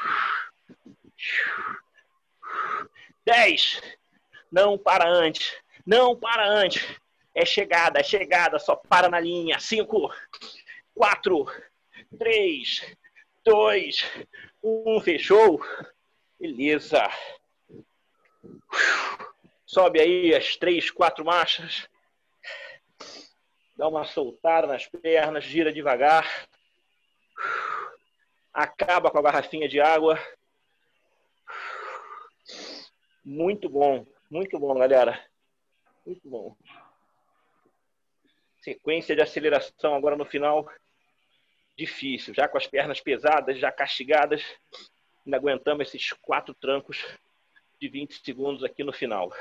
10. 3.25 3.81
Não 4.51 4.77
para 4.77 5.07
antes. 5.07 5.55
Não 5.87 6.19
para 6.19 6.45
antes. 6.45 6.85
É 7.33 7.45
chegada, 7.45 8.01
é 8.01 8.03
chegada. 8.03 8.59
Só 8.59 8.75
para 8.75 9.07
na 9.07 9.21
linha. 9.21 9.57
5, 9.57 10.13
4, 10.93 11.45
3, 12.19 12.95
2, 13.45 14.25
1. 14.61 14.99
Fechou? 14.99 15.63
Beleza. 16.37 17.09
Sobe 19.65 20.01
aí 20.01 20.35
as 20.35 20.57
três, 20.57 20.91
quatro 20.91 21.23
marchas. 21.23 21.87
Dá 23.77 23.87
uma 23.87 24.03
soltada 24.03 24.67
nas 24.67 24.87
pernas, 24.87 25.45
gira 25.45 25.71
devagar. 25.71 26.47
Acaba 28.53 29.09
com 29.09 29.19
a 29.19 29.21
garrafinha 29.21 29.69
de 29.69 29.79
água. 29.79 30.19
Muito 33.23 33.69
bom, 33.69 34.05
muito 34.29 34.59
bom, 34.59 34.73
galera. 34.77 35.23
Muito 36.07 36.29
bom. 36.29 36.55
Sequência 38.61 39.13
de 39.13 39.21
aceleração 39.21 39.93
agora 39.93 40.15
no 40.15 40.23
final. 40.23 40.65
Difícil, 41.77 42.33
já 42.33 42.47
com 42.47 42.57
as 42.57 42.65
pernas 42.65 43.01
pesadas, 43.01 43.59
já 43.59 43.69
castigadas. 43.73 44.41
Ainda 45.25 45.35
aguentamos 45.35 45.85
esses 45.85 46.13
quatro 46.13 46.53
trancos 46.53 47.05
de 47.77 47.89
20 47.89 48.23
segundos 48.23 48.63
aqui 48.63 48.85
no 48.85 48.93
final. 48.93 49.33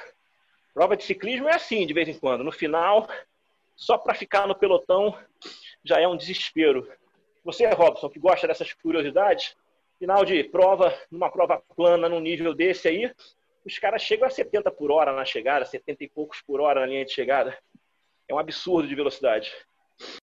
Prova 0.75 0.97
de 0.97 1.05
ciclismo 1.05 1.49
é 1.49 1.55
assim, 1.55 1.87
de 1.87 1.95
vez 1.95 2.09
em 2.09 2.19
quando. 2.19 2.43
No 2.43 2.51
final, 2.51 3.09
só 3.77 3.97
para 3.97 4.13
ficar 4.13 4.49
no 4.49 4.59
pelotão 4.59 5.17
já 5.85 6.01
é 6.01 6.09
um 6.09 6.17
desespero. 6.17 6.93
Você, 7.45 7.65
Robson, 7.69 8.11
que 8.11 8.19
gosta 8.19 8.49
dessas 8.49 8.73
curiosidades, 8.73 9.57
final 10.01 10.25
de 10.25 10.43
prova, 10.43 10.93
numa 11.13 11.31
prova 11.31 11.63
plana, 11.77 12.09
num 12.09 12.19
nível 12.19 12.53
desse 12.53 12.89
aí, 12.89 13.15
os 13.67 13.79
caras 13.81 14.01
chegam 14.01 14.29
a 14.29 14.31
70 14.31 14.71
por 14.71 14.93
hora 14.93 15.13
na 15.13 15.25
chegada, 15.25 15.65
70 15.65 16.05
e 16.05 16.09
poucos 16.09 16.41
por 16.41 16.61
hora 16.61 16.81
na 16.81 16.87
linha 16.87 17.05
de 17.05 17.13
chegada. 17.13 17.59
É 18.29 18.33
um 18.33 18.39
absurdo 18.39 18.87
de 18.87 18.95
velocidade. 18.95 19.53